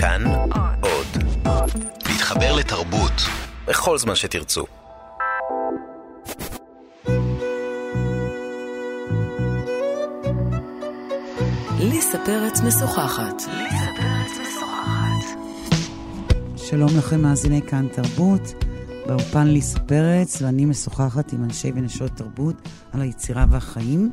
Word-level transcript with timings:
כאן 0.00 0.22
עוד. 0.80 1.06
להתחבר 2.08 2.56
לתרבות 2.56 3.12
בכל 3.66 3.98
זמן 3.98 4.14
שתרצו. 4.14 4.64
ליסה 11.80 12.18
פרץ 12.26 12.60
משוחחת. 12.60 13.42
שלום 16.56 16.90
לכם 16.98 17.20
מאזיני 17.20 17.62
כאן 17.62 17.86
תרבות, 17.92 18.64
באופן 19.06 19.46
ליסה 19.46 19.78
פרץ, 19.78 20.42
ואני 20.42 20.64
משוחחת 20.64 21.32
עם 21.32 21.44
אנשי 21.44 21.72
ונשות 21.74 22.10
תרבות 22.10 22.68
על 22.92 23.00
היצירה 23.00 23.44
והחיים. 23.50 24.10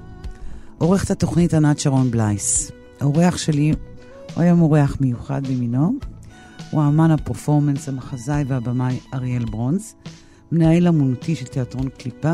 עורכת 0.78 1.12
התוכנית 1.12 1.54
ענת 1.54 1.80
שרון 1.80 2.12
בלייס. 2.12 2.72
האורח 3.00 3.38
שלי 3.38 3.74
היום 4.38 4.62
אורח 4.62 4.98
מיוחד 5.02 5.48
במינו. 5.48 5.94
הוא 6.72 6.82
האמן 6.82 7.12
הפרפורמנס, 7.12 7.90
המחזאי 7.90 8.44
והבמאי 8.48 9.00
אריאל 9.14 9.46
ברונז, 9.46 9.96
מנהל 10.52 10.88
אמנותי 10.88 11.36
של 11.36 11.46
תיאטרון 11.46 11.90
קליפה, 11.90 12.34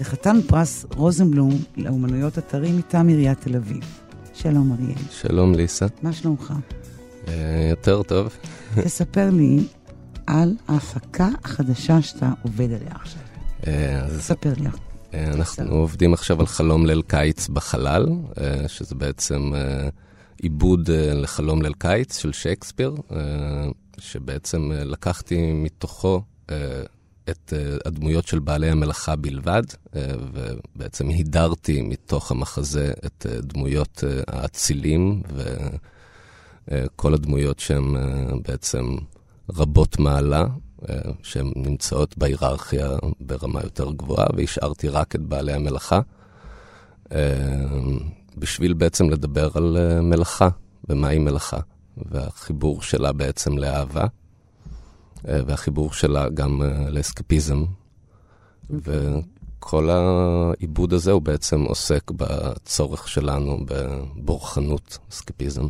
וחתן 0.00 0.36
פרס 0.46 0.86
רוזנבלום 0.96 1.50
לאומנויות 1.76 2.38
אתרים 2.38 2.78
מטעם 2.78 3.08
עיריית 3.08 3.40
תל 3.40 3.56
אביב. 3.56 3.80
שלום 4.34 4.72
אריאל. 4.72 4.98
שלום 5.10 5.54
ליסה. 5.54 5.86
מה 6.02 6.12
שלומך? 6.12 6.52
אה, 7.28 7.66
יותר 7.70 8.02
טוב. 8.02 8.36
תספר 8.84 9.30
לי 9.30 9.66
על 10.26 10.54
ההפקה 10.68 11.28
החדשה 11.44 12.02
שאתה 12.02 12.32
עובד 12.42 12.72
עליה 12.72 12.92
עכשיו. 12.94 13.22
אה, 13.66 14.00
אז 14.04 14.20
ספר 14.20 14.52
לי. 14.56 14.68
אה, 15.14 15.32
אנחנו 15.32 15.74
עובדים 15.74 16.14
עכשיו 16.14 16.40
על 16.40 16.46
חלום 16.46 16.86
ליל 16.86 17.02
קיץ 17.02 17.48
בחלל, 17.48 18.06
שזה 18.66 18.94
בעצם 18.94 19.52
עיבוד 20.42 20.90
אה, 20.90 21.14
לחלום 21.14 21.62
ליל 21.62 21.72
קיץ 21.78 22.18
של 22.18 22.32
שייקספיר, 22.32 22.94
אה, 23.12 23.18
שבעצם 23.98 24.72
אה, 24.72 24.84
לקחתי 24.84 25.52
מתוכו 25.52 26.22
את 27.30 27.52
הדמויות 27.84 28.26
של 28.26 28.38
בעלי 28.38 28.70
המלאכה 28.70 29.16
בלבד, 29.16 29.62
ובעצם 30.32 31.08
הידרתי 31.08 31.82
מתוך 31.82 32.30
המחזה 32.30 32.92
את 33.06 33.26
דמויות 33.42 34.04
האצילים 34.26 35.22
וכל 36.68 37.14
הדמויות 37.14 37.58
שהן 37.58 37.94
בעצם 38.48 38.96
רבות 39.50 39.98
מעלה, 39.98 40.46
שהן 41.22 41.52
נמצאות 41.56 42.18
בהיררכיה 42.18 42.90
ברמה 43.20 43.60
יותר 43.64 43.92
גבוהה, 43.92 44.26
והשארתי 44.36 44.88
רק 44.88 45.14
את 45.14 45.20
בעלי 45.20 45.52
המלאכה, 45.52 46.00
בשביל 48.36 48.72
בעצם 48.74 49.10
לדבר 49.10 49.48
על 49.54 49.76
אה, 49.76 50.00
מלאכה, 50.00 50.48
ומהי 50.88 51.18
מלאכה, 51.18 51.60
והחיבור 51.96 52.82
שלה 52.82 53.12
בעצם 53.12 53.58
לאהבה, 53.58 54.04
אה, 55.28 55.40
והחיבור 55.46 55.92
שלה 55.92 56.28
גם 56.28 56.62
אה, 56.62 56.90
לאסקפיזם. 56.90 57.64
וכל 58.70 59.90
העיבוד 59.90 60.92
הזה 60.92 61.12
הוא 61.12 61.22
בעצם 61.22 61.60
עוסק 61.60 62.10
בצורך 62.10 63.08
שלנו 63.08 63.58
בבורחנות, 63.66 64.98
אסקפיזם. 65.10 65.66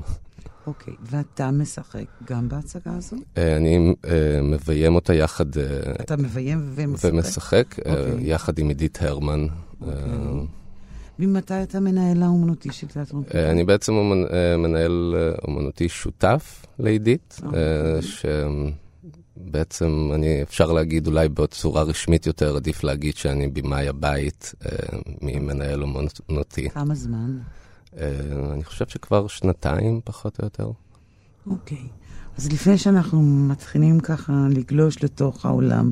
אוקיי, 0.66 0.94
ואתה 1.02 1.50
משחק 1.50 2.04
גם 2.24 2.48
בהצגה 2.48 2.92
הזו? 2.96 3.16
אה, 3.36 3.56
אני 3.56 3.94
אה, 4.04 4.40
מביים 4.42 4.94
אותה 4.94 5.14
יחד... 5.14 5.58
אה, 5.58 5.92
אתה 6.00 6.16
מביים 6.16 6.70
ומשחק? 6.74 7.10
ומשחק, 7.12 7.76
אה, 7.86 7.92
אוקיי. 7.92 8.30
יחד 8.30 8.58
עם 8.58 8.68
עידית 8.68 8.98
הרמן. 9.02 9.46
אה, 9.82 9.88
ממתי 11.18 11.62
אתה 11.62 11.80
מנהל 11.80 12.22
האומנותי 12.22 12.72
של 12.72 12.86
תיאטרון? 12.86 13.22
אה, 13.34 13.50
אני 13.50 13.64
בעצם 13.64 13.92
אה, 13.92 14.56
מנהל 14.56 15.14
אה, 15.16 15.32
אומנותי 15.48 15.88
שותף 15.88 16.66
לעידית, 16.78 17.40
אוקיי. 17.42 17.60
שבעצם 19.36 20.10
אני, 20.14 20.42
אפשר 20.42 20.72
להגיד 20.72 21.06
אולי 21.06 21.28
בצורה 21.28 21.82
רשמית 21.82 22.26
יותר, 22.26 22.56
עדיף 22.56 22.84
להגיד 22.84 23.16
שאני 23.16 23.48
במאי 23.48 23.88
הבית 23.88 24.54
ממנהל 25.22 25.82
אומנותי. 25.82 26.70
כמה 26.70 26.94
זמן? 26.94 27.38
אני 28.52 28.64
חושב 28.64 28.86
שכבר 28.88 29.26
שנתיים, 29.26 30.00
פחות 30.04 30.38
או 30.40 30.44
יותר. 30.44 30.70
אוקיי. 31.46 31.88
אז 32.38 32.52
לפני 32.52 32.78
שאנחנו 32.78 33.22
מתחילים 33.22 34.00
ככה 34.00 34.32
לגלוש 34.50 35.04
לתוך 35.04 35.46
העולם 35.46 35.90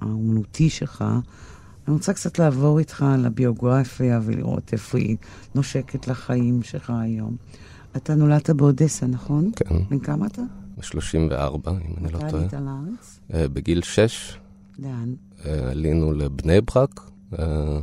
האומנותי 0.00 0.70
שלך, 0.70 1.04
אני 1.90 1.96
רוצה 1.96 2.12
קצת 2.12 2.38
לעבור 2.38 2.78
איתך 2.78 3.04
על 3.14 3.26
הביוגרפיה 3.26 4.20
ולראות 4.22 4.72
איפה 4.72 4.98
היא 4.98 5.16
נושקת 5.54 6.08
לחיים 6.08 6.62
שלך 6.62 6.92
היום. 7.00 7.36
אתה 7.96 8.14
נולדת 8.14 8.50
באודסה, 8.50 9.06
נכון? 9.06 9.50
כן, 9.56 9.74
בן 9.90 9.98
כמה 9.98 10.26
אתה? 10.26 10.42
ב-34, 10.76 11.70
אם 11.70 11.94
אני 11.98 12.12
לא 12.12 12.18
מתי 12.18 12.30
טועה. 12.30 12.42
עלית 12.42 12.52
לארץ? 12.52 13.20
אה, 13.34 13.48
בגיל 13.48 13.82
6 13.82 14.38
לאן? 14.78 15.14
אה, 15.46 15.70
עלינו 15.70 16.12
לבני 16.12 16.60
ברק. 16.60 17.10
אה, 17.38 17.80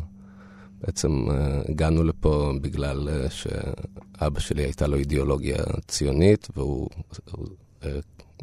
בעצם 0.81 1.27
הגענו 1.69 2.03
לפה 2.03 2.53
בגלל 2.61 3.09
שאבא 3.29 4.39
שלי 4.39 4.63
הייתה 4.63 4.87
לו 4.87 4.97
אידיאולוגיה 4.97 5.57
ציונית, 5.87 6.47
והוא 6.55 6.89
הוא, 7.31 7.47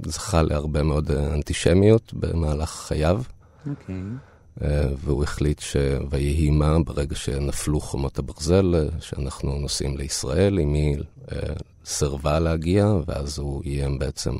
זכה 0.06 0.42
להרבה 0.42 0.82
מאוד 0.82 1.10
אנטישמיות 1.10 2.14
במהלך 2.14 2.70
חייו, 2.70 3.22
אוקיי. 3.70 3.94
אה, 3.94 4.33
והוא 4.60 5.22
החליט 5.22 5.60
ש... 5.60 5.76
ויהי 6.10 6.50
מה 6.50 6.78
ברגע 6.78 7.16
שנפלו 7.16 7.80
חומות 7.80 8.18
הברזל, 8.18 8.74
אה, 8.74 9.00
שאנחנו 9.00 9.58
נוסעים 9.58 9.96
לישראל, 9.96 10.60
אמי 10.60 10.96
אה, 11.32 11.38
סירבה 11.84 12.38
להגיע, 12.38 12.92
ואז 13.06 13.38
הוא 13.38 13.62
איים 13.64 13.98
בעצם 13.98 14.34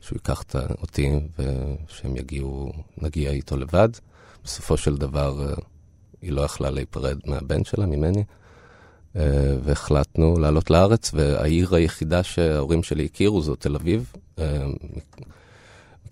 שהוא 0.00 0.16
ייקח 0.16 0.42
את 0.42 0.56
אותי 0.82 1.10
ושהם 1.38 2.16
יגיעו, 2.16 2.72
נגיע 2.98 3.30
איתו 3.30 3.56
לבד. 3.56 3.88
בסופו 4.44 4.76
של 4.76 4.96
דבר 4.96 5.46
אה, 5.48 5.54
היא 6.22 6.32
לא 6.32 6.42
יכלה 6.42 6.70
להיפרד 6.70 7.18
מהבן 7.24 7.64
שלה, 7.64 7.86
ממני, 7.86 8.24
אה, 9.16 9.56
והחלטנו 9.64 10.38
לעלות 10.38 10.70
לארץ, 10.70 11.10
והעיר 11.14 11.74
היחידה 11.74 12.22
שההורים 12.22 12.82
שלי 12.82 13.04
הכירו 13.04 13.42
זו 13.42 13.54
תל 13.54 13.74
אביב. 13.74 14.12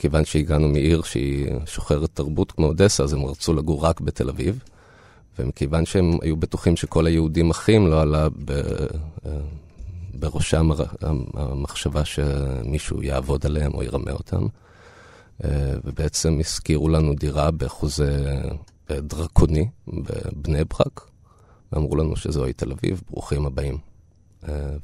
מכיוון 0.04 0.24
שהגענו 0.24 0.68
מעיר 0.68 1.02
שהיא 1.02 1.48
שוחרת 1.66 2.10
תרבות 2.14 2.52
כמו 2.52 2.66
אודסה, 2.66 3.04
אז 3.04 3.12
הם 3.12 3.24
רצו 3.24 3.54
לגור 3.54 3.84
רק 3.84 4.00
בתל 4.00 4.28
אביב. 4.28 4.62
ומכיוון 5.38 5.86
שהם 5.86 6.18
היו 6.22 6.36
בטוחים 6.36 6.76
שכל 6.76 7.06
היהודים 7.06 7.50
אחים, 7.50 7.86
לא 7.86 8.00
עלה 8.02 8.28
ב, 8.44 8.50
אה, 8.50 9.32
בראשם 10.14 10.70
המחשבה 11.34 12.04
שמישהו 12.04 13.02
יעבוד 13.02 13.46
עליהם 13.46 13.74
או 13.74 13.82
ירמה 13.82 14.12
אותם. 14.12 14.46
אה, 15.44 15.74
ובעצם 15.84 16.38
השכירו 16.40 16.88
לנו 16.88 17.14
דירה 17.14 17.50
בחוזה 17.50 18.40
אה, 18.90 19.00
דרקוני 19.00 19.68
בבני 19.88 20.64
ברק, 20.64 21.10
ואמרו 21.72 21.96
לנו 21.96 22.16
שזוהי 22.16 22.52
תל 22.52 22.72
אביב, 22.72 23.02
ברוכים 23.10 23.46
הבאים. 23.46 23.78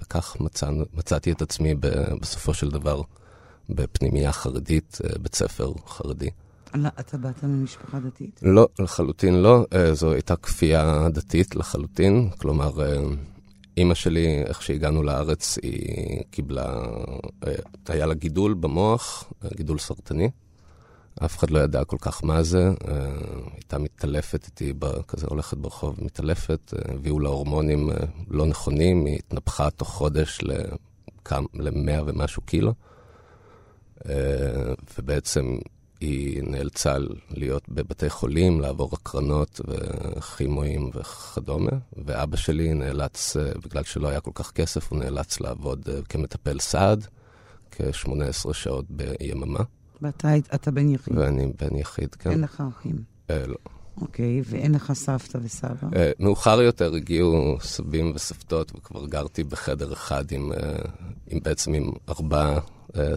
וכך 0.03 0.37
מצאנו, 0.41 0.85
מצאתי 0.95 1.33
את 1.33 1.43
עצמי 1.43 1.75
בסופו 2.21 2.55
של 2.55 2.71
דבר 2.71 3.03
בפנימייה 3.75 4.33
חרדית, 4.33 4.99
אה, 5.05 5.19
בית 5.19 5.35
ספר 5.35 5.73
חרדי. 5.87 6.31
אתה 7.01 7.19
באת 7.19 7.45
ממשפחה 7.45 8.01
דתית? 8.01 8.41
לא, 8.43 8.69
לחלוטין 8.79 9.43
לא. 9.43 9.67
אה, 9.73 9.95
זו 9.95 10.13
הייתה 10.13 10.37
כפייה 10.37 11.09
דתית 11.09 11.57
לחלוטין. 11.57 12.31
כלומר, 12.39 12.83
אה, 12.83 13.03
אימא 13.77 13.95
שלי, 13.95 14.43
איך 14.43 14.63
שהגענו 14.63 15.03
לארץ, 15.03 15.59
היא 15.63 16.23
קיבלה, 16.31 16.83
היה 17.89 18.07
לה 18.07 18.15
גידול 18.15 18.55
במוח, 18.55 19.33
גידול 19.57 19.79
סרטני. 19.79 20.31
אף 21.25 21.39
אחד 21.39 21.51
לא 21.51 21.59
ידע 21.59 21.85
כל 21.85 21.97
כך 22.01 22.25
מה 22.25 22.43
זה. 22.43 22.71
הייתה 23.55 23.79
מתעלפת 23.79 24.47
איתי, 24.47 24.73
כזה 25.09 25.27
הולכת 25.31 25.57
ברחוב, 25.57 25.97
מתעלפת. 26.03 26.75
הביאו 26.89 27.21
לה 27.21 27.29
הורמונים 27.29 27.91
לא 28.29 28.47
נכונים, 28.47 29.07
היא 29.07 29.19
התנפחה 29.19 29.71
תוך 29.71 29.89
חודש 29.89 30.39
ל-100 30.43 32.03
ומשהו 32.07 32.43
קילו. 32.43 32.73
אה, 34.09 34.75
ובעצם 34.99 35.59
היא 36.01 36.43
נאלצה 36.43 36.97
להיות 37.31 37.69
בבתי 37.69 38.11
חולים, 38.11 38.61
לעבור 38.61 38.91
הקרנות 38.93 39.61
וכימואים 39.69 40.91
וכדומה, 40.95 41.71
ואבא 42.05 42.37
שלי 42.37 42.75
נאלץ, 42.75 43.37
אה, 43.37 43.53
בגלל 43.65 43.83
שלא 43.83 44.09
היה 44.09 44.21
כל 44.21 44.31
כך 44.35 44.51
כסף, 44.51 44.93
הוא 44.93 44.99
נאלץ 44.99 45.41
לעבוד 45.41 45.89
אה, 45.89 46.03
כמטפל 46.09 46.59
סעד, 46.59 47.07
כ-18 47.71 48.53
שעות 48.53 48.85
ביממה, 48.91 49.61
ואתה 50.03 50.37
אתה 50.55 50.71
בן 50.71 50.89
יחיד? 50.89 51.19
ואני 51.19 51.53
בן 51.61 51.77
יחיד, 51.77 52.15
כן. 52.15 52.31
אין 52.31 52.41
לך 52.41 52.63
אחים. 52.79 53.03
אה, 53.31 53.47
לא. 53.47 53.57
אוקיי, 54.01 54.43
ואין 54.45 54.75
לך 54.75 54.93
סבתא 54.93 55.39
וסבא? 55.43 55.89
אה, 55.97 56.11
מאוחר 56.19 56.63
יותר 56.63 56.95
הגיעו 56.95 57.57
סבים 57.61 58.13
וסבתות, 58.15 58.73
וכבר 58.77 59.07
גרתי 59.07 59.45
בחדר 59.45 59.93
אחד 59.93 60.33
עם, 60.33 60.53
אה, 60.53 60.59
עם 61.27 61.39
בעצם 61.43 61.75
עם 61.75 61.91
ארבעה 62.09 62.59
אה, 62.97 63.15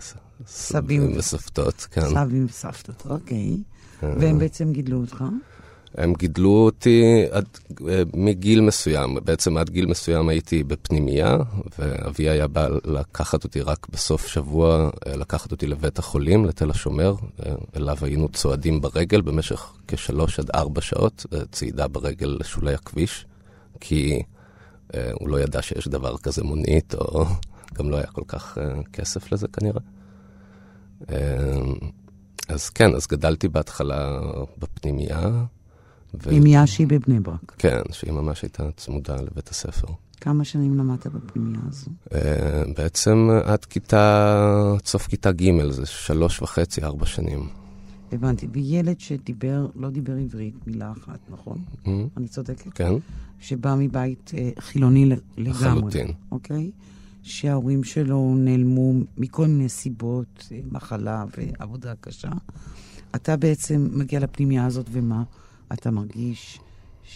סבים. 0.47 1.17
וסבתות, 1.17 1.87
כן. 1.91 2.09
סבים 2.09 2.45
וסבתות, 2.45 3.03
אוקיי. 3.09 3.57
והם 4.01 4.39
בעצם 4.39 4.71
גידלו 4.71 5.01
אותך? 5.01 5.23
הם 5.97 6.13
גידלו 6.13 6.49
אותי 6.49 7.25
עד, 7.31 7.45
מגיל 8.13 8.61
מסוים, 8.61 9.17
בעצם 9.23 9.57
עד 9.57 9.69
גיל 9.69 9.85
מסוים 9.85 10.29
הייתי 10.29 10.63
בפנימייה, 10.63 11.37
ואבי 11.79 12.29
היה 12.29 12.47
בא 12.47 12.67
לקחת 12.85 13.43
אותי 13.43 13.61
רק 13.61 13.87
בסוף 13.89 14.27
שבוע, 14.27 14.89
לקחת 15.07 15.51
אותי 15.51 15.67
לבית 15.67 15.99
החולים, 15.99 16.45
לתל 16.45 16.69
השומר, 16.69 17.15
אליו 17.75 17.97
היינו 18.01 18.29
צועדים 18.29 18.81
ברגל 18.81 19.21
במשך 19.21 19.73
כשלוש 19.87 20.39
עד 20.39 20.49
ארבע 20.55 20.81
שעות, 20.81 21.25
צעידה 21.51 21.87
ברגל 21.87 22.37
לשולי 22.39 22.73
הכביש, 22.73 23.25
כי 23.79 24.23
הוא 25.13 25.29
לא 25.29 25.41
ידע 25.41 25.61
שיש 25.61 25.87
דבר 25.87 26.17
כזה 26.17 26.43
מונית, 26.43 26.95
או 26.95 27.25
גם 27.75 27.89
לא 27.89 27.97
היה 27.97 28.07
כל 28.07 28.23
כך 28.27 28.57
כסף 28.93 29.31
לזה 29.31 29.47
כנראה. 29.47 29.81
אז 32.47 32.69
כן, 32.69 32.95
אז 32.95 33.07
גדלתי 33.07 33.47
בהתחלה 33.47 34.19
בפנימייה. 34.57 35.29
פנימייה 36.17 36.67
שהיא 36.67 36.87
בבני 36.87 37.19
ברק. 37.19 37.55
כן, 37.57 37.81
שהיא 37.91 38.11
ממש 38.13 38.41
הייתה 38.41 38.63
צמודה 38.77 39.15
לבית 39.15 39.49
הספר. 39.49 39.87
כמה 40.21 40.43
שנים 40.43 40.77
למדת 40.77 41.07
בפנימייה 41.07 41.61
הזו? 41.67 41.91
Uh, 42.09 42.15
בעצם 42.77 43.29
עד 43.45 43.65
כיתה, 43.65 44.75
סוף 44.85 45.07
כיתה 45.07 45.31
ג', 45.31 45.69
זה 45.69 45.85
שלוש 45.85 46.41
וחצי, 46.41 46.81
ארבע 46.83 47.05
שנים. 47.05 47.49
הבנתי. 48.11 48.47
וילד 48.51 48.99
שדיבר, 48.99 49.67
לא 49.75 49.89
דיבר 49.89 50.13
עברית, 50.13 50.53
מילה 50.67 50.91
אחת, 50.91 51.19
נכון? 51.29 51.57
Mm-hmm. 51.57 51.89
אני 52.17 52.27
צודקת? 52.27 52.73
כן. 52.73 52.93
שבא 53.39 53.75
מבית 53.79 54.31
uh, 54.33 54.61
חילוני 54.61 55.05
לגמרי. 55.05 55.21
לחלוטין. 55.37 56.07
אוקיי? 56.31 56.71
שההורים 57.23 57.83
שלו 57.83 58.35
נעלמו 58.37 58.93
מכל 59.17 59.47
מיני 59.47 59.69
סיבות, 59.69 60.47
אה, 60.51 60.59
מחלה 60.71 61.25
ועבודה 61.37 61.93
קשה. 62.01 62.29
אתה 63.15 63.37
בעצם 63.37 63.87
מגיע 63.91 64.19
לפנימייה 64.19 64.65
הזאת, 64.65 64.85
ומה? 64.91 65.23
אתה 65.73 65.91
מרגיש 65.91 66.59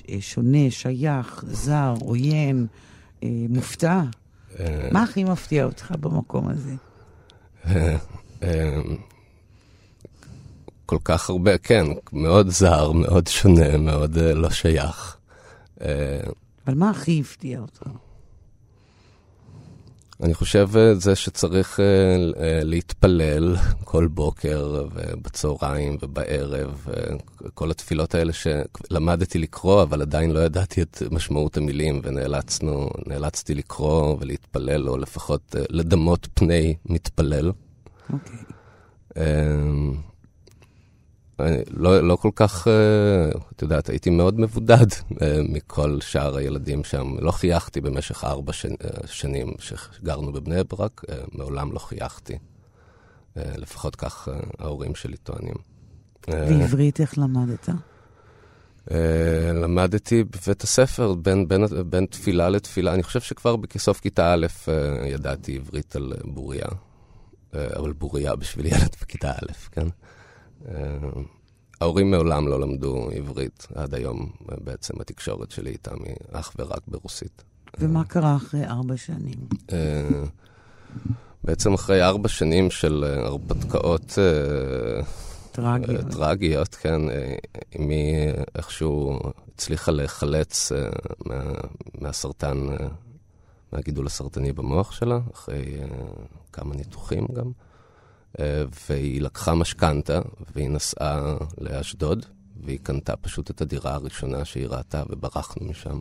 אה, 0.09 0.17
שונה, 0.19 0.71
שייך, 0.71 1.43
זר, 1.47 1.93
עוין, 1.99 2.67
אה, 3.23 3.29
מופתע? 3.49 4.01
מה 4.91 5.03
הכי 5.03 5.23
מפתיע 5.23 5.65
אותך 5.65 5.93
במקום 5.99 6.47
הזה? 6.47 6.75
כל 10.85 10.97
כך 11.03 11.29
הרבה, 11.29 11.57
כן, 11.57 11.85
מאוד 12.13 12.49
זר, 12.49 12.91
מאוד 12.91 13.27
שונה, 13.27 13.77
מאוד 13.77 14.17
לא 14.17 14.49
שייך. 14.49 15.17
אבל 15.81 16.75
מה 16.75 16.89
הכי 16.89 17.21
הפתיע 17.21 17.59
אותך? 17.59 17.81
אני 20.23 20.33
חושב 20.33 20.69
זה 20.93 21.15
שצריך 21.15 21.79
להתפלל 22.63 23.55
כל 23.83 24.07
בוקר 24.07 24.85
ובצהריים 24.93 25.97
ובערב, 26.01 26.87
כל 27.53 27.71
התפילות 27.71 28.15
האלה 28.15 28.31
שלמדתי 28.33 29.39
לקרוא, 29.39 29.83
אבל 29.83 30.01
עדיין 30.01 30.31
לא 30.31 30.39
ידעתי 30.39 30.81
את 30.81 31.03
משמעות 31.11 31.57
המילים, 31.57 32.01
ונאלצנו, 32.03 32.89
נאלצתי 33.07 33.55
לקרוא 33.55 34.17
ולהתפלל, 34.19 34.89
או 34.89 34.97
לפחות 34.97 35.55
לדמות 35.69 36.27
פני 36.33 36.75
מתפלל. 36.85 37.51
אוקיי. 38.13 38.35
Okay. 39.15 39.17
לא, 41.71 42.07
לא 42.07 42.15
כל 42.15 42.31
כך, 42.35 42.67
את 43.55 43.61
יודעת, 43.61 43.89
הייתי 43.89 44.09
מאוד 44.09 44.39
מבודד 44.39 44.87
מכל 45.49 45.97
שאר 46.01 46.37
הילדים 46.37 46.83
שם. 46.83 47.15
לא 47.19 47.31
חייכתי 47.31 47.81
במשך 47.81 48.23
ארבע 48.23 48.51
שנים 49.05 49.53
שגרנו 49.59 50.33
בבני 50.33 50.63
ברק, 50.63 51.01
מעולם 51.31 51.71
לא 51.71 51.79
חייכתי. 51.79 52.37
לפחות 53.35 53.95
כך 53.95 54.27
ההורים 54.59 54.95
שלי 54.95 55.17
טוענים. 55.17 55.55
ועברית 56.27 57.01
איך 57.01 57.17
למדת? 57.17 57.69
למדתי 59.53 60.23
בבית 60.23 60.63
הספר 60.63 61.13
בין, 61.13 61.47
בין, 61.47 61.65
בין 61.89 62.05
תפילה 62.05 62.49
לתפילה. 62.49 62.93
אני 62.93 63.03
חושב 63.03 63.21
שכבר 63.21 63.55
בסוף 63.55 63.99
כיתה 63.99 64.33
א' 64.33 64.47
ידעתי 65.05 65.55
עברית 65.55 65.95
על 65.95 66.13
בוריה. 66.23 66.67
אבל 67.53 67.93
בוריה 67.93 68.35
בשביל 68.35 68.65
ילד 68.65 68.95
בכיתה 69.01 69.31
א', 69.31 69.51
כן? 69.71 69.87
ההורים 71.81 72.11
מעולם 72.11 72.47
לא 72.47 72.59
למדו 72.59 73.09
עברית 73.15 73.67
עד 73.75 73.93
היום, 73.93 74.31
בעצם 74.63 75.01
התקשורת 75.01 75.51
שלי 75.51 75.69
איתם 75.69 76.03
היא 76.05 76.15
אך 76.31 76.53
ורק 76.59 76.81
ברוסית. 76.87 77.43
ומה 77.79 78.03
קרה 78.03 78.35
אחרי 78.35 78.65
ארבע 78.65 78.97
שנים? 78.97 79.47
בעצם 81.43 81.73
אחרי 81.73 82.03
ארבע 82.03 82.29
שנים 82.29 82.71
של 82.71 83.03
הרפתקאות 83.03 84.17
טרגיות, 85.51 86.05
טרגיות 86.11 86.75
כן, 86.75 87.01
אמי 87.79 88.27
איכשהו 88.55 89.19
הצליחה 89.53 89.91
להיחלץ 89.91 90.71
מה, 91.25 91.43
מהסרטן, 92.01 92.57
מהגידול 93.73 94.05
הסרטני 94.05 94.53
במוח 94.53 94.91
שלה, 94.91 95.19
אחרי 95.33 95.77
כמה 96.53 96.75
ניתוחים 96.75 97.27
גם. 97.33 97.51
והיא 98.89 99.21
לקחה 99.21 99.55
משכנתה, 99.55 100.19
והיא 100.55 100.69
נסעה 100.69 101.37
לאשדוד, 101.57 102.25
והיא 102.63 102.79
קנתה 102.83 103.15
פשוט 103.15 103.51
את 103.51 103.61
הדירה 103.61 103.93
הראשונה 103.93 104.45
שהיא 104.45 104.67
ראתה, 104.67 105.03
וברחנו 105.09 105.65
משם. 105.65 105.99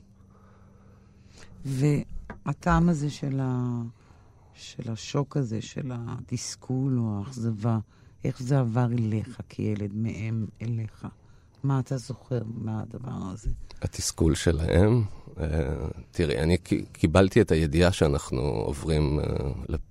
והטעם 1.64 2.88
הזה 2.88 3.10
של, 3.10 3.40
ה... 3.42 3.82
של 4.54 4.92
השוק 4.92 5.36
הזה, 5.36 5.62
של 5.62 5.90
התסכול 5.94 6.98
או 6.98 7.18
האכזבה, 7.18 7.78
איך 8.24 8.42
זה 8.42 8.58
עבר 8.58 8.86
אליך 8.92 9.40
כילד, 9.48 9.90
מהם 9.94 10.46
אליך? 10.62 11.06
מה 11.62 11.80
אתה 11.80 11.96
זוכר 11.96 12.40
מהדבר 12.54 13.30
הזה? 13.32 13.50
התסכול 13.82 14.34
שלהם? 14.34 15.02
תראי, 16.10 16.38
אני 16.38 16.58
קיבלתי 16.92 17.40
את 17.40 17.52
הידיעה 17.52 17.92
שאנחנו 17.92 18.40
עוברים 18.40 19.20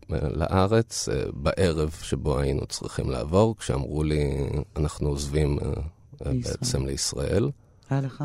לארץ 0.09 1.09
בערב 1.33 1.97
שבו 2.01 2.39
היינו 2.39 2.65
צריכים 2.65 3.09
לעבור, 3.09 3.56
כשאמרו 3.57 4.03
לי, 4.03 4.50
אנחנו 4.75 5.09
עוזבים 5.09 5.59
בעצם 6.19 6.85
לישראל. 6.85 7.50
היה 7.89 8.01
לך 8.01 8.23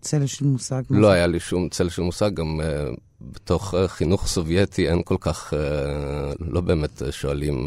צל 0.00 0.26
של 0.26 0.44
מושג? 0.44 0.82
לא 0.90 1.10
היה 1.10 1.26
לי 1.26 1.40
שום 1.40 1.68
צל 1.68 1.88
של 1.88 2.02
מושג, 2.02 2.34
גם 2.34 2.60
בתוך 3.20 3.74
חינוך 3.86 4.26
סובייטי 4.26 4.88
אין 4.88 5.02
כל 5.04 5.16
כך, 5.20 5.54
לא 6.40 6.60
באמת 6.60 7.02
שואלים 7.10 7.66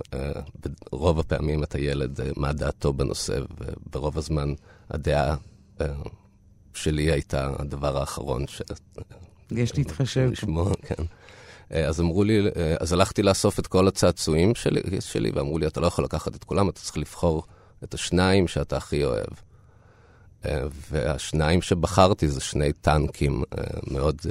ברוב 0.91 1.19
הפעמים 1.19 1.63
את 1.63 1.75
הילד 1.75 2.19
מה 2.37 2.53
דעתו 2.53 2.93
בנושא, 2.93 3.39
וברוב 3.59 4.17
הזמן 4.17 4.53
הדעה 4.89 5.35
שלי 6.73 7.11
הייתה 7.11 7.51
הדבר 7.59 7.97
האחרון 7.97 8.47
ש... 8.47 8.61
יש 9.51 9.77
להתחשב. 9.77 10.29
לשמוע, 10.31 10.71
כן. 10.81 11.03
אז 11.69 12.01
אמרו 12.01 12.23
לי, 12.23 12.39
אז 12.79 12.93
הלכתי 12.93 13.23
לאסוף 13.23 13.59
את 13.59 13.67
כל 13.67 13.87
הצעצועים 13.87 14.55
שלי, 14.55 14.81
שלי, 14.99 15.31
ואמרו 15.33 15.57
לי, 15.57 15.67
אתה 15.67 15.79
לא 15.79 15.87
יכול 15.87 16.05
לקחת 16.05 16.35
את 16.35 16.43
כולם, 16.43 16.69
אתה 16.69 16.79
צריך 16.79 16.97
לבחור 16.97 17.43
את 17.83 17.93
השניים 17.93 18.47
שאתה 18.47 18.77
הכי 18.77 19.05
אוהב. 19.05 19.33
והשניים 20.91 21.61
שבחרתי 21.61 22.27
זה 22.27 22.41
שני 22.41 22.73
טנקים 22.73 23.43
מאוד 23.91 24.21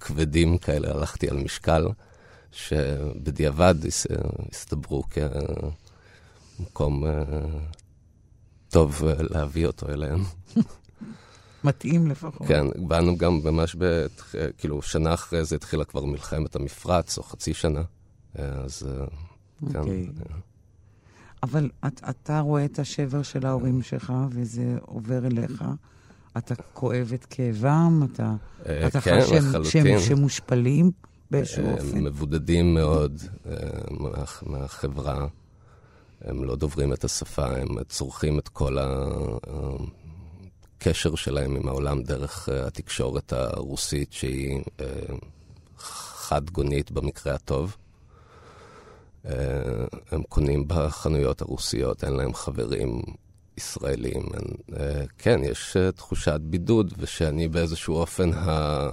כבדים 0.00 0.58
כאלה, 0.58 0.90
הלכתי 0.90 1.28
על 1.28 1.36
משקל, 1.36 1.86
שבדיעבד 2.52 3.74
הסתברו 4.52 5.04
כמקום 6.58 7.04
טוב 8.70 9.02
להביא 9.30 9.66
אותו 9.66 9.88
אליהם. 9.88 10.22
מתאים 11.64 12.06
לפחות. 12.06 12.46
כן, 12.48 12.66
באנו 12.88 13.18
גם 13.18 13.40
ממש, 13.44 13.76
ב, 13.78 14.06
כאילו, 14.58 14.82
שנה 14.82 15.14
אחרי 15.14 15.44
זה 15.44 15.56
התחילה 15.56 15.84
כבר 15.84 16.04
מלחמת 16.04 16.56
המפרץ, 16.56 17.18
או 17.18 17.22
חצי 17.22 17.54
שנה. 17.54 17.82
אז 18.34 18.88
okay. 19.62 19.72
כן. 19.72 19.78
אוקיי. 19.78 20.08
אבל 21.42 21.70
את, 21.86 22.00
אתה 22.10 22.40
רואה 22.40 22.64
את 22.64 22.78
השבר 22.78 23.22
של 23.22 23.46
ההורים 23.46 23.82
שלך, 23.82 24.12
וזה 24.30 24.76
עובר 24.80 25.26
אליך. 25.26 25.64
אתה 26.38 26.54
כואב 26.72 27.10
את 27.14 27.26
כאבם, 27.30 28.00
אתה, 28.12 28.34
אתה 28.62 29.00
כן, 29.00 29.20
חש 29.20 29.72
שהם, 30.08 30.18
מושפלים 30.18 30.90
באיזשהו 31.30 31.70
אופן. 31.72 32.04
מבודדים 32.04 32.74
מאוד 32.74 33.22
מה, 33.90 34.10
מהחברה. 34.46 35.26
הם 36.26 36.44
לא 36.44 36.56
דוברים 36.56 36.92
את 36.92 37.04
השפה, 37.04 37.46
הם 37.46 37.82
צורכים 37.82 38.38
את 38.38 38.48
כל 38.48 38.76
הקשר 40.78 41.14
שלהם 41.14 41.56
עם 41.56 41.68
העולם 41.68 42.02
דרך 42.02 42.48
התקשורת 42.48 43.32
הרוסית, 43.32 44.12
שהיא 44.12 44.60
חד-גונית 45.78 46.90
במקרה 46.90 47.34
הטוב. 47.34 47.76
הם 50.10 50.22
קונים 50.28 50.64
בחנויות 50.68 51.42
הרוסיות, 51.42 52.04
אין 52.04 52.12
להם 52.12 52.34
חברים 52.34 53.02
ישראלים. 53.56 54.22
אין, 54.34 54.44
כן, 55.18 55.40
יש 55.44 55.76
תחושת 55.96 56.40
בידוד, 56.40 56.94
ושאני 56.98 57.48
באיזשהו 57.48 57.94
אופן 57.94 58.32
ה... 58.32 58.88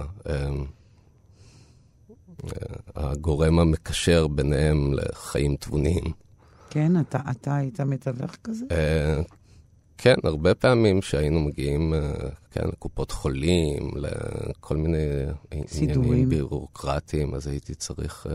הגורם 2.96 3.58
המקשר 3.58 4.26
ביניהם 4.26 4.92
לחיים 4.92 5.56
תבוניים. 5.56 6.23
כן, 6.74 7.00
אתה, 7.00 7.18
אתה 7.30 7.56
היית 7.56 7.80
מתווך 7.80 8.36
כזה? 8.44 8.64
כן, 9.98 10.14
הרבה 10.24 10.54
פעמים 10.54 11.02
שהיינו 11.02 11.40
מגיעים, 11.40 11.94
כן, 12.50 12.68
לקופות 12.68 13.10
חולים, 13.10 13.90
לכל 13.96 14.76
מיני 14.76 14.98
עניינים 15.50 16.28
ביורוקרטיים, 16.28 17.34
אז 17.34 17.46
הייתי 17.46 17.74
צריך 17.74 18.26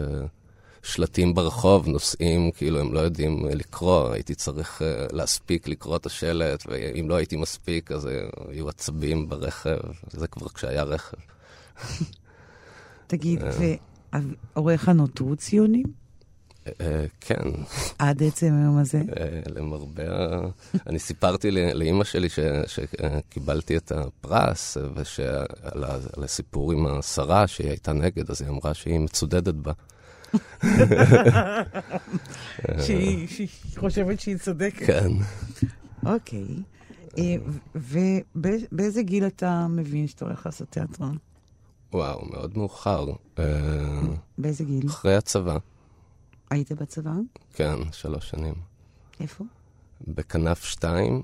שלטים 0.84 1.34
ברחוב, 1.34 1.88
נוסעים, 1.88 2.51
כאילו 2.51 2.79
הם 2.79 2.93
לא 2.93 3.00
יודעים 3.00 3.46
לקרוא, 3.46 4.10
הייתי 4.10 4.36
צריך 4.36 4.81
להספיק 5.12 5.67
לקרוא 5.67 5.96
את 5.96 6.05
השלט, 6.05 6.63
ואם 6.67 7.10
לא 7.10 7.15
הייתי 7.15 7.36
מספיק, 7.36 7.91
אז 7.91 8.10
היו 8.50 8.69
עצבים 8.69 9.29
ברכב, 9.29 9.77
זה 10.12 10.27
כבר 10.27 10.48
כשהיה 10.48 10.84
רכב. 10.84 11.17
תגיד, 13.08 13.43
והוריך 14.55 14.89
נותרו 14.89 15.36
ציונים? 15.36 15.99
אה, 16.68 17.06
כן. 17.22 17.50
עד 18.00 18.24
עצם 18.24 18.54
היום 18.62 18.78
הזה? 18.78 19.01
אה, 19.20 19.39
למרבה 19.48 20.04
ה... 20.04 20.39
אני 20.88 21.00
סיפרתי 21.00 21.51
לאימא 21.51 22.04
שלי 22.04 22.28
שקיבלתי 22.68 23.78
את 23.78 23.92
הפרס, 23.92 24.78
ועל 25.63 26.24
הסיפור 26.24 26.72
עם 26.72 26.86
השרה 26.86 27.48
שהיא 27.48 27.70
הייתה 27.70 27.94
נגד, 27.94 28.30
אז 28.32 28.42
היא 28.42 28.50
אמרה 28.50 28.74
שהיא 28.74 29.00
מצודדת 29.00 29.54
בה. 29.56 29.72
שהיא 32.86 33.48
חושבת 33.78 34.20
שהיא 34.20 34.38
צודקת. 34.38 34.86
כן. 34.86 35.12
אוקיי. 36.06 36.46
אה, 37.18 37.36
ובאיזה 37.75 39.01
גיל 39.01 39.28
אתה 39.28 39.68
מבין 39.70 40.08
שאתה 40.08 40.25
הולך 40.25 40.46
לעשות 40.46 40.70
תיאטרון? 40.70 41.18
וואו, 41.94 42.25
מאוד 42.25 42.58
מאוחר. 42.58 43.06
באיזה 44.38 44.63
גיל? 44.63 44.88
אחרי 44.88 45.16
הצבא. 45.16 45.58
היית 46.50 46.72
בצבא? 46.72 47.13
כן, 47.53 47.75
שלוש 47.91 48.29
שנים. 48.29 48.53
איפה? 49.20 49.44
בכנף 50.08 50.63
2, 50.63 51.22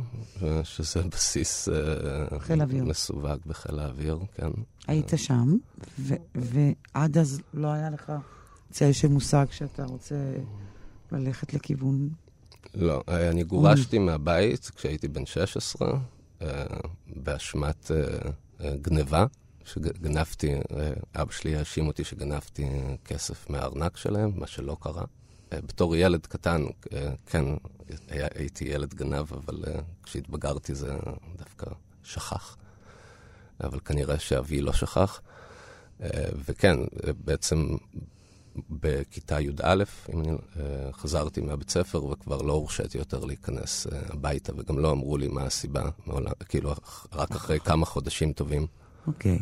שזה 0.64 1.04
בסיס 1.04 1.70
אה, 1.70 2.40
חיל 2.40 2.62
אוויר. 2.62 2.84
מסווג 2.84 3.40
בחיל 3.46 3.80
האוויר, 3.80 4.20
כן. 4.36 4.52
היית 4.88 5.12
שם, 5.16 5.56
ועד 6.36 7.18
אז 7.18 7.42
לא 7.54 7.68
היה 7.68 7.90
לך 7.90 8.12
צל 8.72 8.92
של 8.92 9.08
מושג 9.08 9.46
שאתה 9.52 9.86
רוצה 9.86 10.16
ללכת 11.12 11.54
לכיוון... 11.54 12.10
לא, 12.74 13.04
אה, 13.10 13.30
אני 13.30 13.44
גורשתי 13.44 14.00
מהבית 14.00 14.72
כשהייתי 14.76 15.08
בן 15.08 15.26
16, 15.26 16.00
אה, 16.42 16.66
באשמת 17.08 17.92
גניבה. 18.82 19.26
שגנבתי, 19.66 20.54
אבא 21.16 21.32
שלי 21.32 21.56
האשים 21.56 21.88
אותי 21.88 22.04
שגנבתי 22.04 22.70
כסף 23.06 23.50
מהארנק 23.50 23.98
שלהם, 23.98 24.32
מה 24.36 24.48
שלא 24.48 24.78
קרה. 24.80 25.04
אה, 25.54 25.62
בתור 25.62 25.96
ילד 25.96 26.26
קטן, 26.26 26.64
אה, 26.94 27.14
כן, 27.26 27.46
הייתי 28.10 28.66
ילד 28.66 28.94
גנב, 28.94 29.34
אבל 29.34 29.64
אה, 29.68 29.80
כשהתבגרתי 30.04 30.76
זה 30.76 30.94
דווקא 31.38 31.66
שכח. 32.04 32.58
אבל 33.64 33.80
כנראה 33.80 34.20
שאבי 34.20 34.62
לא 34.62 34.74
שכח. 34.74 35.22
וכן, 36.46 36.78
בעצם 37.26 37.68
בכיתה 38.70 39.42
י"א, 39.42 39.84
אם 40.14 40.22
אני 40.22 40.32
חזרתי 40.92 41.42
מהבית 41.42 41.70
ספר, 41.70 42.06
וכבר 42.06 42.42
לא 42.42 42.54
הורשיתי 42.54 42.98
יותר 42.98 43.26
להיכנס 43.26 43.88
הביתה, 43.92 44.54
וגם 44.58 44.80
לא 44.80 44.92
אמרו 44.92 45.18
לי 45.18 45.28
מה 45.28 45.44
הסיבה, 45.44 45.90
מעולם, 46.06 46.32
כאילו, 46.50 46.74
רק 47.14 47.32
אחרי 47.32 47.60
כמה 47.60 47.86
חודשים 47.86 48.34
טובים. 48.34 48.68
אוקיי. 49.08 49.40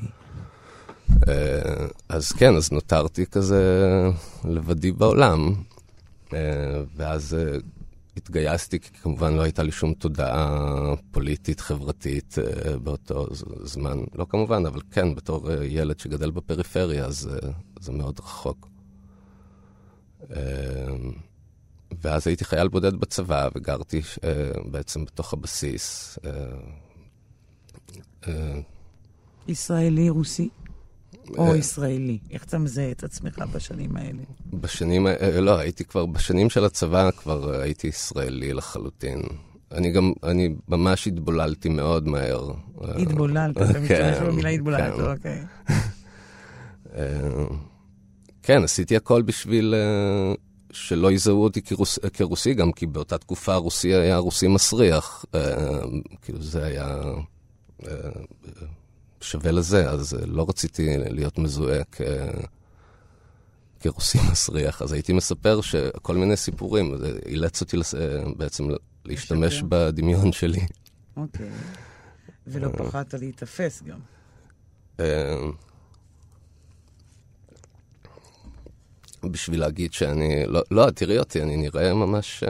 אה, 1.27 1.88
אז 2.10 2.32
כן, 2.32 2.55
אז 2.55 2.72
נותרתי 2.72 3.25
כזה 3.25 3.63
לבדי 4.46 4.91
בעולם. 4.91 5.53
אה, 6.34 6.84
ואז 6.96 7.34
אה, 7.34 7.58
התגייסתי, 8.17 8.79
כי 8.79 8.89
כמובן 8.93 9.34
לא 9.34 9.41
הייתה 9.41 9.63
לי 9.63 9.72
שום 9.72 9.93
תודעה 9.93 10.75
פוליטית, 11.12 11.60
חברתית 11.60 12.36
באותו 12.84 13.27
זמן. 13.63 14.00
לא 14.15 14.25
כמובן, 14.29 14.65
אבל 14.65 14.79
כן, 14.91 15.15
בתור 15.15 15.51
ילד 15.63 16.00
שגדל 16.00 16.32
בפריפריה, 16.32 17.05
אז 17.05 17.29
זה 17.79 17.91
מאוד 17.91 18.20
רחוק. 18.20 18.67
ואז 22.01 22.27
הייתי 22.27 22.46
חייל 22.46 22.67
בודד 22.67 22.96
בצבא, 22.96 23.50
וגרתי 23.55 24.01
בעצם 24.65 25.05
בתוך 25.05 25.34
הבסיס. 25.34 26.20
ישראלי, 29.47 30.09
רוסי? 30.09 30.50
או 31.38 31.51
אה, 31.51 31.57
ישראלי? 31.57 32.17
איך 32.31 32.43
אתה 32.43 32.57
מזהה 32.57 32.91
את 32.91 33.03
עצמך 33.03 33.43
בשנים 33.53 33.97
האלה? 33.97 34.23
בשנים 34.53 35.05
האלה, 35.05 35.41
לא, 35.41 35.57
הייתי 35.57 35.85
כבר, 35.85 36.05
בשנים 36.05 36.50
של 36.50 36.65
הצבא 36.65 37.12
כבר 37.12 37.62
הייתי 37.62 37.88
ישראלי 37.88 38.53
לחלוטין. 38.53 39.21
אני 39.71 39.91
גם, 39.91 40.13
אני 40.23 40.55
ממש 40.67 41.07
התבוללתי 41.07 41.69
מאוד 41.69 42.07
מהר. 42.07 42.51
התבוללת, 42.81 43.57
אתה 43.57 43.79
משתמש 43.79 43.88
כן, 44.17 44.25
במילה 44.27 44.50
התבוללת, 44.50 44.93
כן. 44.95 45.01
אוקיי. 45.01 45.43
אה, 46.95 47.45
כן, 48.43 48.63
עשיתי 48.63 48.95
הכל 48.95 49.21
בשביל 49.21 49.75
אה, 49.77 50.33
שלא 50.71 51.12
יזהו 51.12 51.43
אותי 51.43 51.62
כרוס, 51.62 52.00
כרוסי, 52.13 52.53
גם 52.53 52.71
כי 52.71 52.85
באותה 52.85 53.17
תקופה 53.17 53.53
הרוסי 53.53 53.93
היה 53.93 54.17
רוסי 54.17 54.47
מסריח. 54.47 55.25
כאילו 56.21 56.41
זה 56.41 56.63
היה... 56.63 57.01
שווה 59.23 59.51
לזה, 59.51 59.89
אז 59.89 60.13
אה, 60.13 60.25
לא 60.25 60.45
רציתי 60.49 60.97
להיות 60.97 61.37
מזוהה 61.37 61.83
כ... 61.91 62.01
כרוסי 63.79 64.17
מסריח, 64.31 64.81
אז 64.81 64.93
הייתי 64.93 65.13
מספר 65.13 65.61
שכל 65.61 66.15
מיני 66.15 66.37
סיפורים, 66.37 66.97
זה 66.97 67.19
אילץ 67.25 67.61
אותי 67.61 67.77
לס... 67.77 67.95
אה, 67.95 68.23
בעצם 68.37 68.67
להשתמש 69.05 69.53
לשקר. 69.53 69.67
בדמיון 69.69 70.31
שלי. 70.31 70.61
אוקיי. 71.17 71.49
ולא 72.47 72.67
אה. 72.67 72.73
פחדת 72.77 73.13
להיתפס 73.13 73.83
גם. 73.83 73.99
בשביל 79.23 79.59
להגיד 79.59 79.93
שאני, 79.93 80.45
לא, 80.47 80.61
לא, 80.71 80.89
תראי 80.89 81.19
אותי, 81.19 81.41
אני 81.41 81.57
נראה 81.57 81.93
ממש 81.93 82.43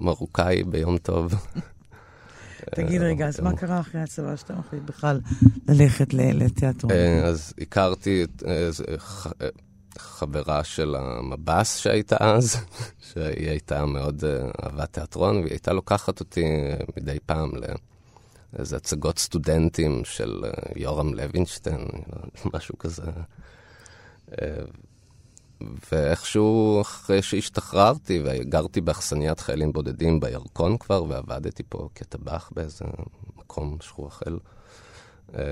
מרוקאי 0.00 0.64
ביום 0.64 0.98
טוב. 0.98 1.34
תגיד 2.74 3.02
רגע, 3.02 3.26
אז 3.26 3.40
מה 3.40 3.56
קרה 3.56 3.80
אחרי 3.80 4.00
הצבא 4.00 4.36
שאתה 4.36 4.54
מחליט 4.54 4.82
בכלל 4.82 5.20
ללכת 5.68 6.14
לתיאטרון? 6.14 6.92
אה, 6.92 7.24
אז 7.24 7.54
הכרתי 7.60 8.24
את 8.24 8.42
אה, 8.46 8.68
אה, 9.42 9.48
חברה 9.98 10.64
של 10.64 10.94
המב"ס 10.98 11.76
שהייתה 11.76 12.16
אז, 12.20 12.56
שהיא 13.12 13.48
הייתה 13.48 13.86
מאוד 13.86 14.24
אהבה 14.64 14.86
תיאטרון, 14.86 15.36
והיא 15.36 15.50
הייתה 15.50 15.72
לוקחת 15.72 16.20
אותי 16.20 16.44
מדי 16.96 17.18
פעם 17.26 17.50
לאיזה 18.52 18.76
הצגות 18.76 19.18
סטודנטים 19.18 20.04
של 20.04 20.44
יורם 20.76 21.14
לוינשטיין, 21.14 21.88
משהו 22.54 22.78
כזה. 22.78 23.02
ואיכשהו 25.92 26.80
אחרי 26.80 27.22
שהשתחררתי 27.22 28.22
וגרתי 28.24 28.80
באכסניית 28.80 29.40
חיילים 29.40 29.72
בודדים 29.72 30.20
בירקון 30.20 30.76
כבר, 30.78 31.04
ועבדתי 31.08 31.62
פה 31.68 31.88
כטבח 31.94 32.50
באיזה 32.54 32.84
מקום 33.36 33.76
שכוח 33.80 34.22
אל, 34.26 34.38
אה, 35.34 35.42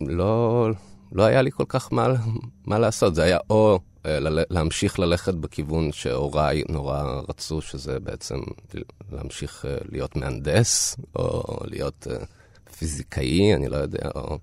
לא, 0.00 0.68
לא 1.12 1.22
היה 1.22 1.42
לי 1.42 1.50
כל 1.50 1.64
כך 1.68 1.92
מה, 1.92 2.06
מה 2.66 2.78
לעשות. 2.78 3.14
זה 3.14 3.22
היה 3.22 3.38
או 3.50 3.78
אה, 4.06 4.18
להמשיך 4.50 4.98
ללכת 4.98 5.34
בכיוון 5.34 5.92
שהוריי 5.92 6.62
נורא 6.68 7.20
רצו, 7.28 7.60
שזה 7.60 8.00
בעצם 8.00 8.36
להמשיך 9.12 9.64
אה, 9.68 9.76
להיות 9.88 10.16
מהנדס, 10.16 10.96
או 11.16 11.56
להיות 11.64 12.06
פיזיקאי, 12.78 13.54
אני 13.54 13.68
לא 13.68 13.76
יודע, 13.76 14.08
או 14.14 14.38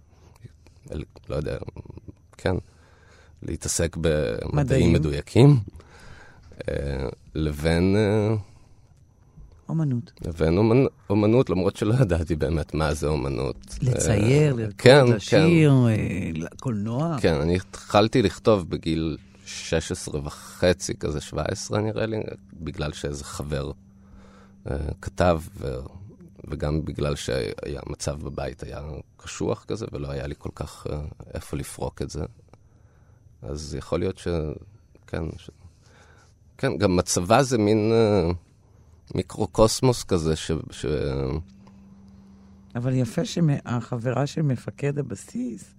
לא 1.30 1.36
יודע, 1.36 1.58
כן. 2.38 2.56
להתעסק 3.44 3.98
במדעים 4.01 4.94
מדויקים, 4.94 5.60
אה, 6.70 7.08
לבין... 7.36 7.96
אה, 7.96 8.36
אומנות. 9.70 10.12
לבין 10.25 10.58
אומנ... 10.58 10.86
אומנות, 11.10 11.50
למרות 11.50 11.75
שלא 11.75 11.94
ידעתי 11.94 12.36
באמת 12.36 12.74
מה 12.74 12.94
זה 12.94 13.08
אומנות. 13.08 13.75
לצייר, 13.82 14.51
אה, 14.51 14.58
לרקוד, 14.58 14.75
כן, 14.77 15.06
לשיר, 15.08 15.74
כן. 15.88 16.56
קולנוע. 16.60 17.17
כן, 17.22 17.34
אני 17.34 17.56
התחלתי 17.56 18.22
לכתוב 18.22 18.70
בגיל 18.70 19.17
16 19.46 20.20
וחצי, 20.24 20.94
כזה 20.96 21.22
17 21.22 21.82
נראה 21.82 22.06
לי, 22.06 22.17
בגלל 22.53 22.94
שאיזה 22.94 23.24
חבר 23.24 23.72
כתב, 25.01 25.41
ו... 25.60 25.75
וגם 26.48 26.86
בגלל 26.86 27.15
שהמצב 27.15 28.20
בבית 28.24 28.63
היה 28.63 28.82
קשוח 29.17 29.65
כזה, 29.67 29.86
ולא 29.91 30.12
היה 30.12 30.27
לי 30.27 30.36
כל 30.38 30.50
כך 30.56 30.88
איפה 31.34 31.58
לפרוק 31.58 32.01
את 32.01 32.10
זה. 32.10 32.24
אז 33.41 33.75
יכול 33.75 34.00
להיות 34.00 34.17
ש... 34.17 34.27
כן, 35.08 35.24
ש... 35.38 35.50
כן, 36.58 36.77
גם 36.77 36.96
מצבה 36.96 37.44
זה 37.44 37.58
מין 37.58 37.91
uh, 37.91 38.34
מיקרוקוסמוס 39.15 40.03
כזה, 40.03 40.36
ש... 40.36 40.51
ש... 40.72 40.86
אבל 42.75 42.94
יפה 42.94 43.25
שהחברה 43.25 44.27
של 44.27 44.41
מפקד 44.41 45.00
הבסיס, 45.00 45.74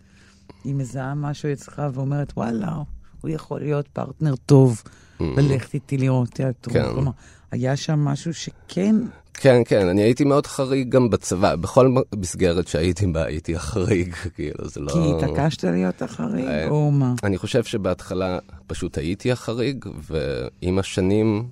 היא 0.65 0.75
מזהה 0.75 1.15
משהו 1.15 1.53
אצלך 1.53 1.83
ואומרת, 1.95 2.33
וואלה, 2.37 2.83
הוא 3.21 3.31
יכול 3.31 3.61
להיות 3.61 3.89
פרטנר 3.89 4.37
טוב, 4.37 4.83
mm-hmm. 4.83 5.23
ללכת 5.37 5.75
איתי 5.75 5.99
לראות 5.99 6.29
תיאטרון. 6.29 6.83
כן. 6.83 6.91
כלומר, 6.91 7.11
היה 7.51 7.77
שם 7.77 7.99
משהו 7.99 8.35
שכן 8.35 8.97
כן, 9.41 9.63
כן, 9.65 9.89
אני 9.89 10.03
הייתי 10.03 10.25
מאוד 10.25 10.47
חריג 10.47 10.89
גם 10.89 11.11
בצבא, 11.11 11.57
בכל 11.57 11.95
מסגרת 12.17 12.69
שהייתי 12.69 13.07
בה 13.07 13.25
הייתי 13.25 13.57
החריג, 13.57 14.15
כאילו, 14.35 14.69
זה 14.69 14.81
לא... 14.81 14.93
כי 14.93 14.99
התעקשת 15.27 15.65
להיות 15.65 16.03
החריג, 16.03 16.47
אה, 16.47 16.69
או 16.69 16.91
מה? 16.91 17.15
אני 17.23 17.39
חושב 17.39 17.65
שבהתחלה 17.65 18.39
פשוט 18.67 18.99
הייתי 18.99 19.33
החריג, 19.33 19.85
ועם 20.03 20.79
השנים 20.79 21.49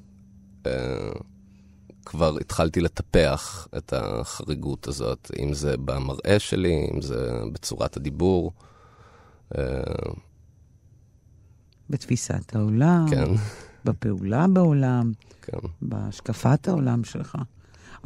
אה, 0.67 0.73
כבר 2.05 2.37
התחלתי 2.41 2.81
לטפח 2.81 3.69
את 3.77 3.93
החריגות 3.97 4.89
הזאת, 4.89 5.31
אם 5.43 5.55
זה 5.55 5.77
במראה 5.77 6.39
שלי, 6.39 6.89
אם 6.95 7.03
זה 7.03 7.33
בצורת 7.53 7.97
הדיבור. 7.97 8.53
אה, 9.59 9.63
בתפיסת 11.91 12.57
העולם, 12.57 13.07
כן. 13.11 13.29
בפעולה 13.85 14.47
בעולם, 14.53 15.13
כן. 15.43 15.59
בהשקפת 15.83 16.69
העולם 16.69 17.05
שלך. 17.05 17.37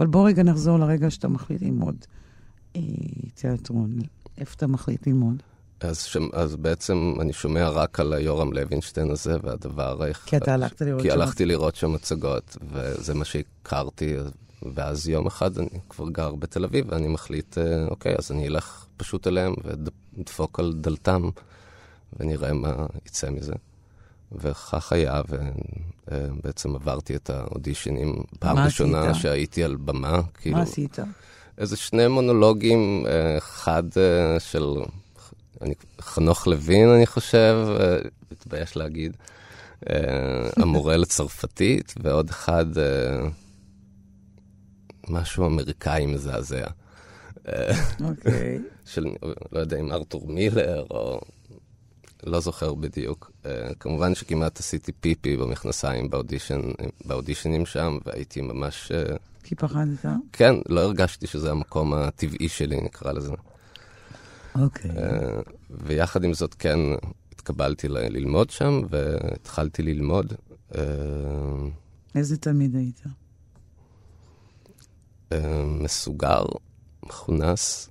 אבל 0.01 0.09
בוא 0.09 0.29
רגע 0.29 0.43
נחזור 0.43 0.79
לרגע 0.79 1.11
שאתה 1.11 1.29
מחליט 1.29 1.63
ללמוד 1.63 1.97
אה, 2.77 2.83
תיאטרון. 3.35 3.99
איפה 4.39 4.55
אתה 4.57 4.67
מחליט 4.67 5.07
ללמוד? 5.07 5.43
אז, 5.81 6.03
ש... 6.03 6.17
אז 6.33 6.57
בעצם 6.57 7.15
אני 7.21 7.33
שומע 7.33 7.69
רק 7.69 8.01
על 8.01 8.15
יורם 8.19 8.53
לוינשטיין 8.53 9.11
הזה, 9.11 9.37
והדבר... 9.43 10.13
כי 10.27 10.37
אתה 10.37 10.55
הלכת 10.55 10.83
לראות 10.83 11.01
שם... 11.01 11.09
כי 11.09 11.13
הלכתי 11.13 11.45
לראות 11.47 11.77
שם 11.77 11.93
מצגות, 11.93 12.57
וזה 12.73 13.15
מה 13.15 13.25
שהכרתי. 13.25 14.17
ואז 14.75 15.09
יום 15.09 15.27
אחד 15.27 15.59
אני 15.59 15.69
כבר 15.89 16.09
גר 16.09 16.35
בתל 16.35 16.65
אביב, 16.65 16.87
ואני 16.89 17.09
מחליט, 17.09 17.59
אה, 17.59 17.87
אוקיי, 17.89 18.15
אז 18.19 18.33
אני 18.33 18.49
אלך 18.49 18.87
פשוט 18.97 19.27
אליהם 19.27 19.55
ודפוק 19.65 20.61
על 20.61 20.75
דלתם, 20.81 21.23
ונראה 22.19 22.53
מה 22.53 22.87
יצא 23.07 23.31
מזה. 23.31 23.55
וכך 24.33 24.93
היה, 24.93 25.23
ובעצם 26.11 26.75
עברתי 26.75 27.17
את 27.17 27.31
האודישנים 27.31 28.23
פעם 28.39 28.59
ראשונה 28.59 29.11
עשית? 29.11 29.23
שהייתי 29.23 29.65
על 29.65 29.77
במה. 29.77 30.21
כאילו, 30.35 30.57
מה 30.57 30.63
עשית? 30.63 30.99
איזה 31.59 31.77
שני 31.77 32.09
מונולוגים, 32.09 33.07
אה, 33.07 33.39
אחד 33.39 33.83
אה, 33.97 34.41
של 34.41 34.65
אני, 35.61 35.75
חנוך 36.01 36.47
לוין, 36.47 36.89
אני 36.89 37.07
חושב, 37.07 37.67
אה, 37.81 37.97
מתבייש 38.33 38.77
להגיד, 38.77 39.17
המורה 40.57 40.97
לצרפתית, 40.97 41.95
ועוד 42.03 42.31
אחד, 42.31 42.67
משהו 45.09 45.47
אמריקאי 45.47 46.07
מזעזע. 46.07 46.67
אוקיי. 48.05 48.59
של, 48.85 49.07
לא 49.53 49.61
יודע 49.61 49.81
אם 49.81 49.93
ארתור 49.93 50.29
מילר, 50.29 50.87
או 50.91 51.21
לא 52.27 52.41
זוכר 52.41 52.75
בדיוק. 52.75 53.31
Uh, 53.43 53.47
כמובן 53.81 54.15
שכמעט 54.15 54.59
עשיתי 54.61 54.93
פיפי 54.93 55.37
במכנסיים 55.37 56.11
באודישן, 56.11 56.61
באודישנים 57.05 57.67
שם, 57.67 57.99
והייתי 58.07 58.41
ממש... 58.41 58.93
Uh, 58.93 59.19
כי 59.45 59.55
פחדת? 59.55 60.05
כן, 60.33 60.55
לא 60.69 60.81
הרגשתי 60.81 61.27
שזה 61.27 61.51
המקום 61.51 61.95
הטבעי 61.95 62.49
שלי, 62.49 62.81
נקרא 62.81 63.13
לזה. 63.13 63.33
אוקיי. 64.55 64.91
Okay. 64.91 64.95
Uh, 64.95 65.51
ויחד 65.71 66.25
עם 66.25 66.35
זאת, 66.35 66.55
כן, 66.55 66.79
התקבלתי 67.33 67.89
ל- 67.89 67.99
ללמוד 67.99 68.51
שם, 68.51 68.81
והתחלתי 68.91 69.83
ללמוד. 69.83 70.33
Uh, 70.73 70.77
איזה 72.15 72.37
תלמיד 72.37 72.77
היית? 72.77 73.01
Uh, 75.35 75.37
מסוגר, 75.67 76.45
מכונס. 77.03 77.91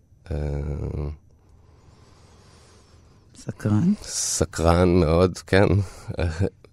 סקרן? 3.39 3.93
סקרן 4.01 4.99
מאוד, 4.99 5.37
כן. 5.37 5.65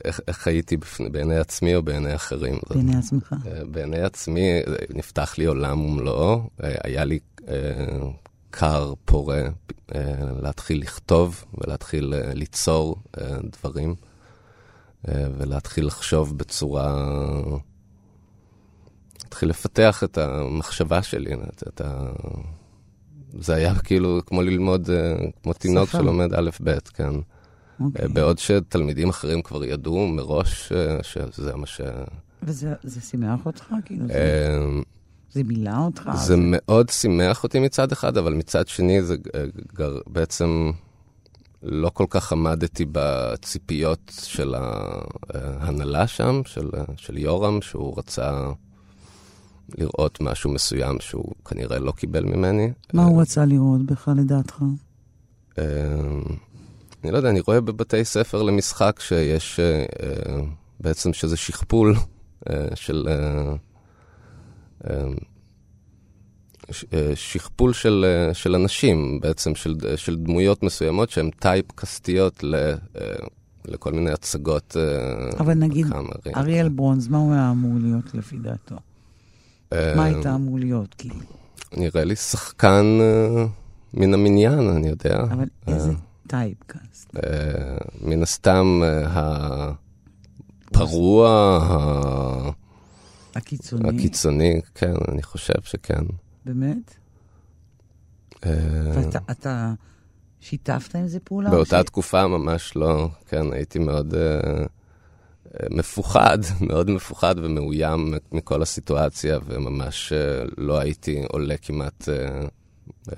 איך, 0.04 0.20
איך 0.28 0.46
הייתי 0.46 0.76
בפני, 0.76 1.10
בעיני 1.10 1.36
עצמי 1.36 1.74
או 1.74 1.82
בעיני 1.82 2.14
אחרים? 2.14 2.58
בעיני 2.70 2.96
עצמך. 2.96 3.34
אה, 3.46 3.64
בעיני 3.64 4.00
עצמי 4.00 4.60
נפתח 4.94 5.38
לי 5.38 5.44
עולם 5.44 5.80
ומלואו. 5.80 6.50
אה, 6.64 6.74
היה 6.84 7.04
לי 7.04 7.18
אה, 7.48 7.54
קר, 8.50 8.94
פורה, 9.04 9.42
להתחיל 10.42 10.80
לכתוב 10.80 11.44
ולהתחיל 11.54 12.14
ליצור 12.34 12.96
דברים, 13.44 13.94
ולהתחיל 15.08 15.86
לחשוב 15.86 16.38
בצורה... 16.38 17.06
להתחיל 19.24 19.48
לפתח 19.48 20.04
את 20.04 20.18
המחשבה 20.18 21.02
שלי, 21.02 21.34
את, 21.34 21.62
את 21.68 21.80
ה... 21.80 22.12
זה 23.40 23.54
היה 23.54 23.74
כאילו 23.74 24.20
כמו 24.26 24.42
ללמוד, 24.42 24.90
אה, 24.90 25.16
כמו 25.42 25.52
תינוק 25.52 25.90
שלומד 25.90 26.34
א'-ב', 26.34 26.78
כן. 26.94 27.10
Okay. 27.10 27.36
אוקיי. 27.80 28.08
בעוד 28.08 28.38
שתלמידים 28.38 29.08
אחרים 29.08 29.42
כבר 29.42 29.64
ידעו 29.64 30.06
מראש 30.06 30.72
אה, 30.72 30.98
שזה 31.02 31.56
מה 31.56 31.66
ש... 31.66 31.80
וזה 32.42 33.00
שימח 33.00 33.46
אותך? 33.46 33.74
כאילו 33.84 34.06
זה... 34.06 34.12
אה, 34.14 34.80
זה 35.32 35.44
מילא 35.44 35.78
אותך? 35.78 36.10
זה 36.14 36.24
זה 36.24 36.34
מאוד 36.38 36.88
שימח 36.88 37.44
אותי 37.44 37.60
מצד 37.60 37.92
אחד, 37.92 38.16
אבל 38.16 38.32
מצד 38.34 38.68
שני 38.68 39.02
זה 39.02 39.16
גר, 39.74 39.98
בעצם 40.06 40.70
לא 41.62 41.88
כל 41.88 42.06
כך 42.10 42.32
עמדתי 42.32 42.84
בציפיות 42.92 44.12
של 44.22 44.54
ההנהלה 45.34 46.06
שם, 46.06 46.40
של, 46.46 46.70
של 46.96 47.18
יורם, 47.18 47.62
שהוא 47.62 47.98
רצה 47.98 48.50
לראות 49.78 50.20
משהו 50.20 50.50
מסוים 50.50 50.96
שהוא 51.00 51.32
כנראה 51.44 51.78
לא 51.78 51.92
קיבל 51.92 52.24
ממני. 52.24 52.72
מה 52.92 53.04
הוא 53.04 53.22
רצה 53.22 53.44
לראות 53.44 53.82
בך 53.86 54.08
לדעתך? 54.16 54.62
אה, 55.58 55.64
אני 57.04 57.12
לא 57.12 57.16
יודע, 57.16 57.30
אני 57.30 57.40
רואה 57.40 57.60
בבתי 57.60 58.04
ספר 58.04 58.42
למשחק 58.42 59.00
שיש 59.00 59.60
אה, 59.60 59.84
בעצם 60.80 61.12
שזה 61.12 61.36
שכפול 61.36 61.94
אה, 62.50 62.66
של... 62.74 63.08
שכפול 67.14 67.72
של, 67.72 68.04
של 68.32 68.54
אנשים, 68.54 69.20
בעצם 69.20 69.54
של, 69.54 69.74
של 69.96 70.16
דמויות 70.16 70.62
מסוימות 70.62 71.10
שהן 71.10 71.30
טייפ 71.30 71.72
קסטיות 71.74 72.44
ל, 72.44 72.74
לכל 73.64 73.92
מיני 73.92 74.10
הצגות. 74.10 74.76
אבל 75.38 75.54
נגיד, 75.54 75.86
אריאל 76.36 76.68
ברונז, 76.68 77.08
מה 77.08 77.18
הוא 77.18 77.32
היה 77.32 77.50
אמור 77.50 77.72
להיות 77.80 78.14
לפי 78.14 78.36
דעתו? 78.36 78.76
מה 79.74 80.04
היית 80.04 80.26
אמור 80.26 80.58
להיות, 80.58 80.94
כאילו? 80.98 81.20
נראה 81.76 82.04
לי 82.04 82.16
שחקן 82.16 82.98
uh, 83.00 83.48
מן 83.94 84.14
המניין, 84.14 84.68
אני 84.68 84.88
יודע. 84.88 85.20
אבל 85.22 85.44
uh, 85.44 85.70
איזה 85.72 85.92
טייפקאסט? 86.26 87.14
מן 88.00 88.22
הסתם 88.22 88.82
הפרוע. 90.66 91.28
הקיצוני. 93.34 93.88
הקיצוני, 93.88 94.60
כן, 94.74 94.94
אני 95.08 95.22
חושב 95.22 95.62
שכן. 95.62 96.04
באמת? 96.44 96.94
ואתה 98.94 99.18
אתה 99.30 99.72
שיתפת 100.40 100.96
עם 100.96 101.08
זה 101.08 101.20
פעולה? 101.20 101.50
באותה. 101.50 101.82
תקופה 101.82 102.26
ממש 102.26 102.76
לא, 102.76 103.08
כן, 103.26 103.52
הייתי 103.52 103.78
מאוד... 103.78 104.14
מפוחד, 105.70 106.38
מאוד 106.68 106.90
מפוחד 106.90 107.34
ומאוים 107.38 108.14
מכל 108.32 108.62
הסיטואציה, 108.62 109.38
וממש 109.46 110.12
אה, 110.12 110.44
לא 110.58 110.78
הייתי 110.78 111.22
עולה 111.28 111.56
כמעט 111.56 112.08
אה, 112.08 112.46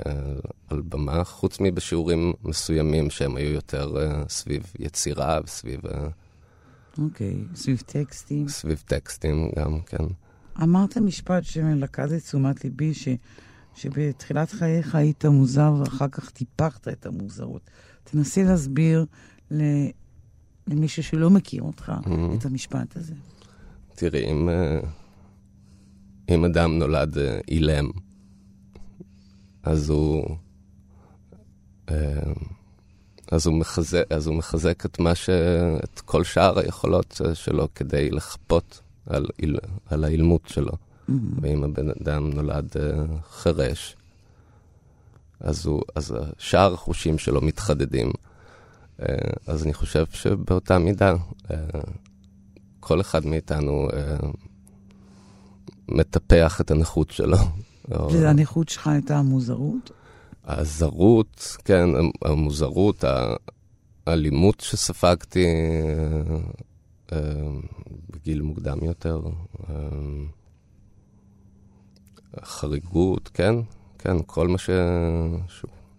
אה, 0.06 0.12
על 0.68 0.82
במה, 0.88 1.24
חוץ 1.24 1.58
מבשיעורים 1.60 2.32
מסוימים 2.44 3.10
שהם 3.10 3.36
היו 3.36 3.50
יותר 3.50 3.94
סביב 4.28 4.62
יצירה 4.78 5.40
וסביב... 5.44 5.80
אוקיי, 6.98 7.34
okay, 7.52 7.56
סביב 7.56 7.82
טקסטים. 7.86 8.48
סביב 8.48 8.82
טקסטים 8.86 9.50
גם, 9.56 9.80
כן. 9.86 10.04
אמרת 10.62 10.96
משפט 10.96 11.44
שמלכד 11.44 12.12
את 12.12 12.22
תשומת 12.22 12.64
ליבי, 12.64 12.94
ש, 12.94 13.08
שבתחילת 13.74 14.50
חייך 14.50 14.94
היית 14.94 15.24
מוזר 15.24 15.74
ואחר 15.80 16.08
כך 16.08 16.30
טיפחת 16.30 16.88
את 16.88 17.06
המוזרות. 17.06 17.70
תנסי 18.04 18.44
להסביר 18.44 19.04
ל... 19.50 19.62
למישהו 20.68 21.02
שלא 21.02 21.30
מכיר 21.30 21.62
אותך, 21.62 21.92
mm-hmm. 22.04 22.34
את 22.38 22.44
המשפט 22.46 22.96
הזה? 22.96 23.14
תראי, 23.94 24.30
אם, 24.30 24.48
אה, 24.48 24.80
אם 26.28 26.44
אדם 26.44 26.78
נולד 26.78 27.18
אה, 27.18 27.40
אילם, 27.48 27.90
אז 29.62 29.90
הוא... 29.90 30.36
אה, 31.90 32.32
אז 33.32 33.46
הוא, 33.46 33.54
מחזק, 33.54 34.02
אז 34.10 34.26
הוא 34.26 34.36
מחזק 34.36 34.86
את 34.86 34.98
מה 34.98 35.14
ש... 35.14 35.30
את 35.84 36.00
כל 36.00 36.24
שאר 36.24 36.58
היכולות 36.58 37.20
שלו 37.34 37.68
כדי 37.74 38.10
לחפות 38.10 38.80
על, 39.06 39.26
על 39.86 40.04
האילמות 40.04 40.42
שלו. 40.46 40.72
Mm-hmm. 40.72 41.12
ואם 41.40 41.64
הבן 41.64 41.90
אדם 41.90 42.30
נולד 42.30 42.72
חירש, 43.30 43.96
אז, 45.40 45.66
הוא, 45.66 45.82
אז 45.94 46.14
שאר 46.38 46.74
החושים 46.74 47.18
שלו 47.18 47.40
מתחדדים. 47.40 48.10
אה, 49.02 49.14
אז 49.46 49.64
אני 49.64 49.74
חושב 49.74 50.04
שבאותה 50.10 50.78
מידה, 50.78 51.14
אה, 51.50 51.56
כל 52.80 53.00
אחד 53.00 53.26
מאיתנו 53.26 53.88
אה, 53.92 54.16
מטפח 55.88 56.60
את 56.60 56.70
הנכות 56.70 57.10
שלו. 57.10 57.36
והנכות 57.88 58.68
שלך 58.68 58.86
הייתה 58.86 59.16
המוזרות? 59.16 59.90
הזרות, 60.44 61.56
כן, 61.64 61.88
המוזרות, 62.24 63.04
האלימות 64.06 64.60
שספגתי 64.60 65.46
בגיל 68.10 68.42
מוקדם 68.42 68.78
יותר. 68.84 69.20
חריגות, 72.44 73.30
כן, 73.34 73.54
כן, 73.98 74.16
כל 74.26 74.48
מה 74.48 74.58
ש... 74.58 74.70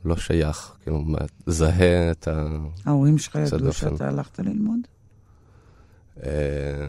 לא 0.05 0.15
שייך, 0.15 0.75
כאילו, 0.83 1.03
זהה 1.45 2.12
את 2.12 2.27
ה... 2.27 2.47
ההורים 2.85 3.17
שלך 3.17 3.35
ידעו 3.35 3.73
שאתה 3.73 4.07
הלכת 4.07 4.39
ללמוד? 4.39 4.79
אה, 6.23 6.88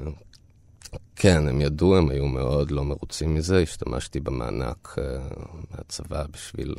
כן, 1.16 1.48
הם 1.48 1.60
ידעו, 1.60 1.96
הם 1.96 2.10
היו 2.10 2.26
מאוד 2.26 2.70
לא 2.70 2.84
מרוצים 2.84 3.34
מזה, 3.34 3.58
השתמשתי 3.58 4.20
במענק 4.20 4.98
uh, 4.98 5.00
מהצבא 5.70 6.24
בשביל... 6.30 6.74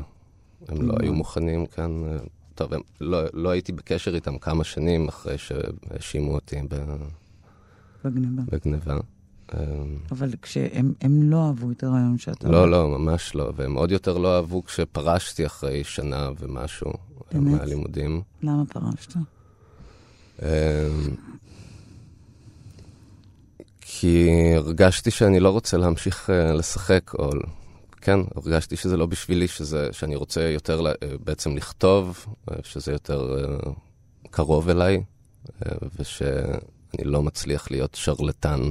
הם 0.67 0.81
לא 0.81 0.93
היו 0.99 1.13
מוכנים 1.13 1.65
כאן. 1.65 2.03
Uh, 2.03 2.29
טוב, 2.55 2.73
הם, 2.73 2.81
לא, 3.01 3.21
לא 3.33 3.49
הייתי 3.49 3.71
בקשר 3.71 4.15
איתם 4.15 4.37
כמה 4.37 4.63
שנים 4.63 5.07
אחרי 5.07 5.37
שהאשימו 5.37 6.33
אותי 6.33 6.55
ב... 6.69 6.75
בגניבה. 8.05 8.41
בגניבה. 8.51 8.97
אבל 10.11 10.29
כשהם 10.41 10.93
לא 11.03 11.47
אהבו 11.47 11.71
את 11.71 11.83
הרעיון 11.83 12.17
שאתה... 12.17 12.49
לא, 12.49 12.71
לא, 12.71 12.99
ממש 12.99 13.35
לא. 13.35 13.51
והם 13.55 13.73
עוד 13.73 13.91
יותר 13.91 14.17
לא 14.17 14.35
אהבו 14.35 14.63
כשפרשתי 14.63 15.45
אחרי 15.45 15.83
שנה 15.83 16.29
ומשהו 16.39 16.91
באמת? 17.31 17.59
מהלימודים. 17.59 18.21
למה 18.41 18.63
פרשת? 18.65 19.13
כי 23.81 24.29
הרגשתי 24.55 25.11
שאני 25.11 25.39
לא 25.39 25.49
רוצה 25.49 25.77
להמשיך 25.77 26.29
uh, 26.29 26.53
לשחק, 26.53 27.11
או 27.13 27.29
כן, 28.01 28.19
הרגשתי 28.35 28.75
שזה 28.75 28.97
לא 28.97 29.05
בשבילי, 29.05 29.47
שזה, 29.47 29.89
שאני 29.91 30.15
רוצה 30.15 30.41
יותר 30.41 30.81
uh, 30.81 31.05
בעצם 31.23 31.57
לכתוב, 31.57 32.25
שזה 32.63 32.91
יותר 32.91 33.37
קרוב 34.29 34.69
אליי, 34.69 35.03
ושאני 35.99 37.03
לא 37.03 37.23
מצליח 37.23 37.71
להיות 37.71 37.95
שרלטן 37.95 38.61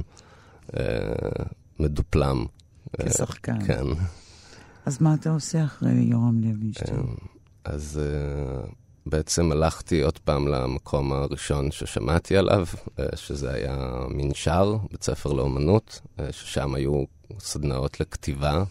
מדופלם. 1.79 2.45
כשחקן. 3.05 3.61
Uh, 3.61 3.65
כן. 3.65 3.85
אז 4.85 5.01
מה 5.01 5.13
אתה 5.13 5.29
עושה 5.29 5.63
אחרי 5.63 5.91
יורם 5.91 6.41
לוינשטיין? 6.43 7.15
אז... 7.65 7.99
Uh, 8.67 8.71
בעצם 9.05 9.51
הלכתי 9.51 10.01
עוד 10.01 10.17
פעם 10.17 10.47
למקום 10.47 11.13
הראשון 11.13 11.71
ששמעתי 11.71 12.37
עליו, 12.37 12.65
אה, 12.99 13.05
שזה 13.15 13.53
היה 13.53 13.77
מנשר, 14.09 14.77
בית 14.91 15.03
ספר 15.03 15.33
לאומנות, 15.33 16.01
אה, 16.19 16.31
ששם 16.31 16.75
היו 16.75 17.03
סדנאות 17.39 17.99
לכתיבה, 17.99 18.63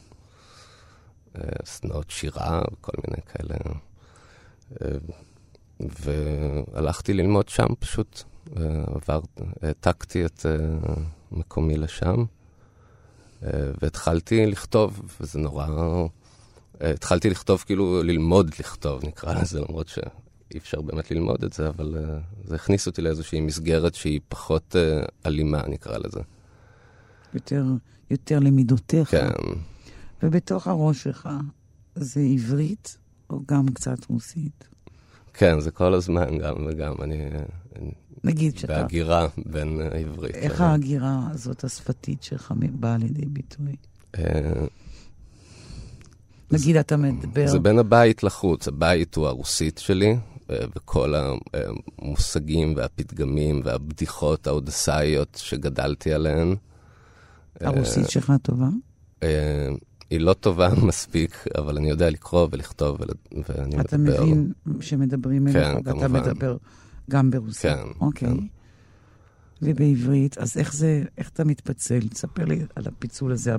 אה, 1.37 1.43
סדנאות 1.65 2.11
שירה 2.11 2.63
וכל 2.73 2.93
מיני 3.09 3.23
כאלה. 3.23 3.57
והלכתי 5.81 7.15
ללמוד 7.15 7.49
שם 7.49 7.67
פשוט, 7.79 8.23
העתקתי 9.63 10.27
את 10.27 10.47
מקומי 11.33 11.77
לשם, 11.77 12.25
והתחלתי 13.83 14.47
לכתוב, 14.47 15.03
וזה 15.21 15.39
נורא... 15.39 15.67
התחלתי 16.81 17.31
לכתוב, 17.31 17.63
כאילו 17.67 18.03
ללמוד 18.03 18.51
לכתוב, 18.61 19.05
נקרא 19.05 19.35
לזה, 19.35 19.61
למרות 19.61 19.89
שאי 19.89 20.59
אפשר 20.59 20.81
באמת 20.81 21.11
ללמוד 21.11 21.45
את 21.45 21.53
זה, 21.53 21.69
אבל 21.69 21.97
זה 22.45 22.55
הכניס 22.55 22.87
אותי 22.87 23.03
לאיזושהי 23.03 23.41
מסגרת 23.41 23.95
שהיא 23.95 24.21
פחות 24.29 24.77
אלימה, 25.27 25.63
נקרא 25.69 25.99
לזה. 25.99 26.21
יותר, 27.35 27.65
יותר 28.11 28.39
למידותיך. 28.39 29.11
כן. 29.11 29.29
ובתוך 30.23 30.67
הראש 30.67 31.03
שלך 31.03 31.29
זה 31.95 32.21
עברית 32.21 32.99
או 33.31 33.41
גם 33.49 33.69
קצת 33.69 33.99
רוסית? 34.09 34.69
כן, 35.35 35.61
זה 35.61 35.71
כל 35.71 35.95
הזמן, 35.95 36.39
גם 36.39 36.67
וגם. 36.67 36.95
אני... 37.03 37.29
נגיד 38.25 38.59
שאתה... 38.59 38.83
בהגירה 38.83 39.29
בין 39.47 39.81
העברית. 39.93 40.35
איך 40.35 40.61
ההגירה 40.61 41.29
הזאת 41.31 41.65
השפתית 41.65 42.23
שלך 42.23 42.53
באה 42.73 42.97
לידי 42.97 43.27
ביטוי? 43.27 43.77
נגיד 46.51 46.77
אתה 46.77 46.97
מדבר... 46.97 47.47
זה 47.47 47.59
בין 47.59 47.79
הבית 47.79 48.23
לחוץ. 48.23 48.69
הבית 48.69 49.15
הוא 49.15 49.27
הרוסית 49.27 49.79
שלי, 49.79 50.17
אה, 50.51 50.57
וכל 50.77 51.15
המושגים 51.99 52.75
והפתגמים 52.77 53.61
והבדיחות 53.65 54.47
האודסאיות 54.47 55.41
שגדלתי 55.43 56.13
עליהן. 56.13 56.57
הרוסית 57.61 58.05
אה, 58.05 58.11
שלך 58.11 58.33
טובה? 58.43 58.69
אה, 59.23 59.69
היא 60.11 60.21
לא 60.21 60.33
טובה 60.33 60.69
מספיק, 60.89 61.45
אבל 61.59 61.77
אני 61.77 61.91
יודע 61.91 62.11
לקרוא 62.11 62.49
ולכתוב, 62.51 62.99
ואני 63.49 63.67
מדבר. 63.67 63.81
אתה 63.81 63.99
מבין 63.99 64.53
שמדברים 64.81 65.49
אליך, 65.49 65.57
כן, 65.57 65.77
ואתה 65.85 66.09
מדבר 66.09 66.57
גם 67.11 67.31
ברוסית. 67.31 67.63
כן, 67.63 67.87
אוקיי. 68.01 68.29
כן. 68.29 68.47
ובעברית, 69.63 70.39
אז 70.39 70.57
איך 70.57 70.75
זה, 70.75 71.03
איך 71.19 71.29
אתה 71.29 71.45
מתפצל? 71.45 72.09
תספר 72.09 72.45
לי 72.45 72.63
על 72.77 72.85
הפיצול 72.87 73.33
הזה, 73.33 73.55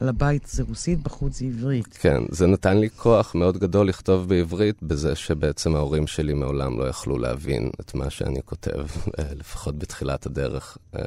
על 0.00 0.08
הבית 0.08 0.46
זה 0.46 0.62
רוסית, 0.62 1.02
בחוץ 1.02 1.38
זה 1.38 1.44
עברית. 1.44 1.96
כן, 2.00 2.22
זה 2.30 2.46
נתן 2.46 2.76
לי 2.76 2.90
כוח 2.90 3.34
מאוד 3.34 3.58
גדול 3.58 3.88
לכתוב 3.88 4.28
בעברית, 4.28 4.82
בזה 4.82 5.14
שבעצם 5.14 5.76
ההורים 5.76 6.06
שלי 6.06 6.34
מעולם 6.34 6.78
לא 6.78 6.84
יכלו 6.84 7.18
להבין 7.18 7.70
את 7.80 7.94
מה 7.94 8.10
שאני 8.10 8.42
כותב, 8.44 8.86
אה, 9.18 9.34
לפחות 9.34 9.78
בתחילת 9.78 10.26
הדרך. 10.26 10.78
אה. 10.96 11.02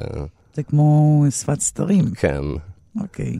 זה 0.54 0.62
כמו 0.62 1.24
שפת 1.30 1.60
סתרים. 1.60 2.04
כן. 2.14 2.44
אוקיי. 3.00 3.38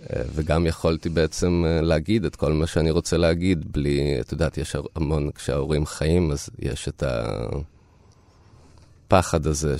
אה, 0.00 0.22
וגם 0.34 0.66
יכולתי 0.66 1.08
בעצם 1.08 1.64
להגיד 1.82 2.24
את 2.24 2.36
כל 2.36 2.52
מה 2.52 2.66
שאני 2.66 2.90
רוצה 2.90 3.16
להגיד, 3.16 3.72
בלי, 3.72 4.20
את 4.20 4.32
יודעת, 4.32 4.58
יש 4.58 4.76
המון, 4.96 5.30
כשההורים 5.34 5.86
חיים, 5.86 6.30
אז 6.30 6.48
יש 6.58 6.88
את 6.88 7.02
ה... 7.02 7.46
הפחד 9.12 9.46
הזה, 9.46 9.76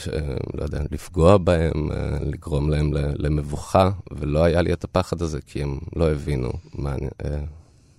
לא 0.55 0.63
יודע, 0.63 0.83
לפגוע 0.91 1.39
בהם, 1.39 1.93
אה, 1.93 2.19
לגרום 2.21 2.71
להם 2.71 2.91
למבוכה, 2.95 3.91
ולא 4.11 4.45
היה 4.45 4.63
לי 4.63 4.73
את 4.73 4.85
הפחד 4.85 5.23
הזה, 5.23 5.41
כי 5.47 5.63
הם 5.63 5.79
לא 5.97 6.13
הבינו 6.13 6.53
מה 6.75 6.95
אני... 6.95 7.07
אה, 7.25 7.45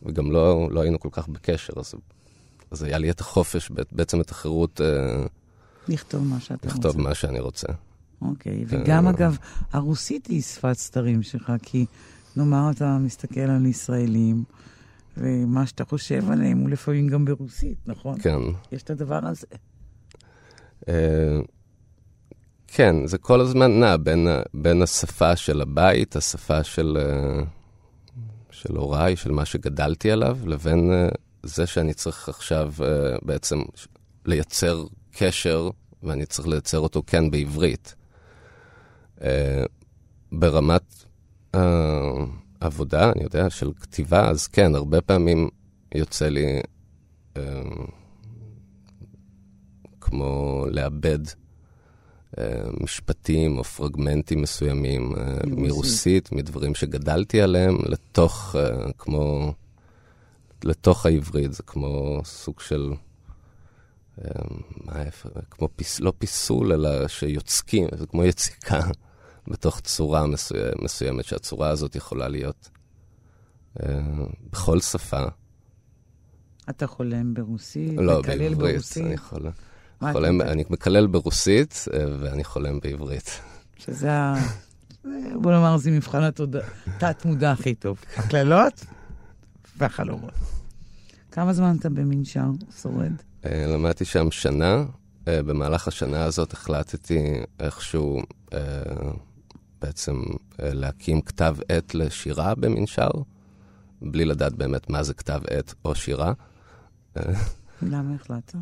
וגם 0.03 0.31
לא, 0.31 0.67
לא 0.71 0.81
היינו 0.81 0.99
כל 0.99 1.09
כך 1.11 1.27
בקשר, 1.27 1.73
אז, 1.77 1.93
אז 2.71 2.83
היה 2.83 2.97
לי 2.97 3.09
את 3.09 3.19
החופש, 3.19 3.71
בעצם 3.91 4.21
את 4.21 4.29
החירות... 4.29 4.81
אה, 4.81 5.25
לכתוב 5.87 6.23
מה 6.23 6.39
שאתה 6.39 6.67
לכתוב 6.67 6.75
רוצה. 6.75 6.87
לכתוב 6.87 7.01
מה 7.01 7.15
שאני 7.15 7.39
רוצה. 7.39 7.67
אוקיי, 8.21 8.65
וגם 8.67 9.07
אגב, 9.07 9.37
הרוסית 9.73 10.27
היא 10.27 10.41
שפת 10.41 10.77
סתרים 10.77 11.23
שלך, 11.23 11.51
כי 11.61 11.85
נאמר 12.35 12.71
אתה 12.71 12.97
מסתכל 12.97 13.39
על 13.39 13.65
ישראלים, 13.65 14.43
ומה 15.17 15.65
שאתה 15.65 15.85
חושב 15.85 16.31
עליהם 16.31 16.57
הוא 16.57 16.69
לפעמים 16.69 17.07
גם 17.07 17.25
ברוסית, 17.25 17.77
נכון? 17.85 18.19
כן. 18.21 18.39
יש 18.71 18.83
את 18.83 18.89
הדבר 18.89 19.25
הזה. 19.25 19.47
אה, 20.89 21.39
כן, 22.67 23.07
זה 23.07 23.17
כל 23.17 23.41
הזמן 23.41 23.79
נע 23.79 23.97
בין, 23.97 24.27
בין 24.53 24.81
השפה 24.81 25.35
של 25.35 25.61
הבית, 25.61 26.15
השפה 26.15 26.63
של, 26.63 26.97
אה, 27.01 27.43
של 28.51 28.75
הוריי, 28.75 29.15
של 29.15 29.31
מה 29.31 29.45
שגדלתי 29.45 30.11
עליו, 30.11 30.37
לבין 30.45 30.91
אה, 30.91 31.09
זה 31.43 31.67
שאני 31.67 31.93
צריך 31.93 32.29
עכשיו 32.29 32.73
בעצם 33.21 33.61
לייצר 34.25 34.83
קשר, 35.11 35.69
ואני 36.03 36.25
צריך 36.25 36.47
לייצר 36.47 36.79
אותו 36.79 37.03
כן 37.07 37.31
בעברית. 37.31 37.95
ברמת 40.31 41.05
עבודה, 42.59 43.11
אני 43.11 43.23
יודע, 43.23 43.49
של 43.49 43.71
כתיבה, 43.81 44.29
אז 44.29 44.47
כן, 44.47 44.75
הרבה 44.75 45.01
פעמים 45.01 45.49
יוצא 45.95 46.27
לי 46.27 46.61
כמו 50.01 50.65
לאבד 50.71 51.19
אה, 52.37 52.63
משפטים 52.79 53.57
או 53.57 53.63
פרגמנטים 53.63 54.41
מסוימים 54.41 55.15
אה, 55.17 55.37
מרוסית. 55.47 56.31
מדברים 56.31 56.75
שגדלתי 56.75 57.41
עליהם, 57.41 57.77
לתוך, 57.85 58.55
אה, 58.59 58.91
כמו, 58.97 59.53
לתוך 60.63 61.05
העברית. 61.05 61.53
זה 61.53 61.63
כמו 61.63 62.21
סוג 62.25 62.59
של, 62.59 62.91
מה 64.85 65.03
איפה, 65.05 65.29
כמו 65.49 65.69
פיס, 65.75 65.99
לא 65.99 66.13
פיסול, 66.17 66.73
אלא 66.73 67.07
שיוצקים, 67.07 67.87
זה 67.95 68.07
כמו 68.07 68.23
יציקה 68.23 68.79
בתוך 69.49 69.79
צורה 69.79 70.27
מסוימת, 70.27 70.81
מסוימת, 70.81 71.25
שהצורה 71.25 71.69
הזאת 71.69 71.95
יכולה 71.95 72.27
להיות 72.27 72.69
בכל 74.51 74.79
שפה. 74.79 75.23
אתה 76.69 76.87
חולם 76.87 77.33
ברוסית? 77.33 77.97
לא, 77.97 78.21
בעברית, 78.21 78.57
ברוסית. 78.57 79.05
אני 79.05 79.17
חולם. 79.17 79.51
חולם, 80.01 80.41
אני 80.41 80.63
מקלל 80.69 81.07
ברוסית 81.07 81.85
אה, 81.93 82.05
ואני 82.19 82.43
חולם 82.43 82.79
בעברית. 82.79 83.41
שזה 83.77 84.11
ה... 84.11 84.35
בוא 85.41 85.51
נאמר, 85.51 85.77
זה 85.77 85.91
מבחן 85.91 86.23
התת-מודע 86.23 87.51
הכי 87.51 87.75
טוב. 87.75 87.97
הקללות 88.17 88.85
והחלומות. 89.77 90.33
כמה 91.31 91.53
זמן 91.53 91.75
אתה 91.79 91.89
במנשר 91.89 92.45
שורד? 92.81 93.11
אה, 93.45 93.65
למדתי 93.67 94.05
שם 94.05 94.31
שנה. 94.31 94.83
אה, 95.27 95.43
במהלך 95.43 95.87
השנה 95.87 96.23
הזאת 96.23 96.53
החלטתי 96.53 97.19
איכשהו 97.59 98.21
בעצם 99.81 100.21
להקים 100.59 101.21
כתב 101.21 101.55
עת 101.69 101.95
לשירה 101.95 102.55
במנשר, 102.55 103.09
בלי 104.01 104.25
לדעת 104.25 104.53
באמת 104.53 104.89
מה 104.89 105.03
זה 105.03 105.13
כתב 105.13 105.41
עת 105.49 105.73
או 105.85 105.95
שירה. 105.95 106.33
למה 107.81 108.15
החלטת? 108.15 108.55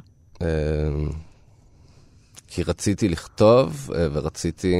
כי 2.50 2.64
רציתי 2.64 3.10
לכתוב, 3.10 3.90
אה, 3.96 4.08
ורציתי... 4.12 4.76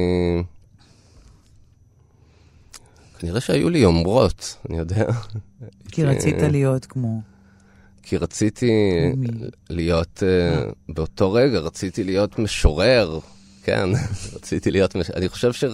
כנראה 3.18 3.40
שהיו 3.40 3.70
לי 3.70 3.78
יומרות, 3.78 4.56
אני 4.68 4.78
יודע. 4.78 5.06
כי 5.92 6.04
רצית 6.04 6.34
להיות 6.40 6.86
כמו... 6.86 7.20
כי 8.02 8.16
רציתי 8.16 8.72
להיות, 9.70 10.22
uh, 10.22 10.72
באותו 10.88 11.32
רגע 11.32 11.58
רציתי 11.58 12.04
להיות 12.04 12.38
משורר, 12.38 13.18
כן, 13.62 13.88
רציתי 14.34 14.70
להיות, 14.70 14.94
מש... 14.94 15.10
אני 15.10 15.28
חושב 15.28 15.52
ש... 15.52 15.64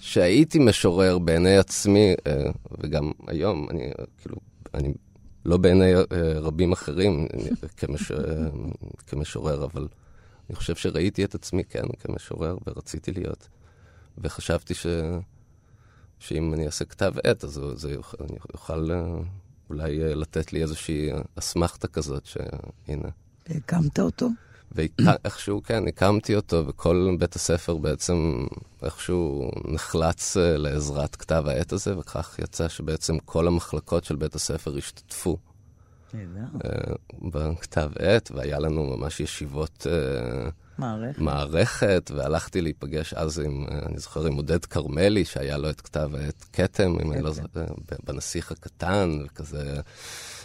שהייתי 0.00 0.58
משורר 0.58 1.18
בעיני 1.18 1.56
עצמי, 1.56 2.14
uh, 2.14 2.52
וגם 2.80 3.10
היום, 3.26 3.66
אני 3.70 3.90
כאילו, 4.22 4.36
אני 4.74 4.92
לא 5.44 5.56
בעיני 5.56 5.94
uh, 5.96 6.04
רבים 6.36 6.72
אחרים 6.72 7.26
כמש... 7.76 8.12
כמשורר, 9.06 9.64
אבל 9.64 9.88
אני 10.52 10.56
חושב 10.56 10.76
שראיתי 10.76 11.24
את 11.24 11.34
עצמי, 11.34 11.64
כן, 11.64 11.82
כמשורר, 12.00 12.56
ורציתי 12.66 13.12
להיות. 13.12 13.48
וחשבתי 14.18 14.74
ש... 14.74 14.86
שאם 16.18 16.54
אני 16.54 16.66
אעשה 16.66 16.84
כתב 16.84 17.12
עת, 17.24 17.44
אז 17.44 17.60
זה 17.74 17.92
יוכל, 17.92 18.16
אני 18.20 18.36
אוכל 18.54 18.90
אולי 19.70 20.02
אה, 20.02 20.14
לתת 20.14 20.52
לי 20.52 20.62
איזושהי 20.62 21.10
אסמכתה 21.38 21.88
כזאת, 21.88 22.26
שהנה. 22.26 23.08
והקמת 23.48 24.00
אותו? 24.00 24.28
ואיכשהו, 24.72 25.62
כן, 25.62 25.88
הקמתי 25.88 26.36
אותו, 26.36 26.66
וכל 26.66 27.16
בית 27.18 27.36
הספר 27.36 27.76
בעצם 27.76 28.46
איכשהו 28.82 29.50
נחלץ 29.64 30.36
אה, 30.36 30.56
לעזרת 30.56 31.16
כתב 31.16 31.44
העת 31.46 31.72
הזה, 31.72 31.98
וכך 31.98 32.38
יצא 32.38 32.68
שבעצם 32.68 33.18
כל 33.18 33.46
המחלקות 33.46 34.04
של 34.04 34.16
בית 34.16 34.34
הספר 34.34 34.76
השתתפו. 34.76 35.38
אה, 36.14 36.94
בכתב 37.30 37.90
עת, 37.98 38.30
והיה 38.34 38.58
לנו 38.58 38.96
ממש 38.96 39.20
ישיבות 39.20 39.86
מערכת. 40.78 41.20
מערכת, 41.20 42.10
והלכתי 42.14 42.60
להיפגש 42.60 43.14
אז 43.14 43.38
עם, 43.38 43.66
אני 43.86 43.98
זוכר, 43.98 44.26
עם 44.26 44.34
עודד 44.34 44.64
כרמלי, 44.64 45.24
שהיה 45.24 45.56
לו 45.56 45.70
את 45.70 45.80
כתב 45.80 46.10
העת 46.14 46.44
כתם, 46.52 46.96
אם 47.02 47.12
אני 47.12 47.22
לא 47.22 47.30
זוכר, 47.30 47.66
בנסיך 48.06 48.52
הקטן, 48.52 49.18
וכזה 49.24 49.80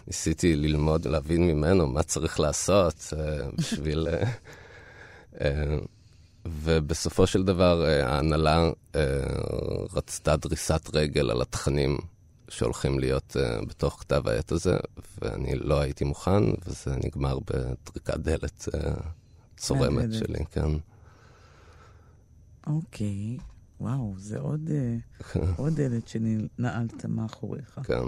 ניסיתי 0.08 0.56
ללמוד, 0.56 1.08
להבין 1.08 1.48
ממנו 1.48 1.88
מה 1.88 2.04
צריך 2.04 2.40
לעשות 2.40 3.14
אה, 3.18 3.48
בשביל... 3.58 4.08
אה, 4.08 4.30
אה, 5.42 5.78
ובסופו 6.46 7.28
של 7.28 7.44
דבר 7.44 7.86
ההנהלה 8.04 8.70
רצתה 9.94 10.36
דריסת 10.36 10.90
רגל 10.94 11.32
על 11.32 11.42
התכנים 11.42 11.98
שהולכים 12.50 13.00
להיות 13.00 13.36
בתוך 13.68 14.00
כתב 14.00 14.28
העת 14.28 14.52
הזה, 14.52 14.78
ואני 15.22 15.56
לא 15.56 15.80
הייתי 15.80 16.04
מוכן, 16.04 16.44
וזה 16.66 16.96
נגמר 16.96 17.40
בטריקת 17.40 18.18
דלת 18.18 18.68
צורמת 19.58 20.14
שלי, 20.14 20.46
כן. 20.52 20.72
אוקיי, 22.68 23.38
וואו, 23.80 24.14
זה 24.18 24.40
עוד, 24.40 24.70
אה, 24.72 24.98
עוד 25.58 25.76
דלת 25.76 26.08
שנעלת 26.08 27.06
מאחוריך. 27.06 27.80
כן. 27.84 28.04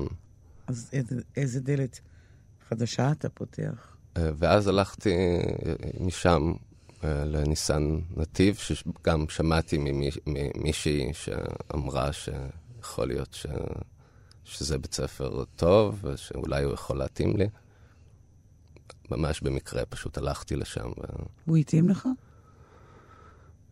אז 0.68 0.90
איזה, 0.94 1.16
איזה 1.38 1.60
דלת 1.60 2.00
חדשה 2.70 3.12
אתה 3.12 3.30
פותח? 3.30 3.98
אה, 4.18 4.30
ואז 4.38 4.68
הלכתי 4.68 5.16
משם 6.00 6.54
לניסן 7.04 8.00
נתיב, 8.18 8.56
שגם 8.56 9.26
שמעתי 9.30 9.78
ממישהי 10.28 11.12
שאמרה 11.14 12.10
שיכול 12.14 13.08
להיות 13.08 13.34
ש... 13.34 13.46
שזה 14.50 14.78
בית 14.78 14.94
ספר 14.94 15.44
טוב, 15.56 16.00
ושאולי 16.04 16.64
הוא 16.64 16.74
יכול 16.74 16.98
להתאים 16.98 17.38
לי. 17.38 17.48
ממש 19.12 19.42
במקרה, 19.42 19.86
פשוט 19.86 20.18
הלכתי 20.18 20.56
לשם. 20.56 20.88
ו... 20.88 21.04
הוא 21.46 21.58
התאים 21.58 21.90
לך? 21.90 22.08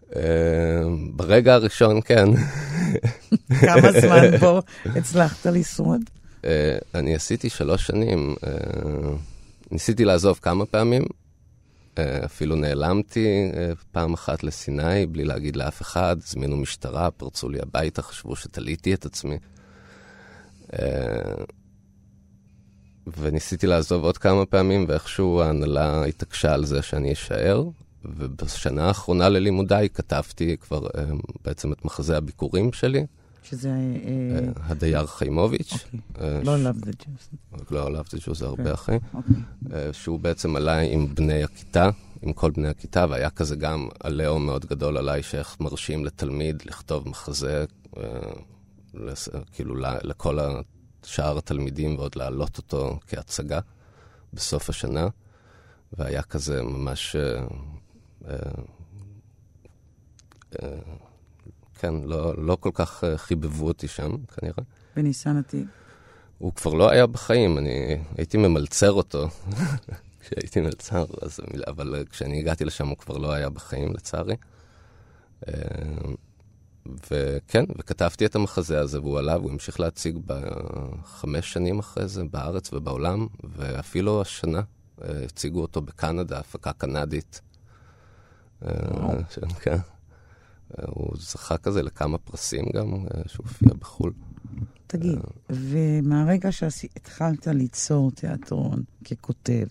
Uh, 0.10 0.16
ברגע 1.12 1.54
הראשון, 1.54 2.02
כן. 2.02 2.26
כמה 3.62 4.02
זמן 4.02 4.38
פה 4.40 4.62
הצלחת 4.86 5.46
לשרוד? 5.46 6.02
Uh, 6.42 6.46
אני 6.96 7.16
עשיתי 7.16 7.50
שלוש 7.50 7.88
שנים. 7.88 8.36
Uh, 8.36 8.46
ניסיתי 9.72 10.06
לעזוב 10.06 10.40
כמה 10.42 10.66
פעמים. 10.66 11.04
אפילו 12.26 12.56
נעלמתי 12.56 13.52
פעם 13.92 14.14
אחת 14.14 14.44
לסיני 14.44 15.06
בלי 15.06 15.26
להגיד 15.26 15.56
לאף 15.56 15.82
אחד. 15.82 16.18
הזמינו 16.24 16.58
משטרה, 16.58 17.12
פרצו 17.12 17.50
לי 17.50 17.60
הביתה, 17.62 18.02
חשבו 18.02 18.36
שתליתי 18.36 18.94
את 18.94 19.06
עצמי. 19.06 19.38
Uh, 20.68 20.78
וניסיתי 23.18 23.68
לעזוב 23.68 24.04
עוד 24.04 24.18
כמה 24.18 24.46
פעמים, 24.46 24.86
ואיכשהו 24.88 25.42
ההנהלה 25.42 26.06
התעקשה 26.06 26.54
על 26.54 26.66
זה 26.66 26.82
שאני 26.82 27.14
אשאר. 27.14 27.64
ובשנה 28.06 28.86
האחרונה 28.86 29.30
ללימודיי 29.30 29.90
כתבתי 29.90 30.58
כבר 30.58 30.88
אה, 30.98 31.04
בעצם 31.46 31.72
את 31.72 31.86
מחזה 31.86 32.18
הביקורים 32.18 32.74
שלי. 32.74 33.06
שזה... 33.44 33.70
אה, 33.70 33.76
אה, 33.76 34.50
הדייר 34.64 35.06
חיימוביץ'. 35.06 35.74
אוקיי. 35.74 36.44
לא 36.44 36.56
Love 36.56 36.84
the 36.84 37.04
Jews. 37.04 37.36
לא 37.72 38.00
Love 38.00 38.08
the 38.08 38.18
Jews, 38.18 38.34
זה 38.34 38.46
הרבה 38.46 38.74
אחרי. 38.74 39.00
אוקיי. 39.14 39.94
שהוא 39.94 40.20
בעצם 40.20 40.56
עלה 40.56 40.80
עם 40.80 41.16
בני 41.16 41.44
הכיתה, 41.44 41.90
עם 42.22 42.34
כל 42.34 42.52
בני 42.52 42.68
הכיתה, 42.68 43.06
והיה 43.10 43.30
כזה 43.30 43.56
גם 43.56 43.88
עליהום 44.00 44.46
מאוד 44.46 44.66
גדול 44.66 44.98
עליי, 44.98 45.24
שאיך 45.24 45.56
מרשים 45.60 46.06
לתלמיד 46.06 46.64
לכתוב 46.66 47.10
מחזה, 47.10 47.66
כאילו 49.52 49.76
לכל 50.04 50.40
שאר 51.04 51.38
התלמידים 51.38 51.98
ועוד 51.98 52.16
להעלות 52.16 52.58
אותו 52.58 53.00
כהצגה 53.08 53.60
בסוף 54.34 54.70
השנה, 54.70 55.08
והיה 55.94 56.22
כזה 56.22 56.64
ממש... 56.64 57.16
אה, 57.16 57.46
אה, 58.28 58.36
אה, 60.64 60.78
כן, 61.80 61.94
לא, 62.04 62.34
לא 62.38 62.58
כל 62.60 62.72
כך 62.74 63.04
חיבבו 63.16 63.68
אותי 63.68 63.88
שם, 63.88 64.12
כנראה. 64.36 64.64
בניסן 64.96 65.38
עתיד. 65.38 65.68
הוא 66.38 66.54
כבר 66.54 66.74
לא 66.74 66.90
היה 66.90 67.08
בחיים, 67.08 67.58
אני 67.58 67.98
הייתי 68.18 68.38
ממלצר 68.38 68.92
אותו 68.92 69.28
כשהייתי 70.22 70.62
מלצר, 70.62 71.06
אז, 71.22 71.40
אבל 71.68 72.04
כשאני 72.10 72.40
הגעתי 72.40 72.66
לשם 72.66 72.88
הוא 72.88 72.98
כבר 72.98 73.18
לא 73.18 73.32
היה 73.32 73.50
בחיים, 73.50 73.94
לצערי. 73.94 74.36
וכן, 77.12 77.66
וכתבתי 77.78 78.26
את 78.26 78.36
המחזה 78.36 78.80
הזה, 78.80 79.02
והוא 79.02 79.20
עלה, 79.20 79.38
והוא 79.38 79.52
המשיך 79.52 79.80
להציג 79.80 80.18
בחמש 80.26 81.54
שנים 81.54 81.80
אחרי 81.80 82.08
זה, 82.08 82.24
בארץ 82.24 82.74
ובעולם, 82.74 83.28
ואפילו 83.44 84.22
השנה 84.22 84.62
אה, 85.02 85.24
הציגו 85.24 85.62
אותו 85.62 85.82
בקנדה, 85.82 86.40
הפקה 86.40 86.74
קנדית. 86.74 87.42
אה, 88.66 88.70
כן. 89.62 89.78
אה, 90.78 90.84
הוא 90.88 91.14
זכה 91.18 91.58
כזה 91.58 91.84
לכמה 91.84 92.18
פרסים 92.18 92.66
גם, 92.74 93.06
שהופיע 93.28 93.74
בחו"ל. 93.74 94.14
תגיד, 94.88 95.20
ומהרגע 95.50 96.52
שהתחלת 96.52 97.48
ליצור 97.48 98.12
תיאטרון 98.12 98.84
ככותב, 99.06 99.68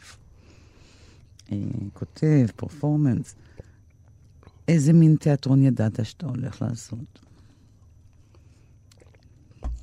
כותב, 1.93 2.47
פרפורמנס, 2.57 3.35
איזה 4.69 4.93
מין 4.93 5.17
תיאטרון 5.21 5.63
ידעת 5.63 6.01
שאתה 6.05 6.27
הולך 6.27 6.63
לעשות? 6.63 7.19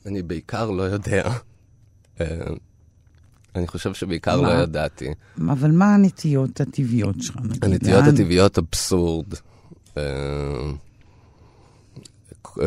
אני 0.06 0.22
בעיקר 0.22 0.72
לא 0.72 0.84
יודע. 0.84 1.30
אה, 2.22 2.26
אני 3.56 3.68
חושב 3.68 3.94
שבעיקר 3.94 4.42
לא 4.42 4.52
ידעתי. 4.52 5.08
אבל 5.52 5.72
מה 5.72 5.94
הנטיות 5.94 6.62
הטבעיות 6.62 7.16
שלך? 7.22 7.38
הנטיות 7.62 8.04
הטבעיות 8.08 8.58
אבסורד, 8.58 9.34
אה, 9.98 10.04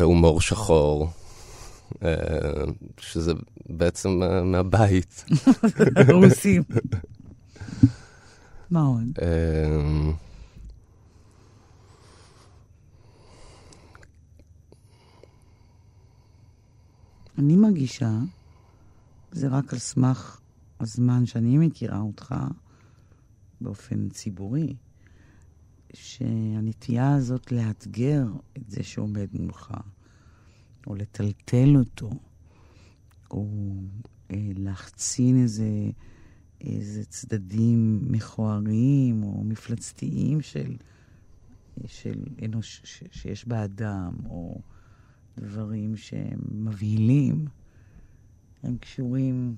הומור 0.01 0.41
שחור, 0.41 1.09
אה, 2.03 2.15
שזה 2.99 3.33
בעצם 3.69 4.09
מהבית. 4.43 5.25
רוסים. 6.13 6.63
מה 8.71 8.81
עוד? 8.81 9.19
אני 17.37 17.55
מרגישה, 17.55 18.19
זה 19.31 19.47
רק 19.47 19.73
על 19.73 19.79
סמך 19.79 20.41
הזמן 20.79 21.25
שאני 21.25 21.57
מכירה 21.57 21.99
אותך 21.99 22.35
באופן 23.61 24.09
ציבורי, 24.09 24.75
שהנטייה 25.93 27.15
הזאת 27.15 27.51
לאתגר 27.51 28.25
את 28.57 28.69
זה 28.69 28.83
שעומד 28.83 29.27
מולך, 29.33 29.73
או 30.87 30.95
לטלטל 30.95 31.75
אותו, 31.75 32.09
או 33.31 33.47
אה, 34.31 34.51
להחצין 34.55 35.43
איזה, 35.43 35.69
איזה 36.61 37.05
צדדים 37.05 37.99
מכוערים 38.11 39.23
או 39.23 39.43
מפלצתיים 39.43 40.41
של, 40.41 40.75
של 41.85 42.23
אנוש, 42.45 42.81
ש, 42.83 43.03
שיש 43.11 43.47
באדם, 43.47 44.13
או... 44.29 44.61
דברים 45.39 45.97
שהם 45.97 46.39
מבהילים, 46.51 47.45
הם 48.63 48.77
קשורים... 48.77 49.55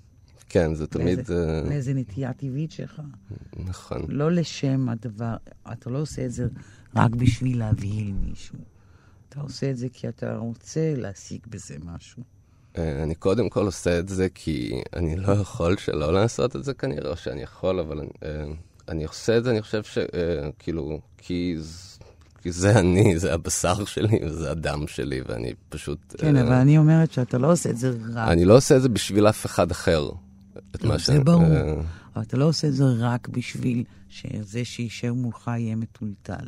כן, 0.49 0.73
זה 0.73 0.87
תמיד... 0.87 1.17
לאיזה, 1.17 1.61
uh... 1.65 1.69
לאיזה 1.69 1.93
נטייה 1.93 2.33
טבעית 2.33 2.71
שלך. 2.71 3.01
נכון. 3.65 4.05
לא 4.07 4.31
לשם 4.31 4.89
הדבר, 4.89 5.35
אתה 5.71 5.89
לא 5.89 5.97
עושה 5.97 6.25
את 6.25 6.31
זה 6.31 6.47
רק 6.95 7.11
בשביל 7.11 7.59
להבהיל 7.59 8.13
מישהו. 8.13 8.57
אתה 9.29 9.41
עושה 9.41 9.71
את 9.71 9.77
זה 9.77 9.87
כי 9.93 10.09
אתה 10.09 10.37
רוצה 10.37 10.93
להשיג 10.95 11.39
בזה 11.49 11.75
משהו. 11.83 12.23
אה, 12.77 13.03
אני 13.03 13.15
קודם 13.15 13.49
כל 13.49 13.65
עושה 13.65 13.99
את 13.99 14.09
זה 14.09 14.27
כי 14.35 14.81
אני 14.95 15.15
לא 15.15 15.31
יכול 15.31 15.77
שלא 15.77 16.13
לעשות 16.13 16.55
את 16.55 16.63
זה 16.63 16.73
כנראה, 16.73 17.11
או 17.11 17.17
שאני 17.17 17.41
יכול, 17.41 17.79
אבל 17.79 17.99
אני, 17.99 18.09
אה, 18.23 18.45
אני 18.87 19.03
עושה 19.03 19.37
את 19.37 19.43
זה, 19.43 19.51
אני 19.51 19.61
חושב 19.61 19.83
שכאילו, 19.83 21.01
כי, 21.17 21.57
כי 22.41 22.51
זה 22.51 22.79
אני, 22.79 23.19
זה 23.19 23.33
הבשר 23.33 23.85
שלי 23.85 24.19
וזה 24.25 24.51
הדם 24.51 24.83
שלי, 24.87 25.21
ואני 25.27 25.53
פשוט... 25.69 26.15
כן, 26.17 26.35
אבל 26.35 26.53
אני 26.53 26.77
אומרת 26.77 27.11
שאתה 27.11 27.37
לא 27.37 27.51
עושה 27.51 27.69
את 27.69 27.77
זה 27.77 27.91
רק... 28.13 28.27
אני 28.27 28.45
לא 28.45 28.57
עושה 28.57 28.77
את 28.77 28.81
זה 28.81 28.89
בשביל 28.89 29.27
אף 29.27 29.45
אחד 29.45 29.71
אחר. 29.71 30.09
את 30.75 30.83
מה 30.83 30.97
זה 30.97 31.19
ברור. 31.19 31.43
אבל 32.15 32.23
אתה 32.23 32.37
לא 32.37 32.45
עושה 32.45 32.67
את 32.67 32.73
זה 32.73 32.83
רק 32.99 33.27
בשביל 33.27 33.83
שזה 34.09 34.65
שישב 34.65 35.11
מולך 35.11 35.51
יהיה 35.57 35.75
מטולטל. 35.75 36.47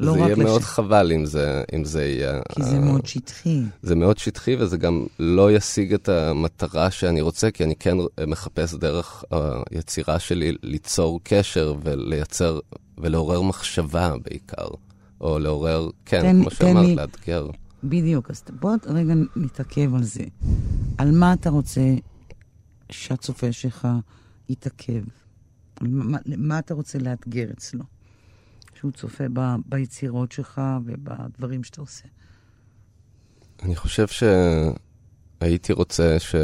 לא 0.00 0.12
זה 0.12 0.18
יהיה 0.18 0.36
לש... 0.36 0.38
מאוד 0.38 0.62
חבל 0.62 1.12
אם 1.12 1.26
זה, 1.26 1.62
אם 1.74 1.84
זה 1.84 2.04
יהיה... 2.04 2.40
כי 2.54 2.62
זה 2.62 2.76
uh, 2.76 2.80
מאוד 2.80 3.06
שטחי. 3.06 3.62
זה 3.82 3.94
מאוד 3.94 4.18
שטחי, 4.18 4.56
וזה 4.56 4.76
גם 4.76 5.06
לא 5.18 5.52
ישיג 5.52 5.94
את 5.94 6.08
המטרה 6.08 6.90
שאני 6.90 7.20
רוצה, 7.20 7.50
כי 7.50 7.64
אני 7.64 7.76
כן 7.76 7.96
מחפש 8.26 8.74
דרך 8.74 9.24
היצירה 9.70 10.18
שלי 10.18 10.56
ליצור 10.62 11.20
קשר 11.24 11.74
ולייצר, 11.82 12.58
ולעורר 12.98 13.42
מחשבה 13.42 14.14
בעיקר. 14.22 14.68
או 15.20 15.38
לעורר, 15.38 15.90
כן, 16.04 16.22
תן, 16.22 16.40
כמו 16.40 16.50
שאמרת, 16.50 16.86
לי... 16.86 16.94
לאתגר. 16.94 17.50
בדיוק, 17.84 18.30
אז 18.30 18.42
בוא 18.60 18.72
רגע 18.86 19.14
נתעכב 19.36 19.94
על 19.94 20.02
זה. 20.02 20.24
על 20.98 21.10
מה 21.10 21.32
אתה 21.32 21.50
רוצה 21.50 21.94
שהצופה 22.90 23.52
שלך 23.52 23.88
יתעכב? 24.48 25.02
מה, 25.80 26.18
מה 26.36 26.58
אתה 26.58 26.74
רוצה 26.74 26.98
לאתגר 26.98 27.50
אצלו? 27.50 27.84
שהוא 28.74 28.92
צופה 28.92 29.24
ב, 29.32 29.40
ביצירות 29.66 30.32
שלך 30.32 30.60
ובדברים 30.84 31.64
שאתה 31.64 31.80
עושה. 31.80 32.08
אני 33.62 33.76
חושב 33.76 34.06
שהייתי 35.40 35.72
רוצה 35.72 36.18
ש... 36.18 36.34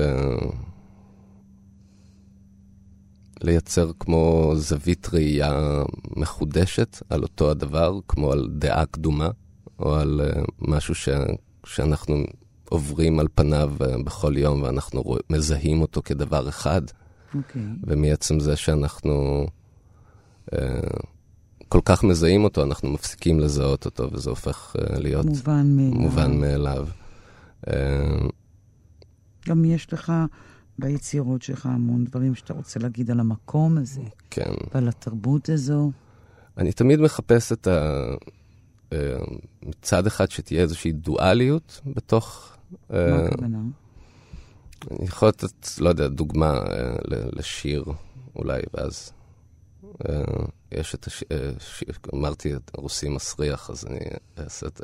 לייצר 3.45 3.91
כמו 4.01 4.53
זווית 4.57 5.09
ראייה 5.13 5.83
מחודשת 6.17 7.03
על 7.11 7.23
אותו 7.23 7.51
הדבר, 7.51 7.99
כמו 8.09 8.33
על 8.33 8.49
דעה 8.53 8.87
קדומה, 8.87 9.29
או 9.79 9.95
על 9.95 10.21
uh, 10.25 10.41
משהו 10.59 10.95
ש... 10.95 11.09
שאנחנו 11.67 12.25
עוברים 12.69 13.19
על 13.19 13.27
פניו 13.35 13.73
uh, 13.79 14.03
בכל 14.05 14.37
יום 14.37 14.63
ואנחנו 14.63 15.03
רוא... 15.03 15.19
מזהים 15.31 15.81
אותו 15.81 16.03
כדבר 16.05 16.49
אחד. 16.49 16.83
Okay. 16.85 17.35
אוקיי. 17.35 17.63
ומעצם 17.83 18.41
זה 18.41 18.57
שאנחנו 18.57 19.47
uh, 20.51 20.57
כל 21.69 21.81
כך 21.85 22.05
מזהים 22.05 22.45
אותו, 22.45 22.63
אנחנו 22.63 22.91
מפסיקים 22.91 23.41
לזהות 23.41 23.85
אותו, 23.85 24.13
וזה 24.13 24.31
הופך 24.31 24.77
uh, 24.77 24.99
להיות 24.99 25.27
מובן 25.27 25.77
מאליו. 25.77 26.01
מובן 26.01 26.41
מאליו. 26.41 26.89
Uh, 27.67 27.71
גם 29.49 29.65
יש 29.65 29.93
לך 29.93 30.13
ביצירות 30.79 31.43
שלך 31.43 31.67
המון 31.67 32.05
דברים 32.05 32.35
שאתה 32.35 32.53
רוצה 32.53 32.81
להגיד 32.81 33.11
על 33.11 33.21
המקום 33.21 33.79
הזה. 33.79 34.03
כן. 34.31 34.53
ועל 34.75 34.89
התרבות 34.89 35.49
הזו. 35.49 35.91
אני 36.59 36.73
תמיד 36.73 37.01
מחפש 37.01 37.53
את 37.53 37.67
ה... 37.67 38.05
מצד 39.63 40.07
אחד 40.07 40.31
שתהיה 40.31 40.63
איזושהי 40.63 40.93
דואליות 40.93 41.81
בתוך... 41.87 42.57
מה 42.91 42.97
הכוונה? 43.17 43.59
אני 44.91 45.05
יכול 45.05 45.29
לתת, 45.29 45.79
לא 45.79 45.89
יודע, 45.89 46.09
דוגמה 46.09 46.61
לשיר 47.09 47.85
אולי, 48.37 48.63
ואז 48.75 49.13
יש 50.73 50.95
את 50.95 51.07
השיר, 51.07 51.89
אמרתי, 52.15 52.53
רוסי 52.77 53.09
מסריח, 53.09 53.71
אז 53.71 53.87
אני 53.87 54.01
אעשה 54.39 54.67
את... 54.67 54.81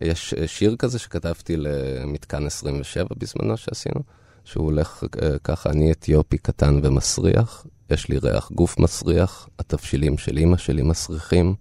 יש 0.00 0.34
שיר 0.46 0.76
כזה 0.76 0.98
שכתבתי 0.98 1.56
למתקן 1.56 2.46
27 2.46 3.08
בזמנו 3.18 3.56
שעשינו, 3.56 4.00
שהוא 4.44 4.64
הולך 4.64 5.04
ככה, 5.44 5.70
אני 5.70 5.92
אתיופי 5.92 6.38
קטן 6.38 6.80
ומסריח, 6.82 7.66
יש 7.90 8.08
לי 8.08 8.18
ריח 8.18 8.50
גוף 8.52 8.78
מסריח, 8.78 9.48
התבשילים 9.58 10.18
של 10.18 10.36
אימא 10.36 10.56
שלי 10.56 10.82
מסריחים. 10.82 11.54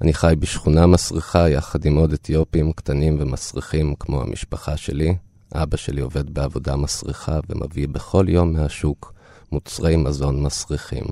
אני 0.00 0.12
חי 0.12 0.34
בשכונה 0.38 0.86
מסריחה 0.86 1.48
יחד 1.48 1.84
עם 1.84 1.96
עוד 1.96 2.12
אתיופים 2.12 2.72
קטנים 2.72 3.16
ומסריחים 3.20 3.94
כמו 3.94 4.22
המשפחה 4.22 4.76
שלי. 4.76 5.16
אבא 5.54 5.76
שלי 5.76 6.00
עובד 6.00 6.34
בעבודה 6.34 6.76
מסריחה 6.76 7.40
ומביא 7.48 7.88
בכל 7.88 8.24
יום 8.28 8.52
מהשוק 8.52 9.12
מוצרי 9.52 9.96
מזון 9.96 10.42
מסריחים. 10.42 11.04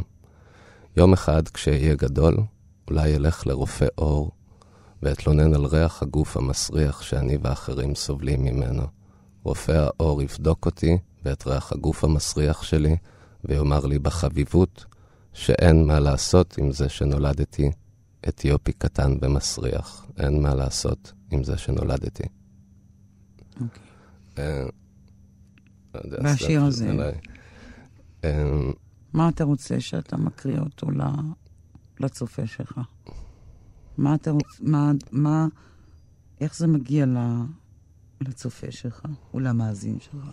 יום 0.97 1.13
אחד, 1.13 1.49
כשאהיה 1.49 1.95
גדול, 1.95 2.37
אולי 2.91 3.17
אלך 3.17 3.47
לרופא 3.47 3.87
עור 3.95 4.31
ואתלונן 5.03 5.55
על 5.55 5.65
ריח 5.65 6.03
הגוף 6.03 6.37
המסריח 6.37 7.03
שאני 7.03 7.39
ואחרים 7.43 7.95
סובלים 7.95 8.45
ממנו. 8.45 9.00
רופא 9.43 9.73
העור 9.73 10.23
יבדוק 10.23 10.67
אותי 10.67 10.99
ואת 11.25 11.47
ריח 11.47 11.73
הגוף 11.73 12.05
המסריח 12.05 12.63
שלי, 12.63 12.97
ויאמר 13.45 13.87
לי 13.87 13.99
בחביבות 13.99 14.85
שאין 15.33 15.87
מה 15.87 16.01
לעשות 16.01 16.59
עם 16.59 16.73
זה 16.73 16.89
שנולדתי 16.89 17.71
אתיופי 18.29 18.73
קטן 18.73 19.17
ומסריח. 19.23 20.07
אין 20.19 20.43
מה 20.43 20.55
לעשות 20.55 21.13
עם 21.31 21.45
זה 21.45 21.59
שנולדתי. 21.59 22.23
אוקיי. 23.55 23.83
אה, 24.39 24.65
לא 25.95 26.01
והשיר 26.23 26.65
הזה, 26.65 27.13
אה, 28.25 28.45
מה 29.13 29.29
אתה 29.29 29.45
רוצה 29.45 29.81
שאתה 29.81 30.17
מקריא 30.17 30.59
אותו 30.59 30.87
לצופה 32.01 32.47
שלך? 32.47 32.81
מה 33.97 34.15
אתה 34.15 34.31
רוצה, 34.31 34.57
מה, 34.61 34.93
מה, 35.11 35.47
איך 36.41 36.57
זה 36.57 36.67
מגיע 36.67 37.07
לצופה 38.21 38.71
שלך 38.71 39.03
ולמאזין 39.35 39.99
שלך? 40.01 40.25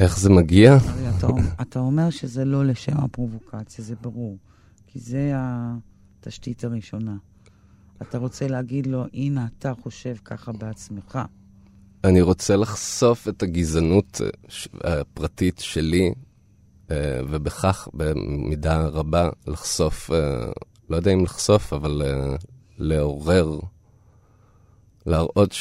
איך 0.00 0.18
זה 0.18 0.30
מגיע? 0.30 0.76
אתה, 1.18 1.26
אתה 1.60 1.78
אומר 1.78 2.10
שזה 2.10 2.44
לא 2.44 2.66
לשם 2.66 2.96
הפרובוקציה, 2.96 3.84
זה 3.84 3.94
ברור. 4.00 4.38
כי 4.86 4.98
זה 5.00 5.32
התשתית 5.34 6.64
הראשונה. 6.64 7.16
אתה 8.02 8.18
רוצה 8.18 8.48
להגיד 8.48 8.86
לו, 8.86 9.04
הנה, 9.12 9.46
אתה 9.58 9.72
חושב 9.82 10.14
ככה 10.24 10.52
בעצמך. 10.52 11.18
אני 12.04 12.20
רוצה 12.20 12.56
לחשוף 12.56 13.28
את 13.28 13.42
הגזענות 13.42 14.20
אה, 14.84 15.00
הפרטית 15.00 15.58
שלי, 15.58 16.12
אה, 16.90 17.20
ובכך, 17.30 17.88
במידה 17.94 18.86
רבה, 18.86 19.28
לחשוף, 19.46 20.10
אה, 20.10 20.46
לא 20.90 20.96
יודע 20.96 21.10
אם 21.12 21.24
לחשוף, 21.24 21.72
אבל 21.72 22.02
לעורר, 22.78 23.58
להראות 25.06 25.52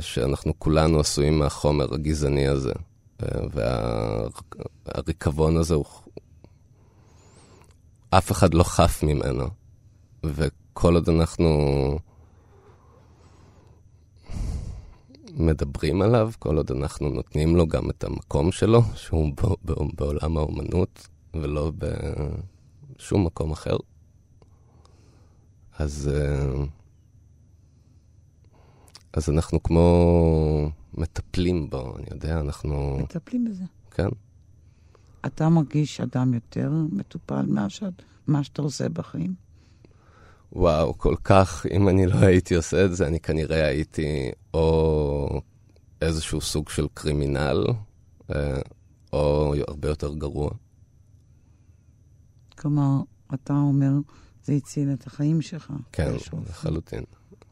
שאנחנו 0.00 0.58
כולנו 0.58 1.00
עשויים 1.00 1.38
מהחומר 1.38 1.94
הגזעני 1.94 2.48
הזה. 2.48 2.72
והריקבון 4.86 5.56
הזה 5.56 5.74
הוא... 5.74 5.84
אף 8.10 8.32
אחד 8.32 8.54
לא 8.54 8.62
חף 8.62 9.02
ממנו. 9.02 9.44
וכל 10.24 10.94
עוד 10.94 11.08
אנחנו 11.08 11.48
מדברים 15.34 16.02
עליו, 16.02 16.30
כל 16.38 16.56
עוד 16.56 16.70
אנחנו 16.70 17.08
נותנים 17.08 17.56
לו 17.56 17.66
גם 17.66 17.90
את 17.90 18.04
המקום 18.04 18.52
שלו, 18.52 18.82
שהוא 18.94 19.32
בעולם 19.94 20.36
האומנות, 20.36 21.08
ולא 21.34 21.72
בשום 22.98 23.26
מקום 23.26 23.52
אחר, 23.52 23.76
אז, 25.78 26.10
אה, 26.14 26.64
אז 29.18 29.30
אנחנו 29.30 29.62
כמו 29.62 30.70
מטפלים 30.94 31.70
בו, 31.70 31.96
אני 31.96 32.06
יודע, 32.10 32.40
אנחנו... 32.40 32.98
מטפלים 33.02 33.44
בזה. 33.44 33.64
כן. 33.90 34.08
אתה 35.26 35.48
מרגיש 35.48 36.00
אדם 36.00 36.34
יותר 36.34 36.72
מטופל 36.92 37.42
ממה 38.26 38.44
שאתה 38.44 38.62
עושה 38.62 38.88
בחיים? 38.88 39.34
וואו, 40.52 40.98
כל 40.98 41.14
כך, 41.24 41.66
אם 41.70 41.88
אני 41.88 42.06
לא 42.06 42.16
הייתי 42.16 42.54
עושה 42.54 42.84
את 42.84 42.96
זה, 42.96 43.06
אני 43.06 43.20
כנראה 43.20 43.66
הייתי 43.66 44.30
או 44.54 45.40
איזשהו 46.02 46.40
סוג 46.40 46.68
של 46.68 46.86
קרימינל, 46.94 47.64
אה, 48.34 48.60
או 49.12 49.54
הרבה 49.68 49.88
יותר 49.88 50.14
גרוע. 50.14 50.50
כלומר, 52.58 53.00
אתה 53.34 53.52
אומר, 53.52 53.92
זה 54.44 54.52
הציל 54.52 54.92
את 54.92 55.06
החיים 55.06 55.42
שלך. 55.42 55.72
כן, 55.92 56.12
לחלוטין. 56.48 57.04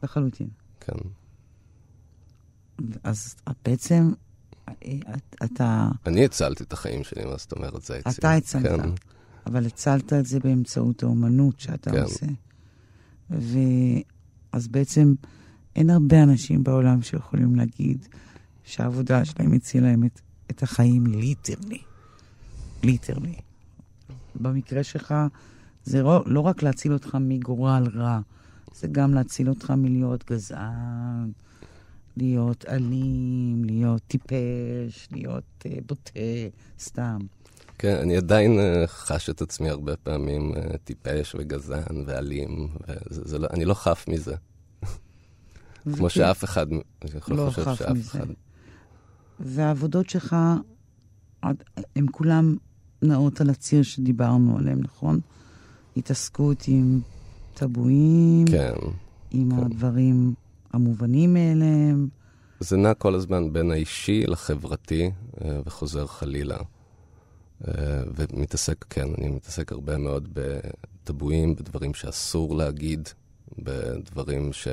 לחלוטין. 0.03 0.49
כן. 0.81 1.26
אז 3.05 3.35
בעצם, 3.65 4.13
אתה... 5.45 5.89
אני 6.07 6.25
הצלתי 6.25 6.65
את 6.65 6.73
החיים 6.73 7.05
שלי, 7.05 7.25
מה 7.25 7.37
זאת 7.37 7.53
אומרת? 7.53 7.83
זה 7.83 7.97
הציל. 7.97 8.13
אתה 8.19 8.33
הצלת, 8.33 8.63
כן. 8.63 8.91
אבל 9.47 9.67
הצלת 9.67 10.13
את 10.13 10.27
זה 10.27 10.41
באמצעות 10.41 11.03
האומנות 11.03 11.61
שאתה 11.61 11.91
כן. 11.91 12.03
עושה. 12.03 12.27
ואז 13.31 14.69
בעצם 14.69 15.15
אין 15.77 15.91
הרבה 15.91 16.23
אנשים 16.23 16.65
בעולם 16.65 17.03
שיכולים 17.03 17.57
להגיד 17.57 18.09
שהעבודה 18.65 19.25
שלהם 19.25 19.53
הצילה 19.53 19.89
להם 19.89 20.05
את, 20.05 20.21
את 20.51 20.63
החיים 20.63 21.07
literally. 21.07 21.83
literally. 22.83 23.35
במקרה 24.35 24.83
שלך, 24.83 25.15
זה 25.85 26.03
לא, 26.03 26.23
לא 26.27 26.41
רק 26.41 26.63
להציל 26.63 26.93
אותך 26.93 27.17
מגורל 27.21 27.89
רע, 27.95 28.21
זה 28.75 28.89
גם 28.93 29.15
להציל 29.15 29.49
אותך 29.49 29.71
מלהיות 29.71 30.25
גזען, 30.31 31.31
להיות 32.17 32.65
אלים, 32.69 33.65
להיות 33.65 34.03
טיפש, 34.07 35.09
להיות 35.13 35.65
uh, 35.65 35.69
בוטה, 35.87 36.21
סתם. 36.79 37.19
כן, 37.79 37.97
אני 38.03 38.17
עדיין 38.17 38.59
uh, 38.59 38.87
חש 38.87 39.31
את 39.31 39.43
עצמי 39.43 39.69
הרבה 39.71 39.97
פעמים 39.97 40.53
uh, 40.55 40.77
טיפש 40.85 41.35
וגזען 41.39 42.05
ואלים, 42.07 42.69
ואני 43.11 43.65
לא 43.65 43.75
חף 43.75 44.05
מזה. 44.09 44.35
כמו 45.97 46.11
שאף 46.11 46.45
אחד, 46.45 46.67
אני 46.73 47.11
יכול 47.17 47.37
לא 47.37 47.51
חושב 47.51 47.75
שאף 47.75 47.91
מזה. 47.91 48.19
אחד. 48.19 48.27
והעבודות 49.41 50.09
שלך, 50.11 50.37
הן 51.97 52.07
כולן 52.13 52.55
נעות 53.03 53.41
על 53.41 53.51
הציר 53.51 53.83
שדיברנו 53.83 54.59
עליהם, 54.59 54.81
נכון? 54.83 55.21
התעסקות 55.97 56.65
עם 56.69 57.01
טבואים, 57.55 58.45
כן. 58.51 58.75
עם 59.31 59.51
כן. 59.51 59.65
הדברים 59.65 60.35
המובנים 60.77 61.35
מאליהם. 61.35 62.09
זה 62.61 62.77
נע 62.77 62.95
כל 62.95 63.15
הזמן 63.15 63.53
בין 63.53 63.71
האישי 63.71 64.25
לחברתי, 64.27 65.11
אה, 65.45 65.61
וחוזר 65.67 66.07
חלילה. 66.07 66.59
אה, 67.69 68.03
ומתעסק, 68.15 68.85
כן, 68.91 69.09
אני 69.19 69.31
מתעסק 69.31 69.73
הרבה 69.73 69.99
מאוד 69.99 70.29
בטבואים, 70.33 71.57
בדברים 71.57 71.95
שאסור 71.95 72.57
להגיד, 72.57 73.09
בדברים 73.59 74.53
ש... 74.53 74.69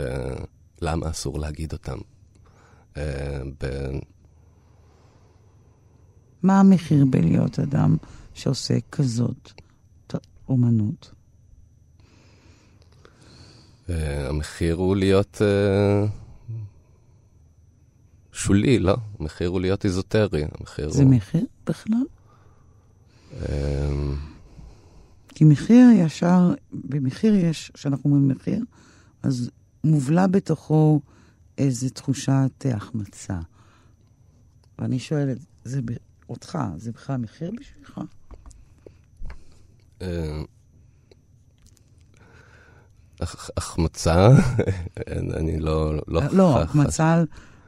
למה 0.81 1.09
אסור 1.09 1.39
להגיד 1.39 1.73
אותם. 1.73 1.97
אה, 2.97 3.41
ב... 3.63 3.89
מה 6.43 6.59
המחיר 6.59 7.05
בלהיות 7.09 7.59
אדם 7.59 7.97
שעושה 8.33 8.77
כזאת 8.91 9.51
אומנות? 10.49 11.11
המחיר 13.89 14.75
הוא 14.75 14.95
להיות 14.95 15.41
uh, 15.41 16.09
שולי, 18.31 18.79
לא? 18.79 18.95
המחיר 19.19 19.49
הוא 19.49 19.61
להיות 19.61 19.85
איזוטרי. 19.85 20.45
המחיר 20.59 20.89
זה 20.89 21.03
הוא... 21.03 21.11
מחיר 21.11 21.45
בכלל? 21.67 22.03
Uh, 23.31 23.45
כי 25.29 25.43
מחיר 25.43 25.87
ישר, 25.95 26.53
במחיר 26.73 27.35
יש, 27.35 27.71
כשאנחנו 27.73 28.09
אומרים 28.09 28.27
מחיר, 28.27 28.63
אז 29.23 29.49
מובלע 29.83 30.27
בתוכו 30.27 31.01
איזו 31.57 31.89
תחושת 31.89 32.65
החמצה. 32.73 33.39
ואני 34.79 34.99
שואלת, 34.99 35.37
זה 35.63 35.81
ב... 35.81 35.91
אותך, 36.29 36.57
זה 36.77 36.91
בכלל 36.91 37.17
מחיר 37.17 37.51
בשבילך? 37.59 38.01
החמצה, 43.57 44.29
אני 45.39 45.59
לא... 45.59 45.93
לא, 46.07 46.21
לא, 46.31 46.61
החמצה 46.61 47.13
על, 47.13 47.25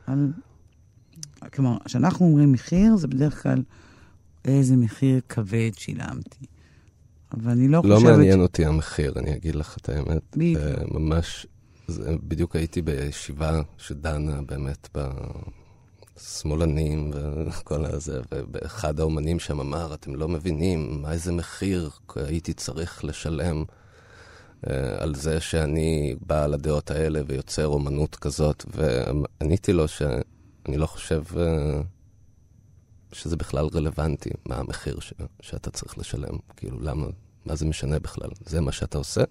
על... 0.07 0.31
כלומר, 1.53 1.77
כשאנחנו 1.85 2.25
אומרים 2.25 2.51
מחיר, 2.51 2.95
זה 2.95 3.07
בדרך 3.07 3.43
כלל 3.43 3.63
איזה 4.45 4.75
מחיר 4.75 5.21
כבד 5.29 5.71
שילמתי. 5.77 6.45
אבל 7.33 7.51
אני 7.51 7.67
לא, 7.67 7.81
לא 7.85 7.95
חושבת... 7.95 8.09
לא 8.09 8.17
מעניין 8.17 8.41
אותי 8.41 8.65
המחיר, 8.65 9.13
אני 9.17 9.35
אגיד 9.35 9.55
לך 9.55 9.77
את 9.77 9.89
האמת. 9.89 10.21
בדיוק. 10.33 10.61
ממש, 10.91 11.47
זה, 11.87 12.15
בדיוק 12.23 12.55
הייתי 12.55 12.81
בישיבה 12.81 13.61
שדנה 13.77 14.41
באמת 14.41 14.97
בשמאלנים 16.17 17.11
וכל 17.13 17.85
הזה, 17.85 18.21
ואחד 18.31 18.99
האומנים 18.99 19.39
שם 19.39 19.59
אמר, 19.59 19.93
אתם 19.93 20.15
לא 20.15 20.27
מבינים 20.27 21.01
מה 21.01 21.11
איזה 21.11 21.31
מחיר 21.31 21.89
הייתי 22.15 22.53
צריך 22.53 23.05
לשלם. 23.05 23.63
על 24.97 25.15
זה 25.15 25.39
שאני 25.39 26.15
בעל 26.21 26.53
הדעות 26.53 26.91
האלה 26.91 27.21
ויוצר 27.27 27.67
אומנות 27.67 28.15
כזאת, 28.15 28.65
ועניתי 28.75 29.73
לו 29.73 29.87
שאני 29.87 30.77
לא 30.77 30.85
חושב 30.85 31.23
שזה 33.11 33.35
בכלל 33.35 33.67
רלוונטי, 33.73 34.29
מה 34.45 34.55
המחיר 34.55 34.99
ש, 34.99 35.13
שאתה 35.41 35.71
צריך 35.71 35.97
לשלם. 35.97 36.37
כאילו, 36.55 36.79
למה, 36.81 37.07
מה 37.45 37.55
זה 37.55 37.65
משנה 37.65 37.99
בכלל? 37.99 38.29
זה 38.45 38.61
מה 38.61 38.71
שאתה 38.71 38.97
עושה. 38.97 39.23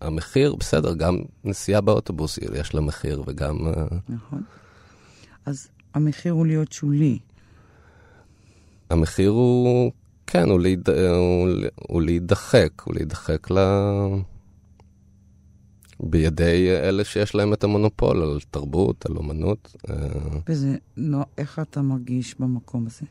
והמחיר, 0.00 0.54
בסדר, 0.54 0.94
גם 0.94 1.18
נסיעה 1.44 1.80
באוטובוס 1.80 2.38
יש 2.38 2.74
לה 2.74 2.80
מחיר, 2.80 3.22
וגם... 3.26 3.58
נכון. 4.08 4.42
אז 5.46 5.68
המחיר 5.94 6.32
הוא 6.32 6.46
להיות 6.46 6.72
שולי. 6.72 7.18
המחיר 8.90 9.30
הוא... 9.30 9.92
כן, 10.30 10.48
הוא, 10.48 10.60
להיד... 10.60 10.90
הוא, 10.90 11.48
הוא 11.74 12.02
להידחק, 12.02 12.82
הוא 12.84 12.94
להידחק 12.94 13.50
ל... 13.50 13.58
בידי 16.00 16.70
אלה 16.70 17.04
שיש 17.04 17.34
להם 17.34 17.52
את 17.52 17.64
המונופול 17.64 18.22
על 18.22 18.38
תרבות, 18.50 19.06
על 19.06 19.16
אומנות. 19.16 19.76
וזה, 20.48 20.76
לא, 20.96 21.18
איך 21.38 21.58
אתה 21.58 21.82
מרגיש 21.82 22.34
במקום 22.40 22.86
הזה, 22.86 23.06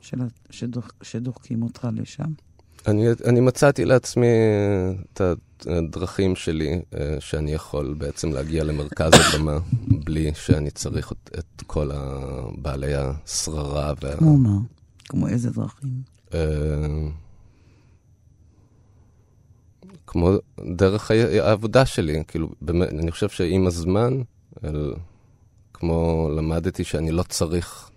של, 0.00 0.18
שדוח, 0.50 0.90
שדוחקים 1.02 1.62
אותך 1.62 1.88
לשם? 1.92 2.32
אני, 2.86 3.06
אני 3.24 3.40
מצאתי 3.40 3.84
לעצמי 3.84 4.26
את 5.12 5.20
הדרכים 5.66 6.36
שלי, 6.36 6.80
שאני 7.20 7.52
יכול 7.52 7.94
בעצם 7.98 8.32
להגיע 8.32 8.64
למרכז 8.64 9.12
הבמה, 9.14 9.58
בלי 10.04 10.30
שאני 10.34 10.70
צריך 10.70 11.12
את, 11.12 11.30
את 11.38 11.62
כל 11.66 11.90
בעלי 12.58 12.94
השררה. 12.94 13.92
וה... 14.02 14.16
כמו 14.16 14.36
מה? 14.36 14.58
כמו 15.08 15.28
איזה 15.28 15.50
דרכים? 15.50 16.09
כמו 20.06 20.32
דרך 20.76 21.10
העבודה 21.10 21.86
שלי, 21.86 22.22
כאילו, 22.28 22.48
באמת, 22.60 22.88
אני 22.88 23.10
חושב 23.10 23.28
שעם 23.28 23.66
הזמן, 23.66 24.22
אל, 24.64 24.94
כמו 25.74 26.30
למדתי 26.36 26.84
שאני 26.84 27.10
לא 27.10 27.22
צריך, 27.22 27.90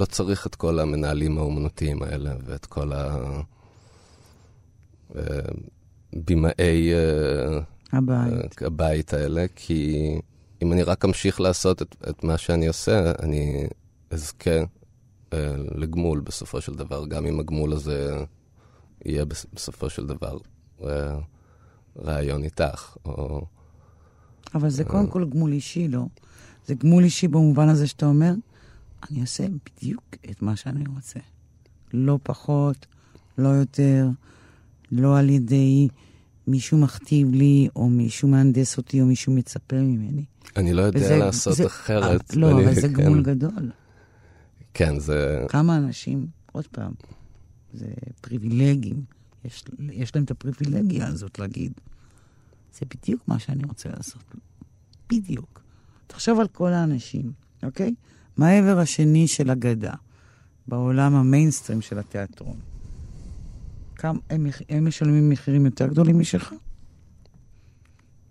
לא 0.00 0.04
צריך 0.04 0.46
את 0.46 0.54
כל 0.54 0.78
המנהלים 0.78 1.38
האומנותיים 1.38 2.02
האלה, 2.02 2.34
ואת 2.44 2.66
כל 2.66 2.92
הבימאי 6.12 6.92
הבית. 7.92 8.62
הבית 8.62 9.14
האלה, 9.14 9.46
כי 9.56 10.10
אם 10.62 10.72
אני 10.72 10.82
רק 10.82 11.04
אמשיך 11.04 11.40
לעשות 11.40 11.82
את, 11.82 11.96
את 12.10 12.24
מה 12.24 12.38
שאני 12.38 12.68
עושה, 12.68 13.12
אני 13.22 13.66
אזכה 14.10 14.50
לגמול 15.74 16.20
בסופו 16.20 16.60
של 16.60 16.74
דבר, 16.74 17.06
גם 17.06 17.26
אם 17.26 17.40
הגמול 17.40 17.72
הזה 17.72 18.24
יהיה 19.04 19.24
בסופו 19.24 19.90
של 19.90 20.06
דבר 20.06 20.38
רעיון 21.98 22.42
איתך. 22.42 22.96
או... 23.04 23.46
אבל 24.54 24.70
זה 24.70 24.84
קודם 24.84 25.06
כל 25.06 25.24
גמול 25.24 25.52
אישי, 25.52 25.88
לא? 25.88 26.04
זה 26.66 26.74
גמול 26.74 27.04
אישי 27.04 27.28
במובן 27.28 27.68
הזה 27.68 27.86
שאתה 27.86 28.06
אומר, 28.06 28.34
אני 29.10 29.20
אעשה 29.20 29.46
בדיוק 29.66 30.02
את 30.30 30.42
מה 30.42 30.56
שאני 30.56 30.84
רוצה. 30.94 31.20
לא 31.92 32.18
פחות, 32.22 32.86
לא 33.38 33.48
יותר, 33.48 34.08
לא 34.92 35.18
על 35.18 35.30
ידי 35.30 35.88
מישהו 36.46 36.78
מכתיב 36.78 37.32
לי, 37.32 37.68
או 37.76 37.88
מישהו 37.88 38.28
מהנדס 38.28 38.76
אותי, 38.76 39.00
או 39.00 39.06
מישהו 39.06 39.32
מצפה 39.32 39.76
ממני. 39.76 40.24
אני 40.56 40.72
לא 40.72 40.82
יודע 40.82 41.00
וזה, 41.00 41.16
לעשות 41.16 41.56
זה, 41.56 41.66
אחרת. 41.66 42.36
לא, 42.36 42.50
אני, 42.50 42.64
אבל 42.64 42.74
זה 42.74 42.88
כן. 42.88 42.92
גמול 42.92 43.22
גדול. 43.22 43.70
כן, 44.74 44.98
זה... 44.98 45.46
כמה 45.48 45.76
אנשים, 45.76 46.26
עוד 46.52 46.66
פעם, 46.66 46.92
זה 47.72 47.86
פריבילגים, 48.20 49.04
יש, 49.44 49.64
יש 49.92 50.14
להם 50.14 50.24
את 50.24 50.30
הפריבילגיה 50.30 51.06
הזאת 51.06 51.38
להגיד, 51.38 51.72
זה 52.74 52.86
בדיוק 52.94 53.28
מה 53.28 53.38
שאני 53.38 53.64
רוצה 53.64 53.88
לעשות. 53.88 54.22
בדיוק. 55.08 55.62
תחשוב 56.06 56.40
על 56.40 56.48
כל 56.48 56.72
האנשים, 56.72 57.32
אוקיי? 57.62 57.94
מה 58.36 58.48
העבר 58.48 58.78
השני 58.78 59.28
של 59.28 59.50
הגדה, 59.50 59.94
בעולם 60.66 61.14
המיינסטרים 61.14 61.80
של 61.80 61.98
התיאטרון? 61.98 62.56
כמה, 63.96 64.18
הם, 64.30 64.46
הם 64.68 64.86
משלמים 64.86 65.30
מחירים 65.30 65.66
יותר 65.66 65.86
גדולים 65.86 66.18
משלך? 66.18 66.54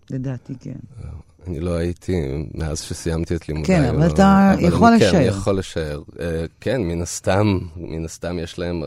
לדעתי 0.10 0.56
כן. 0.60 0.80
אני 1.48 1.60
לא 1.60 1.78
הייתי 1.78 2.22
מאז 2.54 2.82
שסיימתי 2.82 3.36
את 3.36 3.50
לימודיי. 3.50 3.78
כן, 3.78 3.86
אבל 3.96 4.08
אתה 4.08 4.54
יכול 4.60 4.96
לשער. 4.96 5.12
כן, 5.12 5.18
אני 5.18 5.26
יכול 5.26 5.60
לשער. 5.60 6.02
כן, 6.60 6.82
מן 6.82 7.02
הסתם, 7.02 7.60
מן 7.76 8.06
הסתם 8.06 8.40
יש 8.40 8.60
להם, 8.60 8.84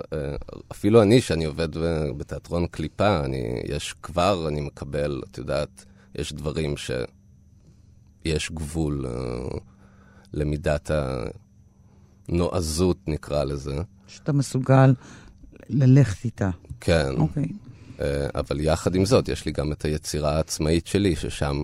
אפילו 0.73 1.03
אני, 1.03 1.21
שאני 1.21 1.45
עובד 1.45 1.69
בתיאטרון 2.17 2.67
קליפה, 2.67 3.25
אני, 3.25 3.61
יש 3.65 3.95
כבר, 4.03 4.49
אני 4.49 4.61
מקבל, 4.61 5.23
את 5.31 5.39
יודעת, 5.39 5.85
יש 6.15 6.33
דברים 6.33 6.75
שיש 6.77 8.51
גבול 8.53 9.07
למידת 10.33 10.91
הנועזות, 12.29 12.99
נקרא 13.07 13.45
לזה. 13.45 13.77
שאתה 14.07 14.33
מסוגל 14.33 14.95
ללכת 15.69 16.25
איתה. 16.25 16.51
כן. 16.81 17.11
אוקיי. 17.17 17.49
אבל 18.35 18.61
יחד 18.61 18.95
עם 18.95 19.05
זאת, 19.05 19.29
יש 19.29 19.47
לי 19.47 19.53
גם 19.53 19.73
את 19.73 19.85
היצירה 19.85 20.37
העצמאית 20.37 20.87
שלי, 20.87 21.17
ששם 21.17 21.63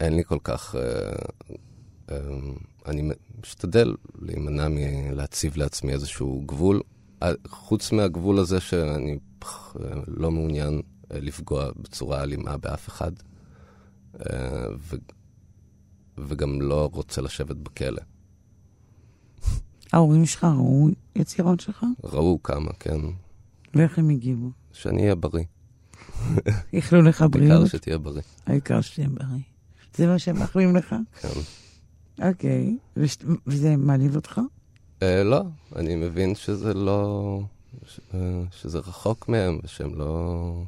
אין 0.00 0.16
לי 0.16 0.24
כל 0.24 0.38
כך... 0.44 0.74
אני 2.86 3.10
משתדל 3.42 3.94
להימנע 4.18 4.68
מלהציב 4.70 5.56
לעצמי 5.56 5.92
איזשהו 5.92 6.42
גבול, 6.46 6.80
חוץ 7.48 7.92
מהגבול 7.92 8.38
הזה 8.38 8.60
שאני 8.60 9.18
לא 10.06 10.30
מעוניין 10.30 10.82
לפגוע 11.10 11.70
בצורה 11.76 12.22
אלימה 12.22 12.56
באף 12.56 12.88
אחד. 12.88 13.12
ו... 14.78 14.96
וגם 16.18 16.60
לא 16.60 16.90
רוצה 16.92 17.20
לשבת 17.22 17.56
בכלא. 17.56 18.02
ההורים 19.92 20.26
שלך 20.26 20.44
ראו 20.44 20.88
יצירות 21.16 21.60
שלך? 21.60 21.86
ראו 22.04 22.42
כמה, 22.42 22.70
כן. 22.80 23.00
ואיך 23.74 23.98
הם 23.98 24.08
הגיבו? 24.08 24.50
שאני 24.72 25.02
אהיה 25.02 25.14
בריא. 25.14 25.44
איחלו 26.72 27.02
לך 27.02 27.24
בריאות? 27.30 27.52
העיקר 27.52 27.78
שתהיה 27.78 27.98
בריא. 27.98 28.22
העיקר 28.46 28.80
שתהיה 28.80 29.08
בריא. 29.08 29.42
זה 29.94 30.06
מה 30.06 30.18
שהם 30.18 30.38
מאחלים 30.38 30.76
לך? 30.76 30.94
כן. 31.20 31.28
אוקיי. 32.28 32.76
וש... 32.96 33.16
וזה 33.46 33.76
מעליב 33.76 34.16
אותך? 34.16 34.40
אה, 35.02 35.22
לא, 35.24 35.42
אני 35.76 35.96
מבין 35.96 36.34
שזה 36.34 36.74
לא... 36.74 37.40
ש... 37.86 38.00
אה, 38.14 38.42
שזה 38.50 38.78
רחוק 38.78 39.28
מהם, 39.28 39.58
ושהם 39.64 39.94
לא... 39.94 40.62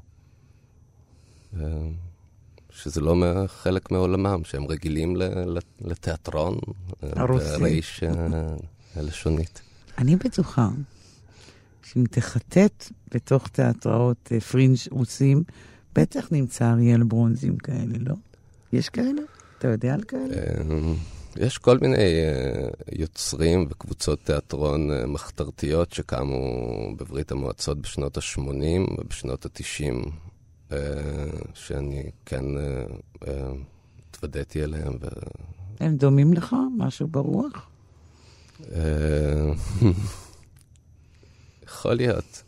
אה, 1.60 1.88
שזה 2.70 3.00
לא 3.00 3.14
חלק 3.46 3.90
מעולמם, 3.90 4.40
שהם 4.44 4.66
רגילים 4.66 5.16
לתיאטרון. 5.80 6.58
הרוסי. 7.02 7.58
ברייש 7.58 8.02
לשונית. 8.96 9.62
אני 9.98 10.16
בטוחה 10.16 10.68
שאם 11.82 12.04
תחטט 12.10 12.92
בתוך 13.14 13.48
תיאטראות 13.48 14.32
פרינג' 14.50 14.76
רוסים, 14.90 15.42
בטח 15.94 16.28
נמצא 16.32 16.70
אריאל 16.70 17.02
ברונזים 17.02 17.56
כאלה, 17.56 17.98
לא? 17.98 18.14
יש 18.72 18.88
כאלה? 18.88 19.22
אתה 19.58 19.68
יודע 19.68 19.94
על 19.94 20.02
כאלה? 20.02 20.34
יש 21.36 21.58
כל 21.58 21.78
מיני 21.78 22.04
יוצרים 22.92 23.66
וקבוצות 23.70 24.24
תיאטרון 24.24 24.90
מחתרתיות 25.06 25.92
שקמו 25.92 26.38
בברית 26.96 27.32
המועצות 27.32 27.78
בשנות 27.78 28.16
ה-80 28.16 29.00
ובשנות 29.00 29.46
ה-90. 29.46 30.10
שאני 31.54 32.10
כן 32.26 32.44
התוודעתי 34.10 34.64
אליהם. 34.64 34.92
ו... 35.00 35.06
הם 35.80 35.96
דומים 35.96 36.32
לך? 36.32 36.56
משהו 36.76 37.08
ברוח? 37.08 37.70
יכול 41.62 41.94
להיות. 41.94 42.42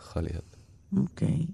יכול 0.00 0.22
להיות. 0.22 0.56
אוקיי. 0.96 1.46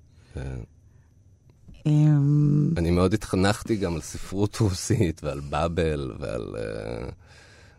אני 2.76 2.91
מאוד 2.91 3.14
התחנכתי 3.14 3.76
גם 3.76 3.95
על 3.95 4.01
ספרות 4.01 4.57
רוסית 4.61 5.20
ועל 5.24 5.41
באבל 5.41 6.12
ועל 6.18 6.55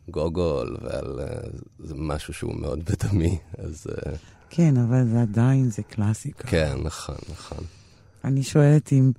גוגול 0.10 0.78
ועל... 0.82 1.20
זה 1.80 1.94
משהו 1.98 2.34
שהוא 2.34 2.56
מאוד 2.56 2.80
בדמי, 2.86 3.38
אז... 3.58 3.88
כן, 4.50 4.78
אבל 4.78 5.08
זה 5.08 5.22
עדיין, 5.22 5.70
זה 5.70 5.84
קלאסיקה. 5.84 6.48
כן, 6.48 6.76
נכון, 6.84 7.16
נכון. 7.32 7.64
אני 8.24 8.44
שואלת 8.44 8.94
אם... 8.94 9.12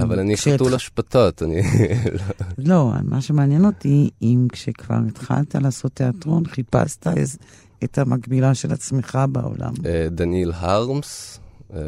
אבל 0.00 0.18
אני 0.18 0.36
חתול 0.36 0.74
אשפתות, 0.74 1.42
אני... 1.42 1.62
לא, 2.68 2.92
מה 3.02 3.22
שמעניין 3.22 3.64
אותי, 3.64 4.10
אם 4.22 4.46
כשכבר 4.52 4.98
התחלת 5.08 5.54
לעשות 5.54 5.92
תיאטרון, 5.92 6.46
חיפשת 6.46 7.06
את 7.84 7.98
המקבילה 7.98 8.54
של 8.54 8.72
עצמך 8.72 9.18
בעולם. 9.32 9.72
דניאל 10.10 10.52
הרמס, 10.54 11.40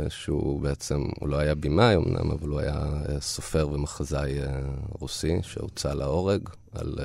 שהוא 0.09 0.61
בעצם, 0.61 1.05
הוא 1.21 1.29
לא 1.29 1.37
היה 1.37 1.55
במאי 1.55 1.97
אמנם, 1.97 2.31
אבל 2.31 2.49
הוא 2.49 2.61
היה 2.61 2.85
סופר 3.21 3.69
ומחזאי 3.73 4.39
רוסי, 5.01 5.39
שהוצא 5.43 5.95
להורג 5.95 6.49
על, 6.73 6.99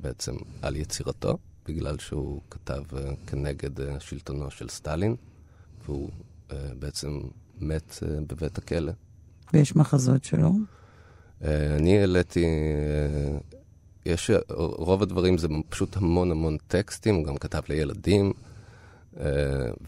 בעצם 0.00 0.34
על 0.62 0.76
יצירתו. 0.76 1.38
בגלל 1.66 1.98
שהוא 1.98 2.40
כתב 2.50 2.82
כנגד 3.26 3.70
שלטונו 3.98 4.50
של 4.50 4.68
סטלין, 4.68 5.16
והוא 5.86 6.10
בעצם 6.78 7.20
מת 7.60 7.98
בבית 8.26 8.58
הכלא. 8.58 8.92
ויש 9.52 9.76
מחזות 9.76 10.24
שלו? 10.24 10.52
אני 11.76 11.98
העליתי, 11.98 12.46
יש, 14.06 14.30
רוב 14.58 15.02
הדברים 15.02 15.38
זה 15.38 15.48
פשוט 15.68 15.96
המון 15.96 16.30
המון 16.30 16.56
טקסטים, 16.68 17.14
הוא 17.14 17.24
גם 17.24 17.36
כתב 17.36 17.60
לילדים, 17.68 18.32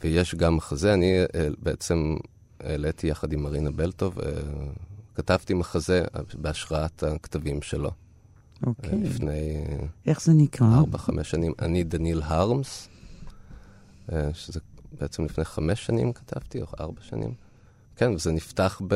ויש 0.02 0.34
גם 0.34 0.56
מחזה. 0.56 0.94
אני 0.94 1.24
uh, 1.24 1.36
בעצם 1.58 2.16
העליתי 2.60 3.06
יחד 3.06 3.32
עם 3.32 3.42
מרינה 3.42 3.70
בלטוב, 3.70 4.18
uh, 4.18 4.22
כתבתי 5.14 5.54
מחזה 5.54 6.04
בהשראת 6.34 7.02
הכתבים 7.02 7.62
שלו. 7.62 7.90
אוקיי. 8.66 8.98
לפני... 8.98 9.64
איך 10.06 10.22
זה 10.22 10.32
נקרא? 10.32 10.66
ארבע, 10.66 10.98
חמש 10.98 11.30
שנים. 11.30 11.52
אני 11.62 11.84
דניל 11.84 12.22
הרמס, 12.24 12.88
שזה 14.32 14.60
בעצם 15.00 15.24
לפני 15.24 15.44
חמש 15.44 15.86
שנים 15.86 16.12
כתבתי, 16.12 16.62
או 16.62 16.66
ארבע 16.80 17.00
שנים. 17.02 17.34
כן, 17.96 18.14
וזה 18.14 18.32
נפתח 18.32 18.82
ב... 18.88 18.94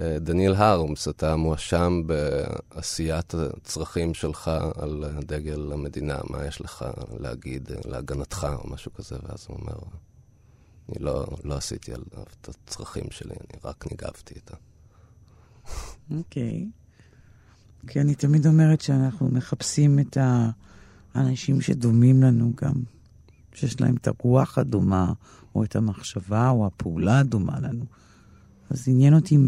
דניאל 0.00 0.54
הרמס, 0.54 1.08
אתה 1.08 1.36
מואשם 1.36 2.02
בעשיית 2.06 3.34
הצרכים 3.34 4.14
שלך 4.14 4.50
על 4.74 5.04
דגל 5.20 5.72
המדינה, 5.72 6.18
מה 6.30 6.46
יש 6.46 6.60
לך 6.60 6.84
להגיד 7.18 7.70
להגנתך 7.84 8.46
או 8.54 8.70
משהו 8.70 8.92
כזה, 8.92 9.16
ואז 9.22 9.46
הוא 9.48 9.58
אומר, 9.60 9.78
אני 10.88 11.04
לא, 11.04 11.26
לא 11.44 11.54
עשיתי 11.54 11.92
עליו 11.92 12.24
את 12.40 12.48
הצרכים 12.48 13.04
שלי, 13.10 13.34
אני 13.34 13.60
רק 13.64 13.86
ניגבתי 13.90 14.34
איתה. 14.34 14.56
אוקיי. 16.16 16.66
Okay. 16.66 16.82
כי 17.86 18.00
אני 18.00 18.14
תמיד 18.14 18.46
אומרת 18.46 18.80
שאנחנו 18.80 19.28
מחפשים 19.28 19.98
את 19.98 20.16
האנשים 21.14 21.60
שדומים 21.60 22.22
לנו 22.22 22.52
גם, 22.56 22.74
שיש 23.54 23.80
להם 23.80 23.96
את 23.96 24.08
הרוח 24.08 24.58
הדומה, 24.58 25.12
או 25.54 25.64
את 25.64 25.76
המחשבה, 25.76 26.48
או 26.48 26.66
הפעולה 26.66 27.18
הדומה 27.18 27.60
לנו. 27.60 27.84
אז 28.70 28.88
עניין 28.88 29.14
אותי, 29.14 29.38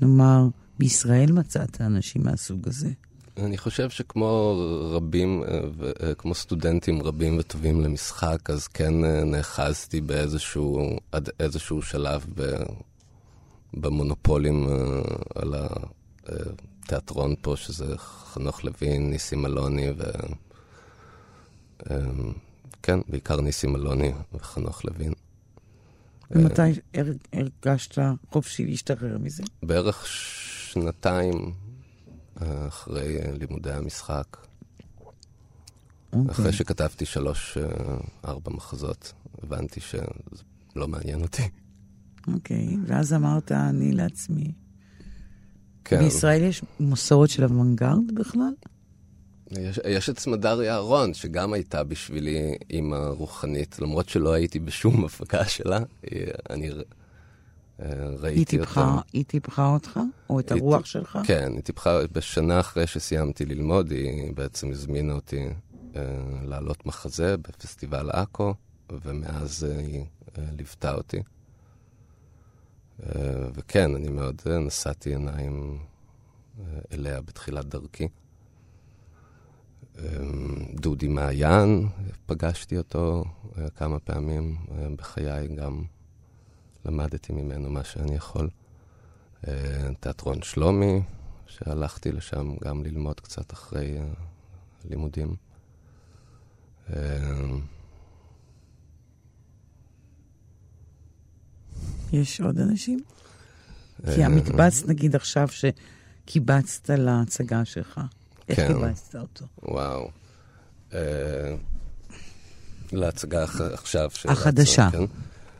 נאמר, 0.00 0.46
בישראל 0.78 1.32
מצאת 1.32 1.80
אנשים 1.80 2.22
מהסוג 2.24 2.68
הזה. 2.68 2.88
אני 3.36 3.58
חושב 3.58 3.90
שכמו 3.90 4.54
רבים, 4.90 5.42
כמו 6.18 6.34
סטודנטים 6.34 7.02
רבים 7.02 7.38
וטובים 7.38 7.80
למשחק, 7.80 8.50
אז 8.50 8.68
כן 8.68 8.94
נאחזתי 9.26 10.00
באיזשהו, 10.00 10.98
עד 11.12 11.28
איזשהו 11.40 11.82
שלב 11.82 12.26
במונופולים 13.74 14.66
על 15.34 15.54
ה... 15.54 15.66
תיאטרון 16.86 17.34
פה, 17.42 17.56
שזה 17.56 17.98
חנוך 17.98 18.64
לוין, 18.64 19.10
ניסים 19.10 19.46
אלוני 19.46 19.88
ו... 19.96 20.02
כן, 22.82 22.98
בעיקר 23.08 23.40
ניסים 23.40 23.76
אלוני 23.76 24.12
וחנוך 24.34 24.84
לוין. 24.84 25.12
ומתי 26.30 26.80
הרגשת 27.32 27.98
חופשי 28.30 28.66
להשתחרר 28.66 29.18
מזה? 29.18 29.42
בערך 29.62 30.06
שנתיים 30.06 31.52
אחרי 32.68 33.18
לימודי 33.38 33.72
המשחק. 33.72 34.36
Okay. 36.12 36.30
אחרי 36.30 36.52
שכתבתי 36.52 37.06
שלוש, 37.06 37.58
ארבע 38.24 38.50
מחזות, 38.50 39.12
הבנתי 39.42 39.80
שזה 39.80 40.02
לא 40.76 40.88
מעניין 40.88 41.22
אותי. 41.22 41.48
אוקיי, 42.34 42.68
okay, 42.68 42.78
ואז 42.86 43.12
אמרת 43.12 43.52
אני 43.52 43.92
לעצמי. 43.92 44.52
כן. 45.84 45.98
בישראל 45.98 46.42
יש 46.42 46.62
מסורת 46.80 47.30
של 47.30 47.44
אוונגרד 47.44 48.14
בכלל? 48.14 48.52
יש, 49.50 49.80
יש 49.88 50.10
את 50.10 50.18
סמדר 50.18 50.62
יערון, 50.62 51.14
שגם 51.14 51.52
הייתה 51.52 51.84
בשבילי 51.84 52.54
אימא 52.70 52.96
רוחנית, 52.96 53.78
למרות 53.78 54.08
שלא 54.08 54.32
הייתי 54.32 54.58
בשום 54.58 55.04
הפקה 55.04 55.44
שלה, 55.44 55.78
אני 56.50 56.70
ראיתי 58.18 58.40
היא 58.40 58.46
טיפחה, 58.46 58.80
אותה. 58.80 59.02
היא 59.12 59.24
טיפחה 59.24 59.66
אותך? 59.66 60.00
או 60.30 60.40
את 60.40 60.52
הרוח 60.52 60.84
שלך? 60.84 61.18
כן, 61.24 61.52
היא 61.52 61.62
טיפחה, 61.62 61.98
בשנה 62.12 62.60
אחרי 62.60 62.86
שסיימתי 62.86 63.44
ללמוד, 63.44 63.90
היא 63.90 64.32
בעצם 64.34 64.70
הזמינה 64.70 65.12
אותי 65.12 65.48
אה, 65.96 66.02
לעלות 66.42 66.86
מחזה 66.86 67.36
בפסטיבל 67.36 68.10
עכו, 68.10 68.54
ומאז 69.04 69.64
אה, 69.64 69.78
היא 69.78 70.04
אה, 70.38 70.44
ליוותה 70.56 70.94
אותי. 70.94 71.22
וכן, 73.54 73.94
אני 73.94 74.08
מאוד 74.08 74.42
נשאתי 74.60 75.10
עיניים 75.10 75.78
אליה 76.92 77.20
בתחילת 77.20 77.64
דרכי. 77.64 78.08
דודי 80.74 81.08
מעיין, 81.08 81.88
פגשתי 82.26 82.78
אותו 82.78 83.24
כמה 83.76 83.98
פעמים 83.98 84.56
בחיי, 84.96 85.48
גם 85.48 85.82
למדתי 86.84 87.32
ממנו 87.32 87.70
מה 87.70 87.84
שאני 87.84 88.14
יכול. 88.14 88.50
תיאטרון 90.00 90.42
שלומי, 90.42 91.02
שהלכתי 91.46 92.12
לשם 92.12 92.56
גם 92.64 92.84
ללמוד 92.84 93.20
קצת 93.20 93.52
אחרי 93.52 93.98
הלימודים. 94.84 95.34
יש 102.12 102.40
עוד 102.40 102.58
אנשים? 102.58 103.00
כי 104.14 104.24
המקבץ, 104.24 104.84
נגיד 104.88 105.16
עכשיו 105.16 105.48
שקיבצת 105.48 106.90
להצגה 106.90 107.64
שלך, 107.64 108.00
איך 108.50 108.60
כן. 108.60 108.74
קיבצת 108.74 109.14
אותו? 109.14 109.44
וואו. 109.62 110.10
להצגה 112.92 113.44
עכשיו. 113.72 114.10
החדשה. 114.24 114.88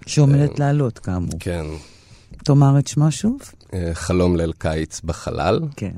שעומדת 0.07 0.59
לעלות, 0.59 0.99
כאמור. 0.99 1.39
כן. 1.41 1.67
תאמר 2.45 2.79
את 2.79 2.87
שמה 2.87 3.11
שוב. 3.11 3.41
אה, 3.75 3.91
חלום 3.95 4.37
ליל 4.37 4.53
קיץ 4.53 5.01
בחלל. 5.01 5.61
כן. 5.77 5.97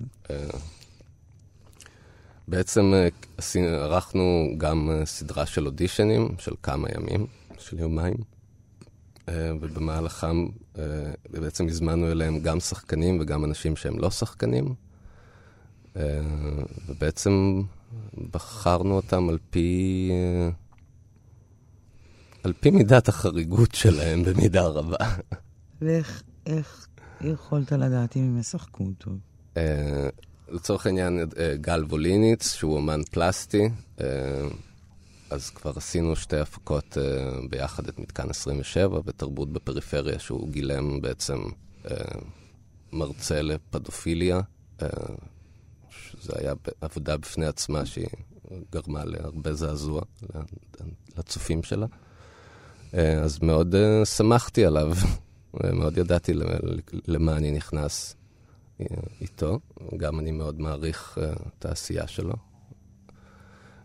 בעצם 2.48 2.92
ערכנו 3.58 4.48
גם 4.58 4.90
סדרה 5.04 5.46
של 5.46 5.66
אודישנים 5.66 6.28
של 6.38 6.52
כמה 6.62 6.88
ימים, 6.96 7.26
של 7.58 7.78
יומיים, 7.78 8.14
ובמהלכם 9.30 10.46
בעצם 11.30 11.66
הזמנו 11.66 12.10
אליהם 12.10 12.40
גם 12.40 12.60
שחקנים 12.60 13.20
וגם 13.20 13.44
אנשים 13.44 13.76
שהם 13.76 13.98
לא 13.98 14.10
שחקנים, 14.10 14.74
ובעצם 16.88 17.62
בחרנו 18.30 18.96
אותם 18.96 19.28
על 19.28 19.38
פי... 19.50 20.10
על 22.44 22.52
פי 22.60 22.70
מידת 22.70 23.08
החריגות 23.08 23.74
שלהם 23.74 24.22
במידה 24.26 24.66
רבה. 24.66 24.96
ואיך 25.82 26.22
איך 26.46 26.88
יכולת 27.20 27.72
לדעת 27.72 28.16
אם 28.16 28.22
הם 28.22 28.38
ישחקו 28.38 28.84
טוב? 28.98 29.14
Uh, 29.54 29.58
לצורך 30.48 30.86
העניין, 30.86 31.26
uh, 31.30 31.36
גל 31.60 31.84
ווליניץ, 31.84 32.54
שהוא 32.54 32.76
אומן 32.76 33.02
פלסטי, 33.10 33.68
uh, 33.98 34.02
אז 35.30 35.50
כבר 35.50 35.72
עשינו 35.76 36.16
שתי 36.16 36.36
הפקות 36.36 36.96
uh, 36.96 37.50
ביחד, 37.50 37.88
את 37.88 37.98
מתקן 37.98 38.30
27 38.30 39.00
ותרבות 39.04 39.52
בפריפריה, 39.52 40.18
שהוא 40.18 40.48
גילם 40.48 41.00
בעצם 41.00 41.38
uh, 41.84 41.88
מרצה 42.92 43.42
לפדופיליה, 43.42 44.40
uh, 44.80 44.84
שזה 46.10 46.32
היה 46.36 46.52
עבודה 46.80 47.16
בפני 47.16 47.46
עצמה 47.46 47.86
שהיא 47.86 48.06
גרמה 48.72 49.04
להרבה 49.04 49.54
זעזוע 49.54 50.02
לצופים 51.18 51.62
שלה. 51.62 51.86
אה, 52.94 53.12
אז 53.12 53.38
מאוד 53.42 53.74
uh, 53.74 54.04
שמחתי 54.04 54.64
עליו, 54.64 54.92
ומאוד 55.54 55.98
ידעתי 55.98 56.32
למה 57.06 57.36
אני 57.36 57.50
נכנס 57.50 58.16
אה, 58.80 58.86
איתו. 59.20 59.58
גם 59.96 60.18
אני 60.18 60.32
מאוד 60.32 60.60
מעריך 60.60 61.18
את 61.58 61.64
העשייה 61.64 62.06
שלו, 62.06 62.34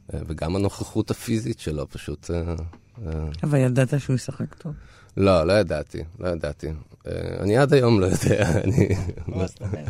וגם 0.09 0.55
הנוכחות 0.55 1.11
הפיזית 1.11 1.59
שלו, 1.59 1.89
פשוט... 1.89 2.29
אבל 3.43 3.57
ידעת 3.57 3.99
שהוא 3.99 4.15
ישחק 4.15 4.55
טוב? 4.55 4.73
לא, 5.17 5.43
לא 5.43 5.53
ידעתי, 5.53 6.03
לא 6.19 6.27
ידעתי. 6.27 6.67
אני 7.39 7.57
עד 7.57 7.73
היום 7.73 7.99
לא 7.99 8.05
יודע, 8.05 8.49
אני... 8.63 8.87
מה 9.27 9.47
זאת 9.47 9.61
אומרת? 9.61 9.87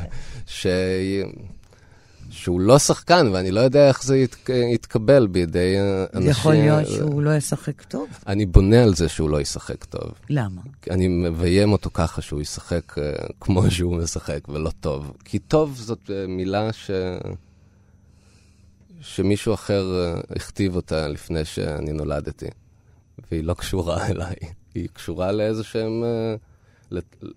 שהוא 2.29 2.61
לא 2.61 2.79
שחקן, 2.79 3.27
ואני 3.33 3.51
לא 3.51 3.59
יודע 3.59 3.87
איך 3.87 4.03
זה 4.03 4.17
ית, 4.17 4.49
יתקבל 4.73 5.27
בידי 5.27 5.75
אנשים. 6.13 6.29
יכול 6.29 6.53
להיות 6.53 6.87
שהוא 6.87 7.21
לא 7.21 7.35
ישחק 7.35 7.81
טוב? 7.81 8.07
אני 8.27 8.45
בונה 8.45 8.83
על 8.83 8.95
זה 8.95 9.09
שהוא 9.09 9.29
לא 9.29 9.41
ישחק 9.41 9.83
טוב. 9.83 10.11
למה? 10.29 10.61
אני 10.89 11.07
מביים 11.07 11.71
אותו 11.71 11.89
ככה 11.93 12.21
שהוא 12.21 12.41
ישחק 12.41 12.97
uh, 12.97 13.33
כמו 13.41 13.71
שהוא 13.71 13.95
משחק, 13.95 14.39
ולא 14.49 14.71
טוב. 14.79 15.13
כי 15.25 15.39
טוב 15.39 15.75
זאת 15.77 16.01
uh, 16.05 16.11
מילה 16.27 16.73
ש... 16.73 16.91
שמישהו 19.01 19.53
אחר 19.53 20.13
uh, 20.15 20.35
הכתיב 20.35 20.75
אותה 20.75 21.07
לפני 21.07 21.45
שאני 21.45 21.93
נולדתי, 21.93 22.47
והיא 23.31 23.43
לא 23.43 23.53
קשורה 23.53 24.05
אליי. 24.09 24.35
היא 24.75 24.87
קשורה 24.93 25.31
לאיזה 25.31 25.63
שהם... 25.63 26.03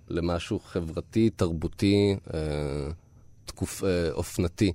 למשהו 0.08 0.58
חברתי, 0.58 1.30
תרבותי, 1.30 2.16
תקוף, 3.50 3.84
אה, 3.84 4.10
אופנתי, 4.12 4.72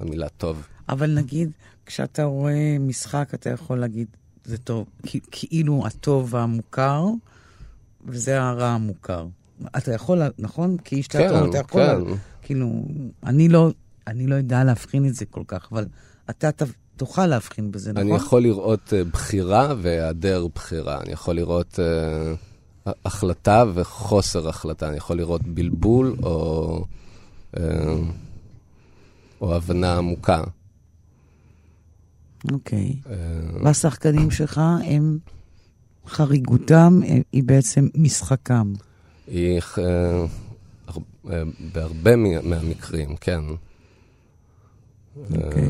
המילה 0.00 0.28
טוב. 0.28 0.66
אבל 0.88 1.14
נגיד, 1.14 1.50
כשאתה 1.86 2.24
רואה 2.24 2.76
משחק, 2.80 3.34
אתה 3.34 3.50
יכול 3.50 3.78
להגיד, 3.78 4.06
זה 4.44 4.58
טוב, 4.58 4.86
כאילו 5.30 5.86
הטוב 5.86 6.36
המוכר, 6.36 7.04
וזה 8.06 8.42
הרע 8.42 8.68
המוכר. 8.68 9.26
אתה 9.76 9.94
יכול, 9.94 10.22
נכון? 10.38 10.76
כאיש 10.84 11.08
כן, 11.08 11.18
תיאטרון, 11.18 11.50
אתה 11.50 11.58
יכול, 11.58 11.82
כן. 11.82 12.00
לה, 12.00 12.16
כאילו, 12.42 12.84
אני 13.24 13.48
לא, 13.48 13.70
אני 14.06 14.26
לא 14.26 14.34
יודע 14.34 14.64
להבחין 14.64 15.06
את 15.06 15.14
זה 15.14 15.24
כל 15.24 15.42
כך, 15.46 15.68
אבל 15.72 15.86
אתה 16.30 16.52
ת, 16.52 16.62
תוכל 16.96 17.26
להבחין 17.26 17.72
בזה, 17.72 17.92
נכון? 17.92 18.06
אני 18.06 18.16
יכול 18.16 18.42
לראות 18.42 18.92
uh, 18.92 19.12
בחירה 19.12 19.74
והיעדר 19.82 20.46
בחירה. 20.54 21.00
אני 21.00 21.12
יכול 21.12 21.36
לראות 21.36 21.78
uh, 22.86 22.90
החלטה 23.04 23.64
וחוסר 23.74 24.48
החלטה. 24.48 24.88
אני 24.88 24.96
יכול 24.96 25.16
לראות 25.16 25.42
בלבול 25.42 26.16
או... 26.22 26.84
אה, 27.56 27.94
או 29.40 29.54
הבנה 29.54 29.96
עמוקה. 29.98 30.42
אוקיי. 32.52 32.96
אה, 33.10 33.14
והשחקנים 33.64 34.30
שלך 34.30 34.60
הם, 34.84 35.18
חריגותם 36.06 37.00
היא 37.32 37.42
בעצם 37.42 37.88
משחקם. 37.94 38.72
היא 39.26 39.60
אה, 39.78 41.42
בהרבה 41.72 42.16
מהמקרים, 42.16 43.16
כן. 43.16 43.40
אוקיי. 45.16 45.68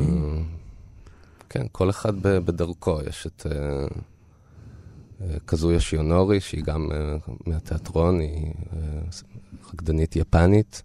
כן, 1.48 1.66
כל 1.72 1.90
אחד 1.90 2.22
בדרכו. 2.22 2.98
יש 3.08 3.26
את 3.26 3.46
כזויה 5.46 5.80
שיונורי, 5.80 6.40
שהיא 6.40 6.64
גם 6.64 6.88
מהתיאטרון, 7.46 8.20
היא 8.20 8.52
רקדנית 9.72 10.16
יפנית. 10.16 10.82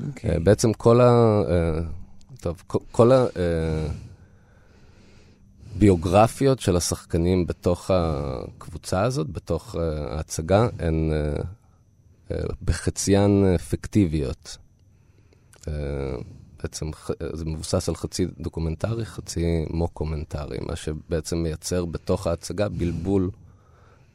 Okay. 0.00 0.06
אוקיי. 0.06 0.30
אה, 0.30 0.38
בעצם 0.38 0.72
כל 0.72 1.00
ה... 1.00 1.42
אה, 1.48 1.80
טוב, 2.40 2.62
כל 2.92 3.10
הביוגרפיות 5.76 6.58
אה, 6.58 6.64
של 6.64 6.76
השחקנים 6.76 7.46
בתוך 7.46 7.90
הקבוצה 7.94 9.02
הזאת, 9.02 9.30
בתוך 9.30 9.76
ההצגה, 10.10 10.68
הן 10.78 11.10
בחציין 12.62 13.56
פיקטיביות. 13.68 14.58
בעצם 16.62 16.90
זה 17.32 17.44
מבוסס 17.44 17.88
על 17.88 17.94
חצי 17.94 18.26
דוקומנטרי, 18.40 19.04
חצי 19.04 19.64
מוקומנטרי, 19.70 20.58
מה 20.68 20.76
שבעצם 20.76 21.38
מייצר 21.38 21.84
בתוך 21.84 22.26
ההצגה 22.26 22.68
בלבול, 22.68 23.30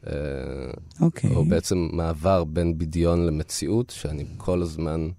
okay. 0.04 0.08
אוקיי. 1.02 1.36
או 1.36 1.46
בעצם 1.46 1.90
מעבר 1.92 2.44
בין 2.44 2.78
בדיון 2.78 3.26
למציאות, 3.26 3.90
שאני 3.90 4.26
כל 4.38 4.62
הזמן 4.62 5.10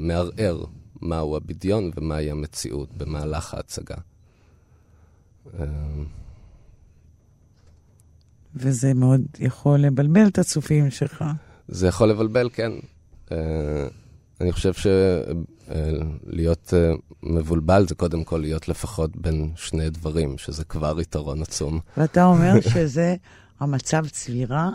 מערער 0.00 0.64
מהו 1.00 1.36
הבדיון 1.36 1.90
ומהי 1.96 2.30
המציאות 2.30 2.96
במהלך 2.96 3.54
ההצגה. 3.54 3.96
אה, 5.58 5.66
וזה 8.54 8.94
מאוד 8.94 9.20
יכול 9.38 9.78
לבלבל 9.78 10.26
את 10.26 10.38
הצופים 10.38 10.90
שלך. 10.90 11.24
זה 11.68 11.86
יכול 11.86 12.10
לבלבל, 12.10 12.50
כן. 12.52 12.72
אה, 13.32 13.88
אני 14.40 14.52
חושב 14.52 14.72
שלהיות 15.68 16.72
מבולבל 17.22 17.88
זה 17.88 17.94
קודם 17.94 18.24
כל 18.24 18.38
להיות 18.38 18.68
לפחות 18.68 19.16
בין 19.16 19.52
שני 19.56 19.90
דברים, 19.90 20.38
שזה 20.38 20.64
כבר 20.64 21.00
יתרון 21.00 21.42
עצום. 21.42 21.80
ואתה 21.96 22.24
אומר 22.24 22.60
שזה 22.74 23.16
המצב 23.60 24.08
צבירה 24.08 24.70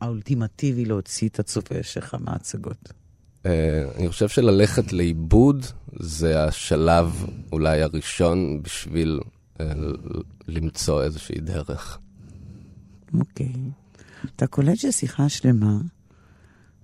האולטימטיבי 0.00 0.84
להוציא 0.84 1.28
את 1.28 1.38
הצופה 1.38 1.82
שלך 1.82 2.16
מההצגות. 2.20 2.92
אה, 3.46 3.84
אני 3.96 4.08
חושב 4.08 4.28
שללכת 4.28 4.92
לאיבוד 4.92 5.66
זה 6.00 6.44
השלב 6.44 7.26
אולי 7.52 7.82
הראשון 7.82 8.62
בשביל 8.62 9.20
uh, 9.58 9.62
למצוא 10.48 11.02
איזושהי 11.02 11.40
דרך. 11.40 11.98
אוקיי. 13.18 13.46
Okay. 13.46 14.28
אתה 14.36 14.46
קולט 14.46 14.76
ששיחה 14.76 15.28
שלמה, 15.28 15.76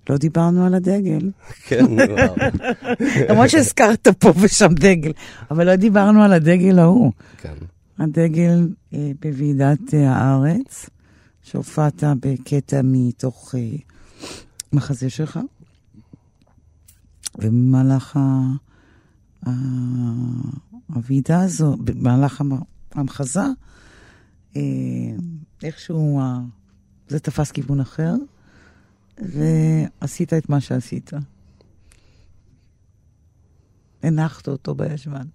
לא 0.09 0.17
דיברנו 0.17 0.65
על 0.65 0.73
הדגל. 0.73 1.31
כן, 1.67 1.85
וואו. 1.85 2.35
למרות 3.29 3.49
שהזכרת 3.49 4.07
פה 4.07 4.33
ושם 4.41 4.73
דגל, 4.73 5.11
אבל 5.51 5.65
לא 5.65 5.75
דיברנו 5.75 6.23
על 6.23 6.33
הדגל 6.33 6.79
ההוא. 6.79 7.11
כן. 7.37 7.53
הדגל 7.99 8.67
אה, 8.93 9.11
בוועידת 9.21 9.93
אה, 9.93 10.15
הארץ, 10.15 10.89
שהופעת 11.43 12.03
בקטע 12.19 12.81
מתוך 12.83 13.55
אה, 13.57 13.77
מחזה 14.73 15.09
שלך. 15.09 15.39
ובמהלך 17.35 18.19
הוועידה 20.87 21.41
הזו, 21.41 21.77
במהלך 21.77 22.43
המחזה, 22.91 23.41
אה, 24.55 24.61
איכשהו 25.63 26.21
זה 27.07 27.19
תפס 27.19 27.51
כיוון 27.51 27.79
אחר, 27.79 28.13
ועשית 29.17 30.33
את 30.33 30.49
מה 30.49 30.61
שעשית. 30.61 31.11
הנחת 34.03 34.47
אותו 34.47 34.75
בישבן. 34.75 35.25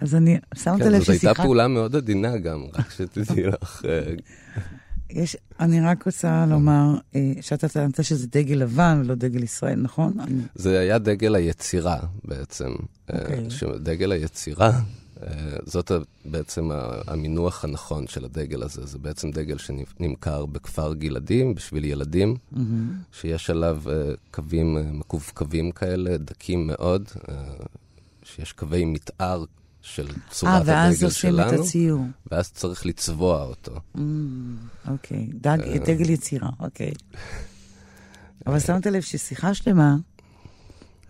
אז 0.00 0.14
אני 0.14 0.38
שמת 0.54 0.82
כן, 0.82 0.92
לב 0.92 1.00
ששיחה... 1.00 1.12
זאת 1.12 1.24
הייתה 1.24 1.42
פעולה 1.42 1.68
מאוד 1.68 1.96
עדינה 1.96 2.38
גם, 2.38 2.64
רק 2.74 2.90
שתדעי 2.90 3.46
לך. 3.46 3.82
אה, 5.16 5.22
יש, 5.22 5.36
אני 5.60 5.80
רק 5.80 6.06
רוצה 6.06 6.46
לומר 6.46 6.94
אה, 7.14 7.32
שאתה 7.40 7.68
טענת 7.68 8.04
שזה 8.04 8.26
דגל 8.26 8.54
לבן 8.54 9.00
ולא 9.04 9.14
דגל 9.14 9.42
ישראל, 9.42 9.80
נכון? 9.80 10.12
זה 10.54 10.78
היה 10.78 10.98
דגל 10.98 11.34
היצירה 11.34 11.98
בעצם. 12.24 12.70
Okay. 12.70 13.12
אה, 13.14 13.20
אוקיי. 13.20 13.78
דגל 13.78 14.12
היצירה 14.12 14.80
זאת 15.66 15.92
בעצם 16.24 16.70
המינוח 17.06 17.64
הנכון 17.64 18.06
של 18.06 18.24
הדגל 18.24 18.62
הזה. 18.62 18.86
זה 18.86 18.98
בעצם 18.98 19.30
דגל 19.30 19.56
שנמכר 19.58 20.46
בכפר 20.46 20.94
גלעדים 20.94 21.54
בשביל 21.54 21.84
ילדים, 21.84 22.34
mm-hmm. 22.34 22.58
שיש 23.12 23.50
עליו 23.50 23.82
קווים 24.30 24.98
מקווקווים 24.98 25.70
כאלה, 25.70 26.16
דקים 26.16 26.66
מאוד, 26.66 27.08
שיש 28.22 28.52
קווי 28.52 28.84
מתאר 28.84 29.44
של 29.82 30.06
צורת 30.30 30.68
아, 30.68 30.70
הדגל 30.70 30.70
שלנו. 30.70 30.72
אה, 30.72 30.82
ואז 30.82 31.04
עושים 31.04 31.40
את 31.40 31.60
הציור. 31.60 32.04
ואז 32.30 32.52
צריך 32.52 32.86
לצבוע 32.86 33.42
אותו. 33.44 33.72
Mm, 33.96 34.00
אוקיי, 34.88 35.28
דג, 35.34 35.58
דגל 35.84 36.10
יצירה, 36.10 36.48
אוקיי. 36.60 36.92
אבל 38.46 38.60
שמת 38.60 38.86
לב 38.86 39.00
ששיחה 39.00 39.54
שלמה, 39.54 39.96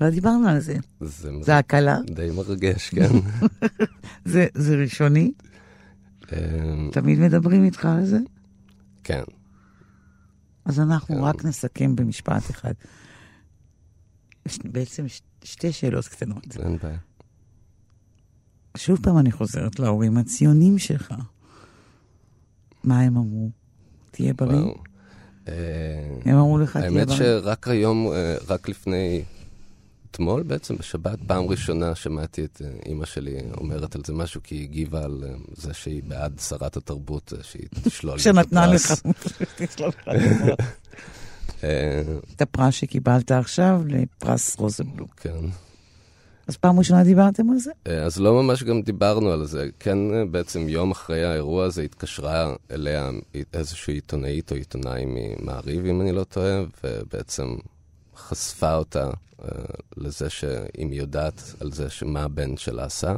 לא 0.01 0.11
דיברנו 0.11 0.49
על 0.49 0.61
זה. 0.61 0.77
זה, 1.01 1.31
זה 1.43 1.59
הקלה. 1.59 1.99
די 2.07 2.31
מרגש, 2.31 2.89
כן. 2.89 3.11
זה, 4.33 4.47
זה 4.55 4.77
ראשוני? 4.77 5.33
אמ, 6.33 6.91
תמיד 6.93 7.19
מדברים 7.19 7.65
איתך 7.65 7.85
על 7.85 8.07
זה? 8.07 8.19
כן. 9.05 9.23
אז 10.65 10.81
אנחנו 10.81 11.15
כן. 11.15 11.21
רק 11.23 11.45
נסכם 11.45 11.97
במשפט 11.97 12.51
אחד. 12.51 12.73
בעצם 14.65 15.05
שתי 15.45 15.73
שאלות 15.73 16.09
קטנות. 16.09 16.57
אין 16.57 16.77
בעיה. 16.83 16.99
שוב 18.77 18.99
פעם 19.03 19.19
אני 19.19 19.33
חוזרת 19.33 19.79
להורים 19.79 20.17
הציונים 20.17 20.79
שלך. 20.79 21.15
מה 22.85 23.01
הם 23.01 23.17
אמרו? 23.17 23.51
תהיה 24.11 24.35
בריא? 24.35 24.61
הם 26.25 26.37
אמרו 26.37 26.59
לך, 26.59 26.77
תהיה 26.77 26.91
בריא. 26.91 27.01
האמת 27.01 27.11
שרק 27.11 27.69
היום, 27.69 28.13
אה, 28.13 28.37
רק 28.49 28.69
לפני, 28.69 29.23
אתמול 30.11 30.43
בעצם, 30.43 30.77
בשבת, 30.77 31.19
פעם 31.27 31.45
ראשונה 31.45 31.95
שמעתי 31.95 32.45
את 32.45 32.63
אה, 32.65 32.71
אימא 32.87 33.07
שלי 33.07 33.37
אומרת 33.57 33.95
על 33.95 34.03
זה 34.07 34.13
משהו, 34.13 34.41
כי 34.45 34.55
היא 34.55 34.63
הגיבה 34.63 35.05
על 35.05 35.25
אה, 35.27 35.35
זה 35.57 35.75
שהיא 35.75 36.03
בעד 36.03 36.39
שרת 36.49 36.77
התרבות, 36.77 37.33
שהיא 37.43 37.67
תשלול 37.83 38.15
את 38.15 38.21
הפרס. 38.21 38.35
שנתנה 38.35 38.67
לך, 38.67 38.93
תשלול 39.67 39.89
לך 39.89 40.09
את 42.37 42.43
הפרס 42.43 42.75
שקיבלת 42.75 43.31
עכשיו 43.31 43.83
לפרס 43.89 44.57
רוזנבלום. 44.59 45.09
כן. 45.17 45.45
אז 46.51 46.57
פעם 46.57 46.79
ראשונה 46.79 47.05
דיברתם 47.05 47.51
על 47.51 47.59
זה? 47.59 47.71
אה, 47.87 48.03
אז 48.03 48.21
לא 48.21 48.43
ממש 48.43 48.63
גם 48.63 48.83
דיברנו 48.83 49.33
על 49.33 49.47
זה. 49.47 49.69
כן, 49.81 49.99
אה, 50.15 50.25
בעצם 50.25 50.69
יום 50.69 50.91
אחרי 50.91 51.25
האירוע 51.25 51.65
הזה 51.65 51.83
התקשרה 51.83 52.55
אליה 52.71 53.11
איזושהי 53.55 53.95
עיתונאית 53.95 54.51
או 54.51 54.57
עיתונאי 54.57 55.05
ממעריב, 55.07 55.87
אם 55.87 56.01
אני 56.01 56.13
לא 56.13 56.25
טועה, 56.25 56.63
ובעצם 56.85 57.57
חשפה 58.17 58.75
אותה 58.75 59.11
uh, 59.11 59.45
לזה 59.97 60.31
שאם 60.31 60.91
היא 60.91 61.01
יודעת 61.01 61.43
על 61.61 61.73
זה 61.73 61.91
שמה 61.91 62.23
הבן 62.23 62.57
שלה 62.57 62.85
עשה, 62.85 63.17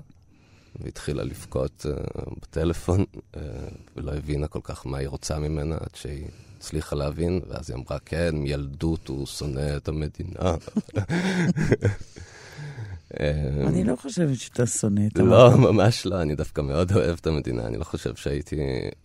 והתחילה 0.81 1.23
לבכות 1.23 1.87
uh, 1.89 2.31
בטלפון, 2.43 3.05
uh, 3.15 3.39
ולא 3.97 4.13
הבינה 4.13 4.47
כל 4.47 4.61
כך 4.63 4.87
מה 4.87 4.99
היא 4.99 5.09
רוצה 5.09 5.39
ממנה, 5.39 5.75
עד 5.75 5.95
שהיא 5.95 6.27
הצליחה 6.59 6.97
להבין, 6.97 7.41
ואז 7.49 7.71
היא 7.71 7.77
אמרה, 7.77 7.99
כן, 7.99 8.37
מילדות 8.37 9.09
הוא 9.09 9.27
שונא 9.27 9.77
את 9.77 9.89
המדינה. 9.89 10.55
אמ, 13.21 13.69
אני 13.69 13.85
לא 13.85 13.97
חושבת 13.97 14.39
שאתה 14.39 14.67
שונא 14.67 15.07
את 15.07 15.19
המדינה. 15.19 15.37
לא, 15.37 15.59
ממש 15.59 16.07
לא, 16.07 16.23
אני 16.23 16.35
דווקא 16.35 16.61
מאוד 16.61 16.93
אוהב 16.93 17.17
את 17.21 17.27
המדינה, 17.27 17.67
אני 17.67 17.77
לא 17.77 17.85
חושב 17.85 18.15
שהייתי... 18.15 18.57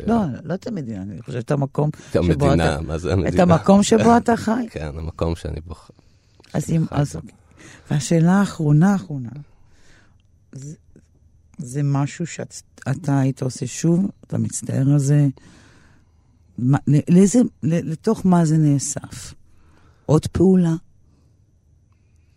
לא, 0.08 0.22
לא 0.44 0.54
את 0.54 0.68
המדינה, 0.68 1.02
אני 1.02 1.22
חושב 1.22 1.38
את 1.38 1.52
המקום 1.52 1.90
שבו 2.12 2.22
אתה... 2.22 2.32
את 2.32 2.42
המדינה, 2.42 2.82
מה 2.82 2.98
זה 2.98 3.14
המדינה? 3.14 3.36
את 3.36 3.40
המקום 3.40 3.84
שבו 3.84 4.18
אתה 4.18 4.36
חי. 4.36 4.66
כן, 4.72 4.92
המקום 4.98 5.36
שאני 5.36 5.62
בוחר. 5.66 5.94
אז 6.54 6.70
אם... 6.70 6.86
אז 6.92 7.16
אוקיי. 7.16 7.32
והשאלה 7.92 8.32
האחרונה, 8.32 8.92
האחרונה, 8.92 9.30
זה 11.58 11.82
משהו 11.84 12.28
שאתה 12.28 13.20
היית 13.20 13.42
עושה 13.42 13.68
שוב, 13.68 14.06
אתה 14.28 14.38
מצטער 14.38 14.90
על 14.94 15.00
זה, 15.00 15.28
לאיזה, 17.08 17.40
לתוך 17.64 18.26
מה 18.26 18.46
זה 18.46 18.58
נאסף? 18.58 19.34
עוד 20.06 20.28
פעולה? 20.28 20.76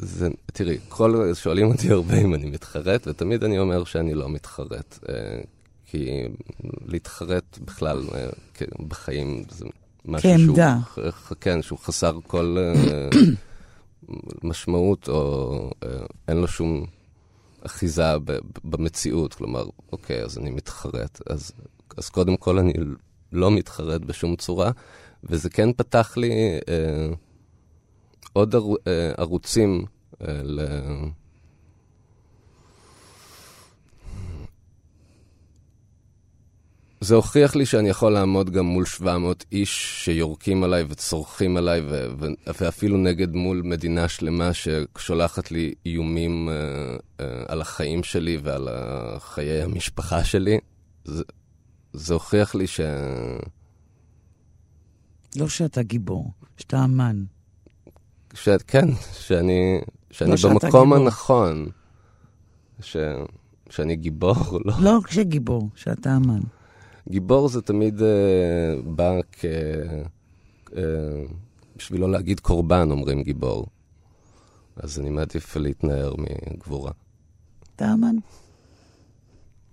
זה, 0.02 0.28
תראי, 0.46 0.78
כל, 0.88 1.34
שואלים 1.34 1.66
אותי 1.66 1.90
הרבה 1.90 2.16
אם 2.16 2.34
אני 2.34 2.50
מתחרט, 2.50 3.06
ותמיד 3.06 3.44
אני 3.44 3.58
אומר 3.58 3.84
שאני 3.84 4.14
לא 4.14 4.28
מתחרט. 4.28 4.98
אה, 5.08 5.40
כי 5.86 6.22
להתחרט 6.86 7.58
בכלל 7.64 8.04
אה, 8.14 8.28
בחיים 8.88 9.44
זה 9.50 9.66
משהו 10.04 10.30
כעמדה. 10.30 10.78
שהוא, 10.94 11.36
כן, 11.40 11.62
שהוא 11.62 11.78
חסר 11.78 12.18
כל 12.26 12.56
אה, 12.58 13.08
משמעות, 14.48 15.08
או 15.08 15.70
אין 16.28 16.36
לו 16.36 16.48
שום 16.48 16.86
אחיזה 17.66 18.04
במציאות. 18.64 19.34
כלומר, 19.34 19.64
אוקיי, 19.92 20.22
אז 20.22 20.38
אני 20.38 20.50
מתחרט. 20.50 21.20
אז, 21.30 21.52
אז 21.96 22.08
קודם 22.08 22.36
כל 22.36 22.58
אני 22.58 22.72
לא 23.32 23.50
מתחרט 23.50 24.00
בשום 24.00 24.36
צורה, 24.36 24.70
וזה 25.24 25.50
כן 25.50 25.72
פתח 25.72 26.16
לי... 26.16 26.30
אה, 26.68 27.08
עוד 28.32 28.54
אה, 28.54 29.12
ערוצים 29.16 29.84
אה, 30.22 30.40
ל... 30.42 30.60
זה 37.00 37.14
הוכיח 37.14 37.56
לי 37.56 37.66
שאני 37.66 37.88
יכול 37.88 38.12
לעמוד 38.12 38.50
גם 38.50 38.64
מול 38.64 38.84
700 38.84 39.44
איש 39.52 40.04
שיורקים 40.04 40.64
עליי 40.64 40.84
וצורכים 40.88 41.56
עליי, 41.56 41.82
ואפילו 42.60 42.96
נגד 42.96 43.34
מול 43.34 43.62
מדינה 43.64 44.08
שלמה 44.08 44.50
ששולחת 44.54 45.50
לי 45.50 45.74
איומים 45.86 46.48
uh, 46.48 47.00
uh, 47.00 47.22
על 47.48 47.60
החיים 47.60 48.02
שלי 48.02 48.38
ועל 48.42 48.68
חיי 49.18 49.62
המשפחה 49.62 50.24
שלי. 50.24 50.58
זה, 51.04 51.24
זה 51.92 52.14
הוכיח 52.14 52.54
לי 52.54 52.66
ש... 52.66 52.80
לא 55.36 55.48
שאתה 55.48 55.82
גיבור, 55.82 56.32
שאתה 56.56 56.84
אמן. 56.84 57.24
ש... 58.34 58.48
כן, 58.66 58.88
שאני, 59.12 59.80
שאני 60.10 60.30
לא 60.42 60.50
במקום 60.50 60.92
הנכון. 60.92 61.68
ש... 62.80 62.96
שאני 63.70 63.96
גיבור, 63.96 64.60
לא? 64.64 64.74
לא 64.80 64.98
כשגיבור, 65.04 65.68
שאתה 65.74 66.16
אמן. 66.16 66.40
גיבור 67.08 67.48
זה 67.48 67.62
תמיד 67.62 67.98
uh, 67.98 68.02
בא 68.84 69.12
כ... 69.32 69.44
Uh, 70.66 70.72
בשביל 71.76 72.00
לא 72.00 72.10
להגיד 72.10 72.40
קורבן, 72.40 72.90
אומרים 72.90 73.22
גיבור. 73.22 73.66
אז 74.76 75.00
אני 75.00 75.10
מעדיף 75.10 75.56
להתנער 75.56 76.14
מגבורה. 76.18 76.92
אתה 77.76 77.92
אמן. 77.92 78.16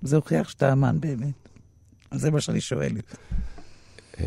זה 0.01 0.15
הוכיח 0.15 0.49
שאתה 0.49 0.73
אמן 0.73 0.99
באמת. 0.99 1.49
זה 2.13 2.31
מה 2.31 2.41
שאני 2.41 2.61
שואלת. 2.61 3.15
Uh, 4.13 4.19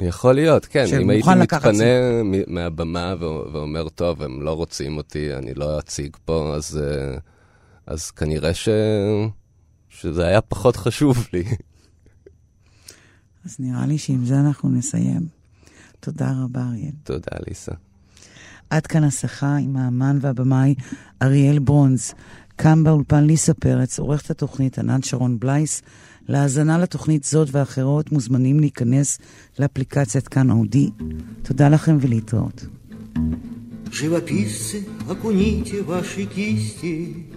יכול 0.00 0.34
להיות, 0.34 0.66
כן. 0.66 0.84
אם 1.00 1.10
הייתי 1.10 1.28
מתפנה 1.38 1.84
מהבמה 2.46 3.14
ואומר, 3.20 3.88
טוב, 3.88 4.22
הם 4.22 4.42
לא 4.42 4.52
רוצים 4.52 4.96
אותי, 4.96 5.34
אני 5.34 5.54
לא 5.54 5.78
אציג 5.78 6.16
פה, 6.24 6.52
אז, 6.56 6.80
אה, 6.82 7.18
אז 7.86 8.10
כנראה 8.10 8.54
ש... 8.54 8.68
שזה 9.88 10.26
היה 10.26 10.40
פחות 10.40 10.76
חשוב 10.76 11.26
לי. 11.32 11.44
אז 13.44 13.56
נראה 13.58 13.86
לי 13.86 13.98
שעם 13.98 14.24
זה 14.24 14.40
אנחנו 14.40 14.68
נסיים. 14.68 15.26
תודה 16.00 16.32
רבה, 16.44 16.62
אריאל. 16.62 16.92
תודה, 17.04 17.36
ליסה. 17.48 17.72
עד 18.70 18.86
כאן 18.86 19.04
השיחה 19.04 19.56
עם 19.56 19.76
האמן 19.76 20.18
והבמאי 20.20 20.74
אריאל 21.22 21.58
ברונז. 21.58 22.14
כאן 22.58 22.84
באולפן 22.84 23.24
ליסה 23.24 23.54
פרץ, 23.54 23.98
עורכת 23.98 24.30
התוכנית 24.30 24.78
ענת 24.78 25.04
שרון 25.04 25.38
בלייס. 25.38 25.82
להאזנה 26.27 26.77
לתוכנית 26.77 27.23
זאת 27.23 27.47
ואחרות 27.51 28.11
מוזמנים 28.11 28.59
להיכנס 28.59 29.19
לאפליקציית 29.59 30.27
כאן 30.27 30.51
אודי. 30.51 30.89
תודה 31.43 31.69
לכם 31.69 31.97
ולהתראות. 32.01 32.65
Живописцы, 33.91 34.87
окуните 35.09 35.81
ваши 35.81 36.25
кисти 36.25 37.27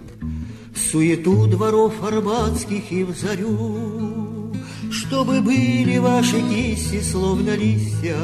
В 0.73 0.79
суету 0.79 1.47
дворов 1.47 2.01
арбатских 2.01 2.91
и 2.91 3.03
в 3.03 3.11
зарю, 3.15 4.53
Чтобы 4.89 5.41
были 5.41 5.97
ваши 5.97 6.39
кисти, 6.41 7.01
словно 7.01 7.55
листья, 7.55 8.17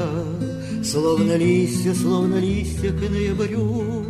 Словно 0.81 1.35
листья, 1.35 1.93
словно 1.93 2.37
листья 2.37 2.91
к 2.91 3.01
ноябрю, 3.01 4.05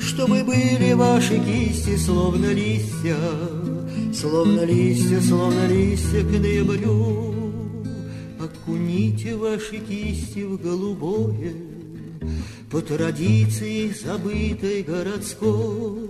Чтобы 0.00 0.42
были 0.42 0.94
ваши 0.94 1.38
кисти, 1.38 1.96
словно 1.96 2.46
листья, 2.46 3.16
Словно 4.23 4.63
листья, 4.63 5.19
словно 5.19 5.67
листья 5.67 6.21
к 6.23 6.31
ноябрю, 6.31 7.35
Окуните 8.39 9.35
ваши 9.35 9.79
кисти 9.79 10.43
в 10.43 10.61
голубое, 10.61 11.53
По 12.71 12.79
традиции 12.79 13.89
забытой 13.89 14.83
городской. 14.83 16.07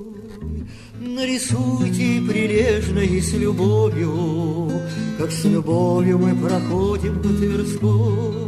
Нарисуйте 1.01 2.21
прилежно 2.21 2.99
и 2.99 3.19
с 3.19 3.33
любовью, 3.33 4.71
Как 5.17 5.31
с 5.31 5.45
любовью 5.45 6.19
мы 6.19 6.35
проходим 6.35 7.19
по 7.19 7.29
Тверской. 7.29 8.43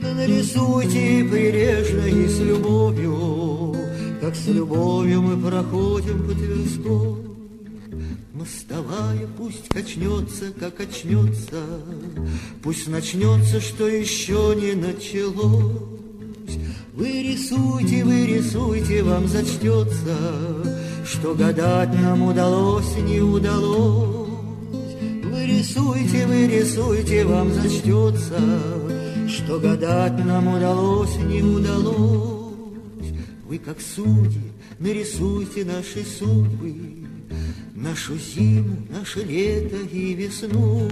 Нарисуйте 0.00 1.28
прилежно 1.30 2.06
и 2.06 2.26
с 2.26 2.40
любовью, 2.40 3.76
Как 4.22 4.34
с 4.34 4.46
любовью 4.46 5.20
мы 5.20 5.36
проходим 5.36 6.22
по 6.26 6.32
Тверской. 6.32 7.29
Мая 8.82 9.28
пусть 9.36 9.68
качнется, 9.68 10.52
как 10.58 10.80
очнется, 10.80 11.62
Пусть 12.62 12.88
начнется, 12.88 13.60
что 13.60 13.88
еще 13.88 14.54
не 14.56 14.74
началось. 14.74 16.00
Вы 16.94 17.22
рисуйте, 17.22 18.04
вы 18.04 18.26
рисуйте, 18.26 19.02
вам 19.02 19.26
зачтется, 19.28 20.16
Что 21.04 21.34
гадать 21.34 21.94
нам 22.00 22.22
удалось, 22.22 22.96
не 22.98 23.20
удалось. 23.20 24.28
Вы 25.24 25.46
рисуйте, 25.46 26.26
вы 26.26 26.46
рисуйте, 26.46 27.24
вам 27.24 27.52
зачтется, 27.52 28.40
Что 29.28 29.58
гадать 29.58 30.24
нам 30.24 30.48
удалось, 30.48 31.16
не 31.16 31.42
удалось. 31.42 32.50
Вы, 33.50 33.58
как 33.58 33.80
судьи, 33.80 34.52
нарисуйте 34.78 35.64
наши 35.64 36.04
судьбы, 36.04 36.99
Нашу 37.80 38.18
зиму, 38.18 38.76
наше 38.90 39.20
лето 39.24 39.76
и 39.90 40.12
весну. 40.12 40.86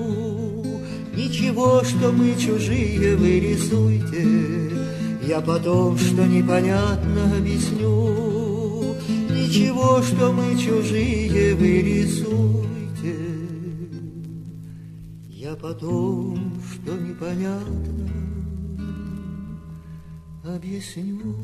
Ничего, 1.15 1.85
что 1.85 2.11
мы 2.11 2.35
чужие, 2.35 3.15
вы 3.15 3.41
рисуйте, 3.41 4.71
я 5.23 5.43
потом, 5.43 5.99
что 5.99 6.25
непонятно, 6.25 7.37
объясню. 7.37 8.97
Ничего, 9.29 10.01
что 10.01 10.33
мы 10.33 10.57
чужие, 10.57 11.55
вы 11.57 11.83
рисуйте. 11.83 13.17
Я 15.29 15.55
потом, 15.57 16.59
что 16.73 16.95
непонятно, 16.95 18.09
объясню. 20.43 21.35